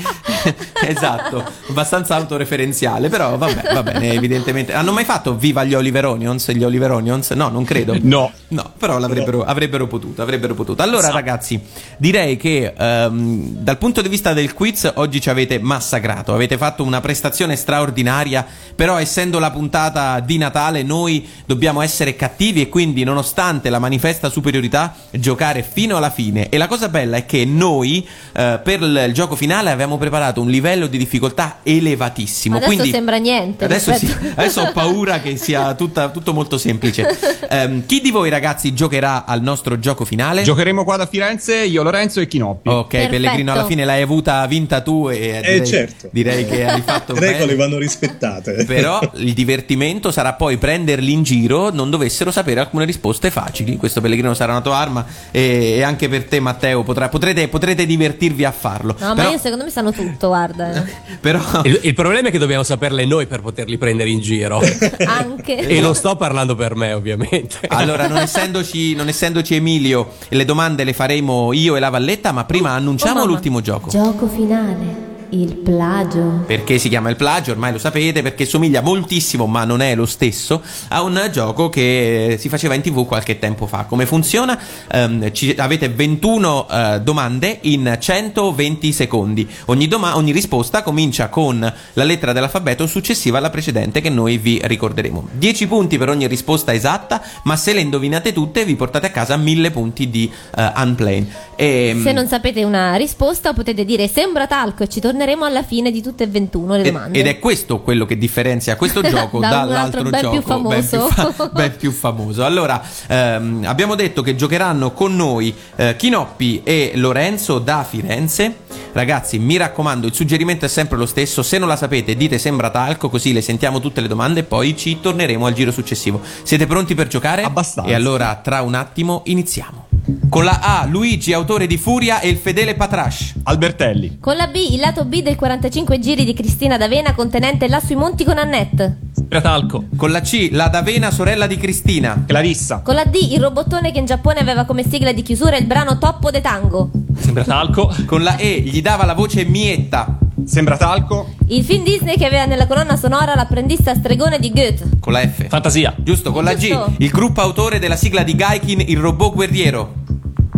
[0.86, 4.74] esatto, abbastanza autoreferenziale, però vabbè, va bene, evidentemente.
[4.74, 6.52] Hanno mai fatto Viva gli Oliver Onions?
[6.52, 7.30] Gli Oliver Onions?
[7.30, 7.96] No, non credo.
[7.98, 8.30] No.
[8.48, 10.82] No, però l'avrebbero avrebbero potuto, avrebbero potuto.
[10.82, 11.58] Allora, ragazzi,
[11.96, 16.82] direi che ehm, dal punto di vista del quiz oggi ci avete massacrato, avete fatto
[16.82, 23.04] una prestazione straordinaria, però essendo la puntata di Natale noi dobbiamo essere cattivi e quindi
[23.04, 26.48] nonostante la manifesta superiorità giocare fino alla fine.
[26.48, 28.06] E la cosa bella è che noi
[28.36, 32.56] eh, per il il gioco finale abbiamo preparato un livello di difficoltà elevatissimo.
[32.56, 33.64] Adesso quindi sembra niente.
[33.64, 37.40] Adesso, sì, adesso ho paura che sia tutta- tutto molto semplice.
[37.52, 40.42] Ehm, chi di voi ragazzi giocherà al nostro gioco finale?
[40.42, 42.66] Giocheremo qua da Firenze, io Lorenzo e Chinoppi.
[42.70, 46.08] Ok, Pellegrino, alla fine l'hai avuta vinta tu e direi, Eh, certo.
[46.10, 47.56] direi che hai fatto Le regole bene.
[47.56, 48.64] vanno rispettate.
[48.64, 53.51] Però il divertimento sarà poi prenderli in giro, non dovessero sapere alcune risposte facili.
[53.76, 57.86] Questo Pellegrino sarà una tua arma e, e anche per te Matteo potrà- potrete, potrete
[57.86, 58.94] divertirvi a farlo.
[58.98, 60.84] No, ma però, io secondo me sanno tutto, guarda.
[61.20, 64.60] però Il, il problema è che dobbiamo saperle noi per poterli prendere in giro.
[65.06, 65.56] Anche.
[65.56, 67.58] e non sto parlando per me, ovviamente.
[67.68, 72.44] Allora, non essendoci, non essendoci Emilio, le domande le faremo io e la Valletta, ma
[72.44, 73.90] prima annunciamo Oh, l'ultimo gioco.
[73.90, 75.11] Gioco finale.
[75.34, 76.44] Il plagio.
[76.46, 80.04] Perché si chiama il plagio, ormai lo sapete, perché somiglia moltissimo, ma non è lo
[80.04, 83.84] stesso, a un gioco che si faceva in tv qualche tempo fa.
[83.84, 84.58] Come funziona?
[84.90, 89.48] Ehm, ci- avete 21 eh, domande in 120 secondi.
[89.66, 91.60] Ogni, doma- ogni risposta comincia con
[91.94, 95.28] la lettera dell'alfabeto successiva alla precedente che noi vi ricorderemo.
[95.32, 99.38] 10 punti per ogni risposta esatta, ma se le indovinate tutte vi portate a casa
[99.38, 101.26] 1000 punti di eh, unplane.
[101.56, 105.90] Ehm, Se non sapete una risposta potete dire sembra talco e ci torneremo alla fine
[105.90, 107.18] di tutte e 21 le Ed- domande.
[107.18, 110.42] Ed è questo quello che differenzia questo gioco Da un dall'altro altro ben gioco più
[110.42, 110.76] famoso.
[110.76, 112.44] Ben, più fa- ben più famoso.
[112.44, 118.56] Allora, ehm, abbiamo detto che giocheranno con noi eh, Chinoppi e Lorenzo da Firenze.
[118.92, 121.42] Ragazzi, mi raccomando, il suggerimento è sempre lo stesso.
[121.42, 124.76] Se non la sapete, dite sembra talco, così le sentiamo tutte le domande e poi
[124.76, 126.20] ci torneremo al giro successivo.
[126.42, 127.42] Siete pronti per giocare?
[127.42, 127.90] Abbastanza.
[127.90, 129.91] E allora, tra un attimo, iniziamo.
[130.28, 133.34] Con la A, Luigi, autore di Furia e il fedele Patrash.
[133.44, 134.18] Albertelli.
[134.18, 137.94] Con la B, il lato B del 45 giri di Cristina D'Avena contenente Là sui
[137.94, 138.98] monti con Annette.
[139.28, 139.84] Pratalco.
[139.96, 142.24] Con la C, la D'Avena, sorella di Cristina.
[142.26, 142.80] Clarissa.
[142.80, 145.98] Con la D, il robottone che in Giappone aveva come sigla di chiusura il brano
[145.98, 146.90] Toppo de Tango.
[147.16, 147.94] Sembra talco.
[148.04, 150.18] Con la E, gli dava la voce Mietta.
[150.44, 151.34] Sembra talco.
[151.48, 154.84] Il film Disney che aveva nella colonna sonora l'apprendista stregone di Goethe.
[155.00, 155.46] Con la F.
[155.48, 155.94] Fantasia.
[155.98, 160.00] Giusto, con la G, il gruppo autore della sigla di Gaikin, il robot guerriero.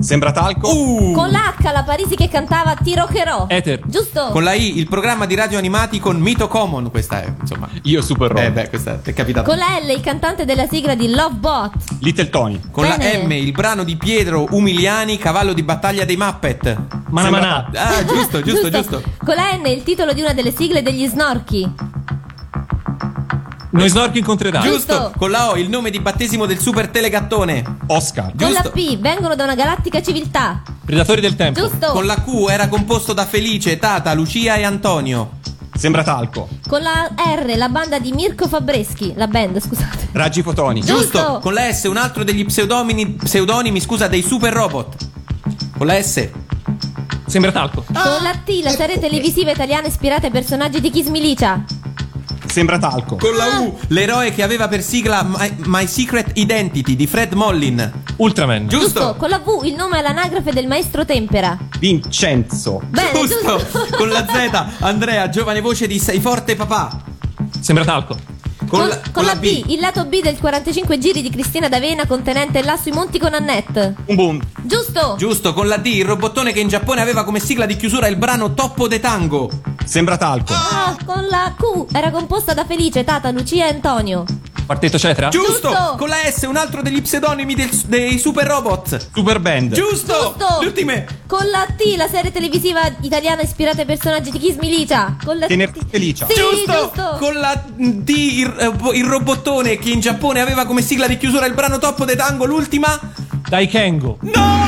[0.04, 0.68] Sembra talco.
[0.70, 1.12] Uh.
[1.12, 3.46] Con l'H, la Parisi che cantava Ti roccherò.
[3.48, 3.80] Ether.
[3.86, 4.28] Giusto?
[4.32, 6.90] Con la I, il programma di radio animati con Mito Common.
[6.90, 7.68] Questa è, insomma.
[7.84, 8.50] Io super Eh rock.
[8.50, 9.48] beh, questa è capitata.
[9.48, 11.72] Con la L, il cantante della sigla di Love Bot.
[12.00, 12.60] Little Tony.
[12.70, 13.12] Con Bene.
[13.18, 16.76] la M, il brano di Pietro Umiliani, cavallo di battaglia dei Muppet.
[17.08, 17.70] Mana mana.
[17.74, 19.02] Ah, giusto, giusto, giusto.
[19.24, 21.72] Con la N, il titolo di una delle sigle degli Snorchi.
[23.74, 24.60] Noi snorchi incontrerà.
[24.60, 25.12] Giusto.
[25.16, 27.78] Con la O, il nome di battesimo del super telegattone.
[27.88, 28.32] Oscar.
[28.36, 28.70] Con la Giusto.
[28.70, 30.62] P, vengono da una galattica civiltà.
[30.86, 31.58] Predatori del tempo.
[31.58, 31.90] Giusto?
[31.90, 35.38] Con la Q era composto da Felice, Tata, Lucia e Antonio.
[35.76, 36.48] Sembra talco.
[36.68, 39.12] Con la R, la banda di Mirko Fabreschi.
[39.16, 40.10] La band, scusate.
[40.12, 40.86] Raggi fotonici.
[40.86, 41.40] Giusto.
[41.42, 44.94] Con la S, un altro degli pseudonimi, pseudonimi scusa, dei super robot.
[45.76, 46.28] Con la S.
[47.26, 47.82] Sembra talco.
[47.82, 51.64] Con la T, la serie televisiva italiana ispirata ai personaggi di Kiss Milicia.
[52.54, 53.16] Sembra talco.
[53.16, 57.92] Con la U, l'eroe che aveva per sigla My, My Secret Identity di Fred Mollin.
[58.18, 58.68] Ultraman.
[58.68, 59.16] Giusto.
[59.18, 61.58] Con la V, il nome all'anagrafe del maestro Tempera.
[61.80, 62.80] Vincenzo.
[62.86, 63.58] Bene, Giusto.
[63.58, 63.86] giusto.
[63.98, 66.96] Con la Z, Andrea, giovane voce di Sei forte papà.
[67.58, 68.16] Sembra talco.
[68.58, 72.06] Con, Con, la, con la B, il lato B del 45 giri di Cristina D'Avena
[72.06, 73.96] contenente Là sui monti con Annette.
[74.06, 74.40] Un boom.
[74.62, 75.16] Giusto?
[75.18, 78.14] Giusto, con la D, il robottone che in Giappone aveva come sigla di chiusura il
[78.16, 79.50] brano Toppo de Tango.
[79.84, 80.52] Sembra talco.
[80.54, 84.24] Ah, con la Q era composta da Felice, Tata, Lucia e Antonio.
[84.66, 85.28] Quartetto cetra.
[85.28, 85.68] Giusto!
[85.68, 85.94] Giusto.
[85.98, 89.08] Con la S, un altro degli pseudonimi del- dei super robot.
[89.12, 89.74] Super band.
[89.74, 90.34] Giusto!
[90.38, 90.58] Giusto.
[90.60, 91.06] Le ultime.
[91.26, 95.16] Con la T, la serie televisiva italiana ispirata ai personaggi di Kiss Milicia.
[95.22, 96.24] Con la Tenerti felice.
[96.28, 96.72] Sì, giusto!
[96.94, 97.16] giusto.
[97.18, 101.44] Con la D, il, eh, il robottone che in Giappone aveva come sigla di chiusura
[101.44, 102.98] il brano Toppo de Tango, l'ultima.
[103.46, 104.16] Dai Kengo.
[104.22, 104.62] No,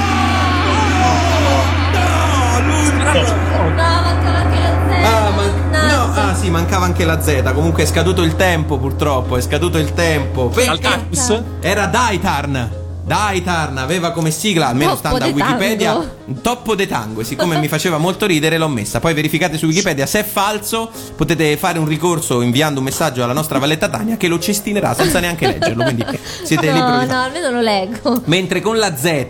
[5.86, 7.52] no, ah sì, mancava anche la Z.
[7.54, 9.36] Comunque è scaduto il tempo, purtroppo.
[9.36, 10.48] È scaduto il tempo.
[10.48, 11.42] Perché Alcactus.
[11.60, 12.84] era Daitarn.
[13.06, 16.40] Daitarn aveva come sigla, almeno Toppo stando a Wikipedia, Tango.
[16.42, 17.20] Toppo de Tango.
[17.20, 18.98] E siccome mi faceva molto ridere, l'ho messa.
[18.98, 20.90] Poi verificate su Wikipedia se è falso.
[21.14, 25.20] Potete fare un ricorso inviando un messaggio alla nostra Valletta Tania che lo cestinerà senza
[25.20, 25.84] neanche leggerlo.
[25.84, 26.04] Quindi
[26.42, 26.80] siete liberi.
[26.80, 28.22] No, no, almeno lo leggo.
[28.24, 29.26] Mentre con la Z,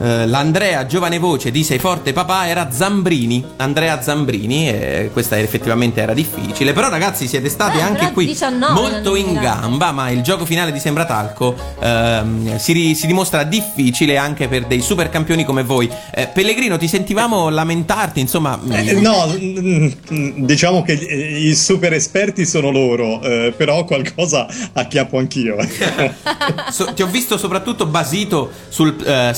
[0.00, 3.44] eh, l'Andrea giovane voce di Sei forte papà era Zambrini.
[3.56, 6.72] Andrea Zambrini, e questa effettivamente era difficile.
[6.72, 9.92] Però, ragazzi, siete stati Beh, anche qui 19 molto in gamba.
[9.92, 14.80] Ma il gioco finale di Sembratalco ehm, si, ri- si dimostra difficile anche per dei
[14.80, 15.90] super campioni come voi.
[16.12, 18.58] Eh, Pellegrino, ti sentivamo lamentarti, insomma.
[18.70, 24.46] Eh, no, mm, mm, diciamo che eh, i super esperti sono loro, eh, però qualcosa
[24.72, 25.56] acchiappo anch'io.
[26.70, 29.32] So- ti ho visto soprattutto basito sul eh,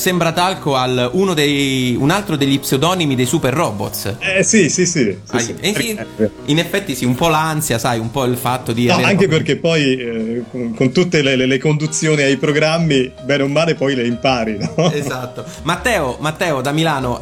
[0.50, 4.16] Sembratalco al uno dei, un altro degli pseudonimi dei super robots.
[4.18, 5.16] Eh sì, sì, sì.
[5.24, 5.54] sì, Ah, sì.
[5.60, 5.98] eh sì,
[6.46, 9.28] in effetti sì, un po' l'ansia, sai, un po' il fatto di No, avere anche
[9.28, 13.48] proprio- perché poi eh, con, con tutte le, le- le conduzioni ai programmi, bene o
[13.48, 14.90] male, poi le impari, no?
[14.92, 15.44] Esatto.
[15.62, 17.18] Matteo, Matteo da Milano,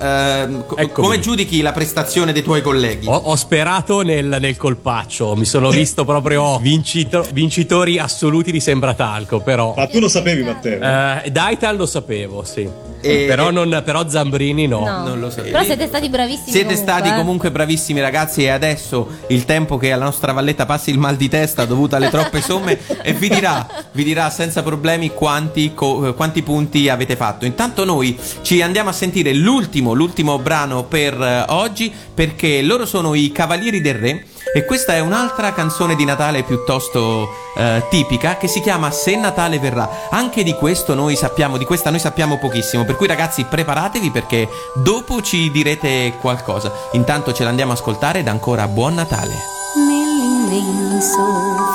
[0.67, 3.07] co- come giudichi la prestazione dei tuoi colleghi?
[3.07, 9.41] Ho, ho sperato nel, nel colpaccio, mi sono visto proprio vincito- vincitori assoluti di Sembratalco,
[9.41, 9.75] però...
[9.77, 10.81] Ma tu lo sapevi, Matteo?
[11.25, 12.69] Eh, Daital lo sapevo, sì.
[13.01, 14.81] E- però, non, però Zambrini no.
[14.81, 15.03] No.
[15.05, 15.51] Non lo sapevi.
[15.51, 16.51] Però siete stati bravissimi.
[16.51, 17.17] Siete comunque, stati eh.
[17.17, 21.29] comunque bravissimi ragazzi e adesso il tempo che alla nostra valletta passi il mal di
[21.29, 26.15] testa dovuto alle troppe somme e vi dirà, vi dirà senza problemi quanti, co- eh,
[26.15, 27.45] quanti punti avete fatto.
[27.45, 33.15] Intanto noi ci andiamo a sentire l'ultimo, l'ultimo brano per eh, oggi perché loro sono
[33.15, 38.49] i Cavalieri del Re e questa è un'altra canzone di Natale piuttosto eh, tipica che
[38.49, 39.89] si chiama Se Natale verrà.
[40.11, 44.49] Anche di questo noi sappiamo, di questa noi sappiamo pochissimo, per cui ragazzi preparatevi perché
[44.75, 46.71] dopo ci direte qualcosa.
[46.93, 49.35] Intanto ce l'andiamo a ascoltare ed ancora buon Natale.
[49.77, 51.19] Nell'immenso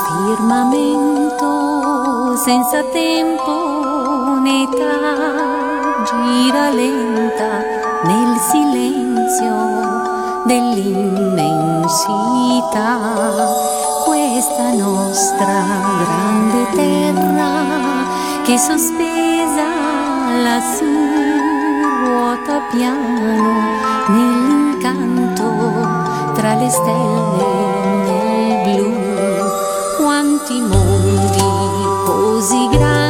[0.07, 7.61] firmamento, senza tempo età, gira lenta
[8.03, 9.92] nel silenzio
[10.45, 12.99] dell'immensità.
[14.05, 15.63] Questa nostra
[16.03, 17.51] grande terra
[18.43, 19.67] che sospesa
[20.43, 20.83] lassù
[22.03, 23.53] ruota piano
[24.09, 25.47] nell'incanto
[26.33, 27.45] tra le stelle
[28.05, 28.91] nel blu.
[30.03, 31.47] Quanti mondi
[32.05, 33.02] così grandi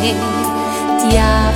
[0.00, 1.49] Signore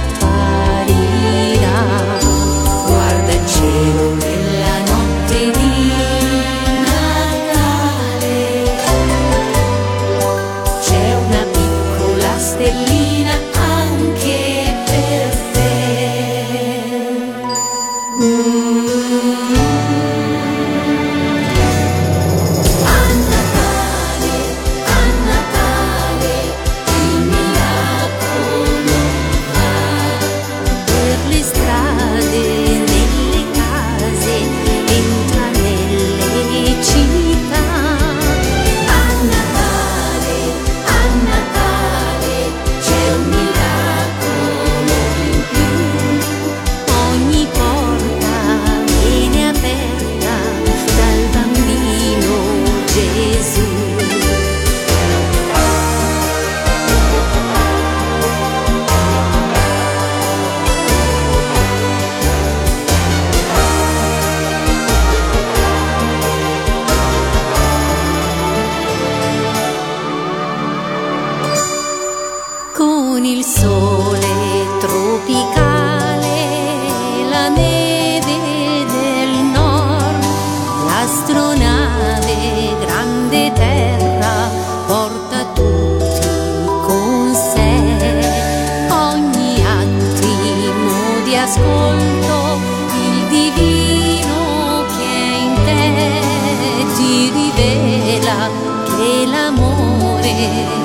[100.36, 100.83] l'amore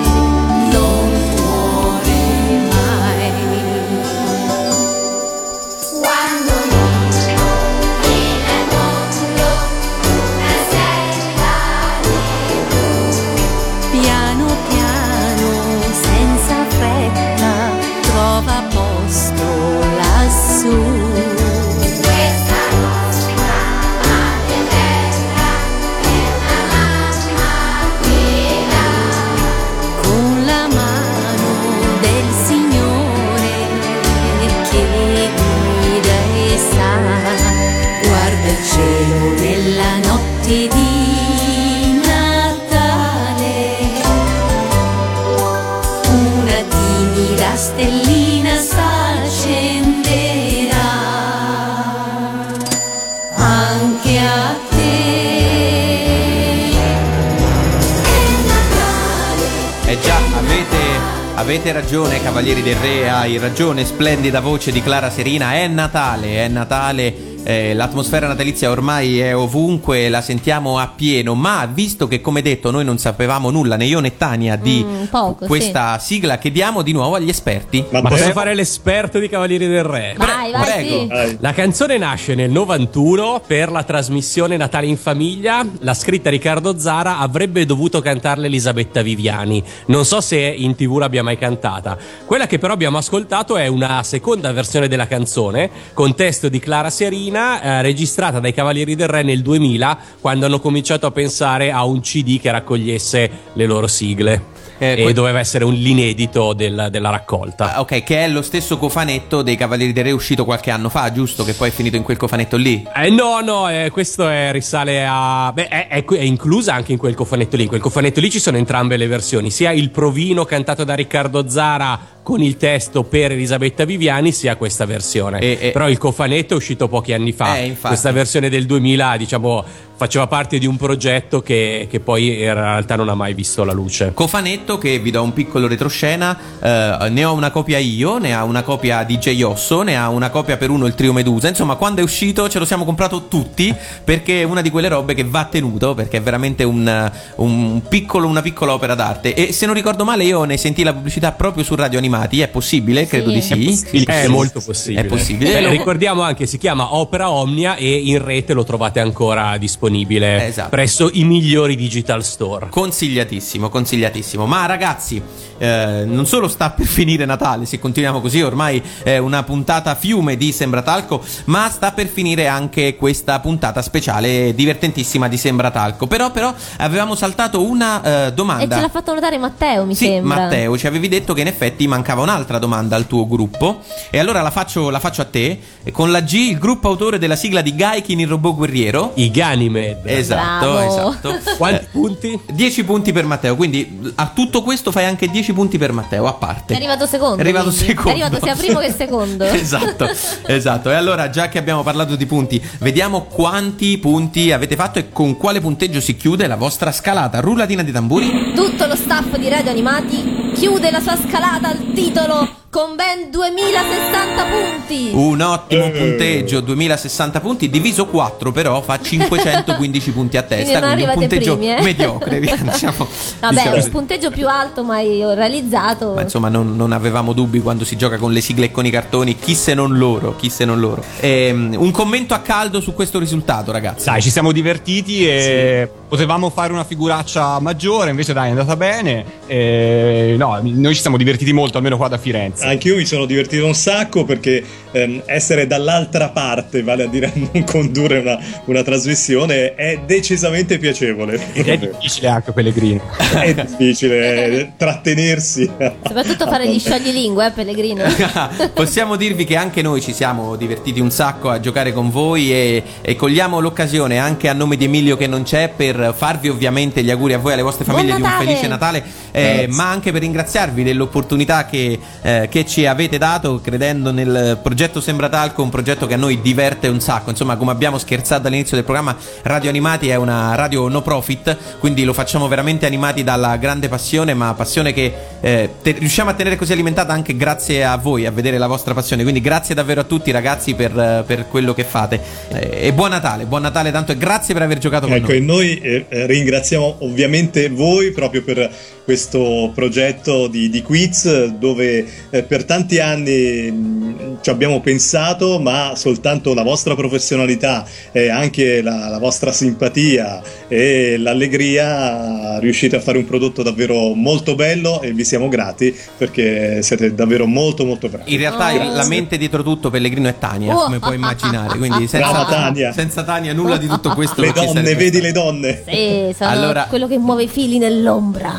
[61.50, 65.54] avete ragione, Cavalieri del Re, hai ragione, splendida voce di Clara Serina.
[65.54, 67.29] È Natale, è Natale.
[67.50, 72.70] Eh, l'atmosfera natalizia ormai è ovunque, la sentiamo a pieno, ma visto che come detto
[72.70, 76.92] noi non sapevamo nulla né io né Tania di Mm, poco, questa sigla, chiediamo di
[76.92, 77.84] nuovo agli esperti.
[77.90, 80.14] Ma posso fare l'esperto di Cavalieri del Re?
[80.16, 81.16] Vai, vai, prego.
[81.28, 81.38] sì.
[81.40, 85.66] La canzone nasce nel 91 per la trasmissione Natale in famiglia.
[85.80, 89.64] La scritta Riccardo Zara avrebbe dovuto cantarla Elisabetta Viviani.
[89.88, 91.98] Non so se in tv l'abbia mai cantata.
[92.26, 96.90] Quella che però abbiamo ascoltato è una seconda versione della canzone, con testo di Clara
[96.92, 101.84] Serina, eh, registrata dai Cavalieri del Re nel 2000, quando hanno cominciato a pensare a
[101.86, 104.58] un CD che raccogliesse le loro sigle.
[104.82, 107.76] Eh, e que- doveva essere un l'inedito del- della raccolta.
[107.76, 111.12] Ah, Ok, che è lo stesso cofanetto dei Cavalieri del Re uscito qualche anno fa,
[111.12, 111.44] giusto?
[111.44, 112.86] Che poi è finito in quel cofanetto lì.
[112.96, 115.52] Eh, no, no, eh, questo è, risale a.
[115.54, 117.64] Beh, è, è- è inclusa anche in quel cofanetto lì.
[117.64, 121.50] In quel cofanetto lì ci sono entrambe le versioni, sia il provino cantato da Riccardo
[121.50, 122.00] Zara
[122.30, 125.40] con il testo per Elisabetta Viviani, sia questa versione.
[125.74, 127.58] Però il cofanetto è uscito pochi anni fa.
[127.58, 129.66] Eh, questa versione del 2000, diciamo,
[130.00, 133.74] faceva parte di un progetto che, che poi in realtà non ha mai visto la
[133.74, 134.14] luce.
[134.14, 138.46] Cofanetto che vi do un piccolo retroscena, eh, ne ho una copia io, ne ha
[138.46, 142.00] una copia DJ Osso, ne ha una copia per uno il trio Medusa, insomma quando
[142.00, 145.44] è uscito ce lo siamo comprato tutti perché è una di quelle robe che va
[145.52, 150.06] tenuto perché è veramente un, un piccolo, una piccola opera d'arte e se non ricordo
[150.06, 153.08] male io ne sentì la pubblicità proprio su Radio Animati, è possibile?
[153.08, 154.04] Credo di sì.
[154.06, 155.02] È molto possibile.
[155.02, 155.54] È possibile.
[155.54, 160.48] Beh, Lo- ricordiamo anche, si chiama Opera Omnia e in rete lo trovate ancora disponibile
[160.48, 160.70] Esatto.
[160.70, 162.68] presso i migliori digital store.
[162.70, 164.46] Consigliatissimo, consigliatissimo.
[164.46, 165.22] Ma ragazzi,
[165.58, 170.36] eh, non solo sta per finire Natale, se continuiamo così ormai è una puntata fiume
[170.36, 176.08] di Sembratalco, ma sta per finire anche questa puntata speciale divertentissima di Sembratalco.
[176.08, 178.76] Però, però avevamo saltato una eh, E domanda.
[178.76, 180.36] ce l'ha fatto notare Matteo, mi Sì, sembra.
[180.44, 183.82] Matteo, ci avevi detto che in effetti mancava un'altra domanda al tuo gruppo.
[184.10, 185.60] E allora la faccio, la faccio a te.
[185.84, 189.12] E Con la G, il gruppo autore della sigla di Gaikin, il robot guerriero.
[189.16, 190.00] I Ganymed.
[190.06, 190.88] Esatto, Bravo.
[190.88, 191.40] esatto.
[191.58, 192.40] Quanti punti?
[192.54, 193.56] 10 punti per Matteo.
[193.56, 196.74] Quindi a tutto questo fai anche 10 punti per Matteo, a parte.
[196.74, 197.38] È arrivato secondo.
[197.38, 197.86] È arrivato quindi.
[197.86, 198.10] secondo.
[198.10, 199.48] È arrivato sia primo che secondo.
[199.60, 200.10] Esatto,
[200.48, 200.90] esatto.
[200.90, 205.36] E allora, già che abbiamo parlato di punti, vediamo quanti punti avete fatto e con
[205.38, 207.40] quale punteggio si chiude la vostra scalata.
[207.42, 208.54] Rullatina di tamburi.
[208.56, 214.44] Tutto lo staff di Radio Animati chiude la sua scalata al titolo con ben 2060
[214.44, 215.10] punti.
[215.14, 220.94] Un ottimo punteggio, 2060 punti, diviso 4 però fa 515 punti a Quindi testa, non
[220.94, 221.82] quindi un punteggio primi, eh?
[221.82, 223.08] mediocre, diciamo.
[223.40, 226.14] Vabbè, diciamo il punteggio più alto mai realizzato.
[226.14, 228.92] Ma insomma non, non avevamo dubbi quando si gioca con le sigle e con i
[228.92, 231.04] cartoni, chi se non loro, chi se non loro.
[231.22, 234.06] Ehm, un commento a caldo su questo risultato ragazzi.
[234.06, 239.26] Dai, ci siamo divertiti e potevamo fare una figuraccia maggiore, invece dai, è andata bene.
[239.48, 242.59] E, no, noi ci siamo divertiti molto, almeno qua da Firenze.
[242.62, 247.64] Anch'io mi sono divertito un sacco perché ehm, essere dall'altra parte, vale a dire non
[247.64, 251.40] condurre una, una trasmissione, è decisamente piacevole.
[251.54, 253.02] Ed è difficile anche Pellegrino.
[253.40, 255.70] è difficile eh, trattenersi.
[256.04, 258.04] Soprattutto fare gli scioglilingue, eh, Pellegrino.
[258.74, 262.84] Possiamo dirvi che anche noi ci siamo divertiti un sacco a giocare con voi e,
[263.02, 267.12] e cogliamo l'occasione anche a nome di Emilio che non c'è per farvi ovviamente gli
[267.12, 270.22] auguri a voi e alle vostre famiglie di un felice Natale, eh, ma anche per
[270.22, 276.16] ringraziarvi dell'opportunità che, eh, che ci avete dato credendo nel progetto Sembratalco, un progetto che
[276.16, 277.30] a noi diverte un sacco.
[277.30, 282.04] Insomma, come abbiamo scherzato all'inizio del programma, Radio Animati è una radio no profit, quindi
[282.04, 286.56] lo facciamo veramente animati dalla grande passione, ma passione che eh, te- riusciamo a tenere
[286.56, 289.22] così alimentata anche grazie a voi, a vedere la vostra passione.
[289.22, 292.20] Quindi grazie davvero a tutti ragazzi per, per quello che fate.
[292.50, 295.38] Eh, e buon Natale, buon Natale tanto e grazie per aver giocato con Ecco, noi.
[295.38, 298.70] e noi eh, ringraziamo ovviamente voi proprio per
[299.10, 305.94] questo progetto di, di quiz dove eh, per tanti anni mh, ci abbiamo pensato, ma
[305.96, 313.18] soltanto la vostra professionalità e anche la, la vostra simpatia e l'allegria riuscite a fare
[313.18, 318.32] un prodotto davvero molto bello e vi siamo grati perché siete davvero molto molto bravi.
[318.32, 320.84] In realtà il- la mente dietro tutto Pellegrino è Tania, Oh.
[320.84, 321.80] come puoi immaginare.
[321.80, 322.92] Quindi senza, Brava Tania.
[322.94, 325.84] senza Tania nulla di tutto questo Le donne, vedi le donne.
[325.88, 328.54] Sì, sono Allora- quello che muove i fili nell'ombra.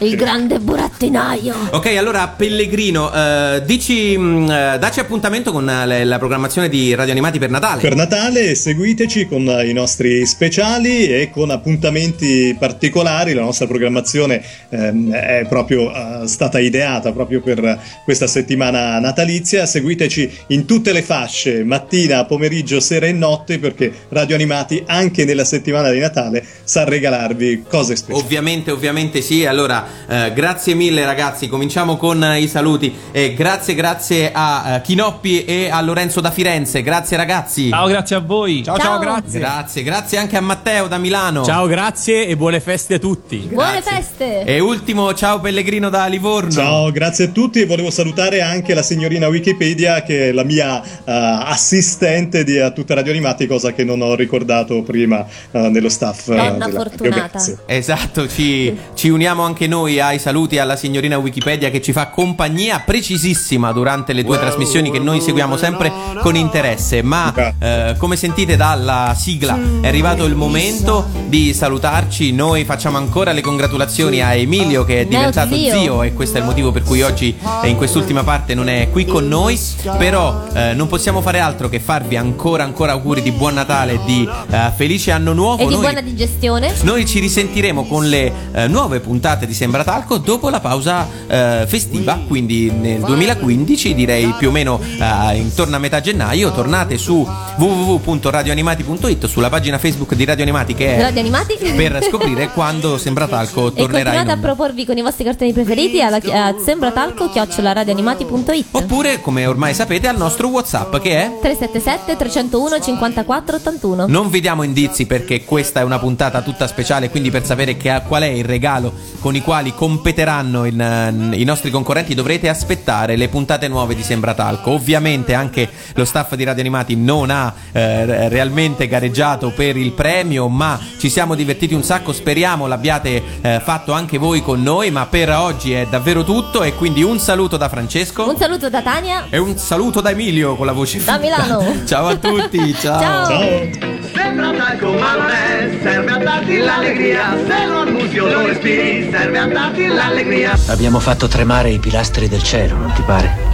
[0.00, 1.54] Il grande burattinaio.
[1.70, 6.94] Ok, allora Pellegrino, eh, dici, mh, eh, dacci appuntamento con eh, le- la programmazione di
[6.94, 7.80] Radio Animati per Natale.
[7.80, 13.32] Per Natale seguiteci con eh, i nostri speciali e con appuntamenti particolari.
[13.32, 19.64] La nostra programmazione ehm, è proprio eh, stata ideata proprio per questa settimana natalizia.
[19.64, 25.44] Seguiteci in tutte le fasce, mattina, pomeriggio, sera e notte, perché Radio Animati anche nella
[25.44, 28.22] settimana di Natale sa regalarvi cose speciali.
[28.22, 29.44] Ovviamente, ovviamente sì.
[29.52, 31.46] Allora, eh, grazie mille ragazzi.
[31.46, 32.90] Cominciamo con eh, i saluti.
[33.12, 36.80] E grazie, grazie a eh, Chinoppi e a Lorenzo da Firenze.
[36.82, 37.68] Grazie ragazzi.
[37.68, 38.62] Ciao, grazie a voi.
[38.64, 39.38] Ciao, ciao, grazie.
[39.38, 41.44] Grazie, grazie anche a Matteo da Milano.
[41.44, 43.46] Ciao, grazie e buone feste a tutti.
[43.52, 44.44] Buone feste.
[44.44, 46.50] E ultimo, ciao Pellegrino da Livorno.
[46.50, 50.82] Ciao, grazie a tutti e volevo salutare anche la signorina Wikipedia che è la mia
[50.82, 55.90] eh, assistente di, a tutta Radio Animati, cosa che non ho ricordato prima eh, nello
[55.90, 56.28] staff.
[56.28, 56.80] eh, Donna della radio.
[56.80, 57.28] fortunata.
[57.28, 57.58] Grazie.
[57.66, 62.80] Esatto, ci, ci uniamo anche noi ai saluti alla signorina Wikipedia che ci fa compagnia
[62.80, 67.02] precisissima durante le due trasmissioni che noi seguiamo sempre con interesse.
[67.02, 72.32] Ma eh, come sentite dalla sigla è arrivato il momento di salutarci.
[72.32, 75.78] Noi facciamo ancora le congratulazioni a Emilio che è diventato zio.
[75.78, 79.04] zio e questo è il motivo per cui oggi in quest'ultima parte non è qui
[79.04, 79.58] con noi.
[79.98, 84.28] Però eh, non possiamo fare altro che farvi ancora ancora auguri di buon Natale, di
[84.50, 85.62] eh, felice anno nuovo.
[85.62, 86.72] E di Noi- buona digestione.
[86.82, 92.20] noi ci risentiremo con le eh, nuove puntate di Sembratalco dopo la pausa eh, festiva,
[92.26, 96.52] quindi nel 2015, direi più o meno eh, intorno a metà gennaio.
[96.52, 97.26] Tornate su
[97.56, 101.56] www.radioanimati.it, sulla pagina Facebook di Radio Animati che è Radio Animati.
[101.76, 106.00] per scoprire quando Sembratalco E tornerà in continuate a proporvi con i vostri cartoni preferiti
[106.02, 112.80] alla a sembratalco radioanimati.it Oppure, come ormai sapete, al nostro WhatsApp che è 377 301
[112.80, 117.44] 54 81 Non vi diamo indizi perché questa è una puntata tutta speciale, quindi per
[117.44, 118.92] sapere che- qual è il regalo
[119.22, 124.72] con i quali competeranno in- i nostri concorrenti dovrete aspettare le puntate nuove di Sembratalco.
[124.72, 130.48] Ovviamente anche lo staff di Radio Animati non ha re- realmente gareggiato per il premio,
[130.48, 135.06] ma ci siamo divertiti un sacco, speriamo l'abbiate eh, fatto anche voi con noi, ma
[135.06, 139.26] per oggi è davvero tutto e quindi un saluto da Francesco Un saluto da Tania
[139.30, 141.18] e un saluto da Emilio con la voce da finta.
[141.18, 143.00] Milano Ciao a tutti, ciao.
[143.00, 143.26] Ciao.
[143.28, 144.01] Ciao.
[144.32, 149.10] Sembra talco ma non è Serve a darti l'allegria Se lo annusi o lo respiri
[149.10, 153.50] Serve a darti l'allegria Abbiamo fatto tremare i pilastri del cielo, non ti pare?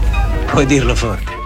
[0.46, 1.37] Puoi dirlo forte.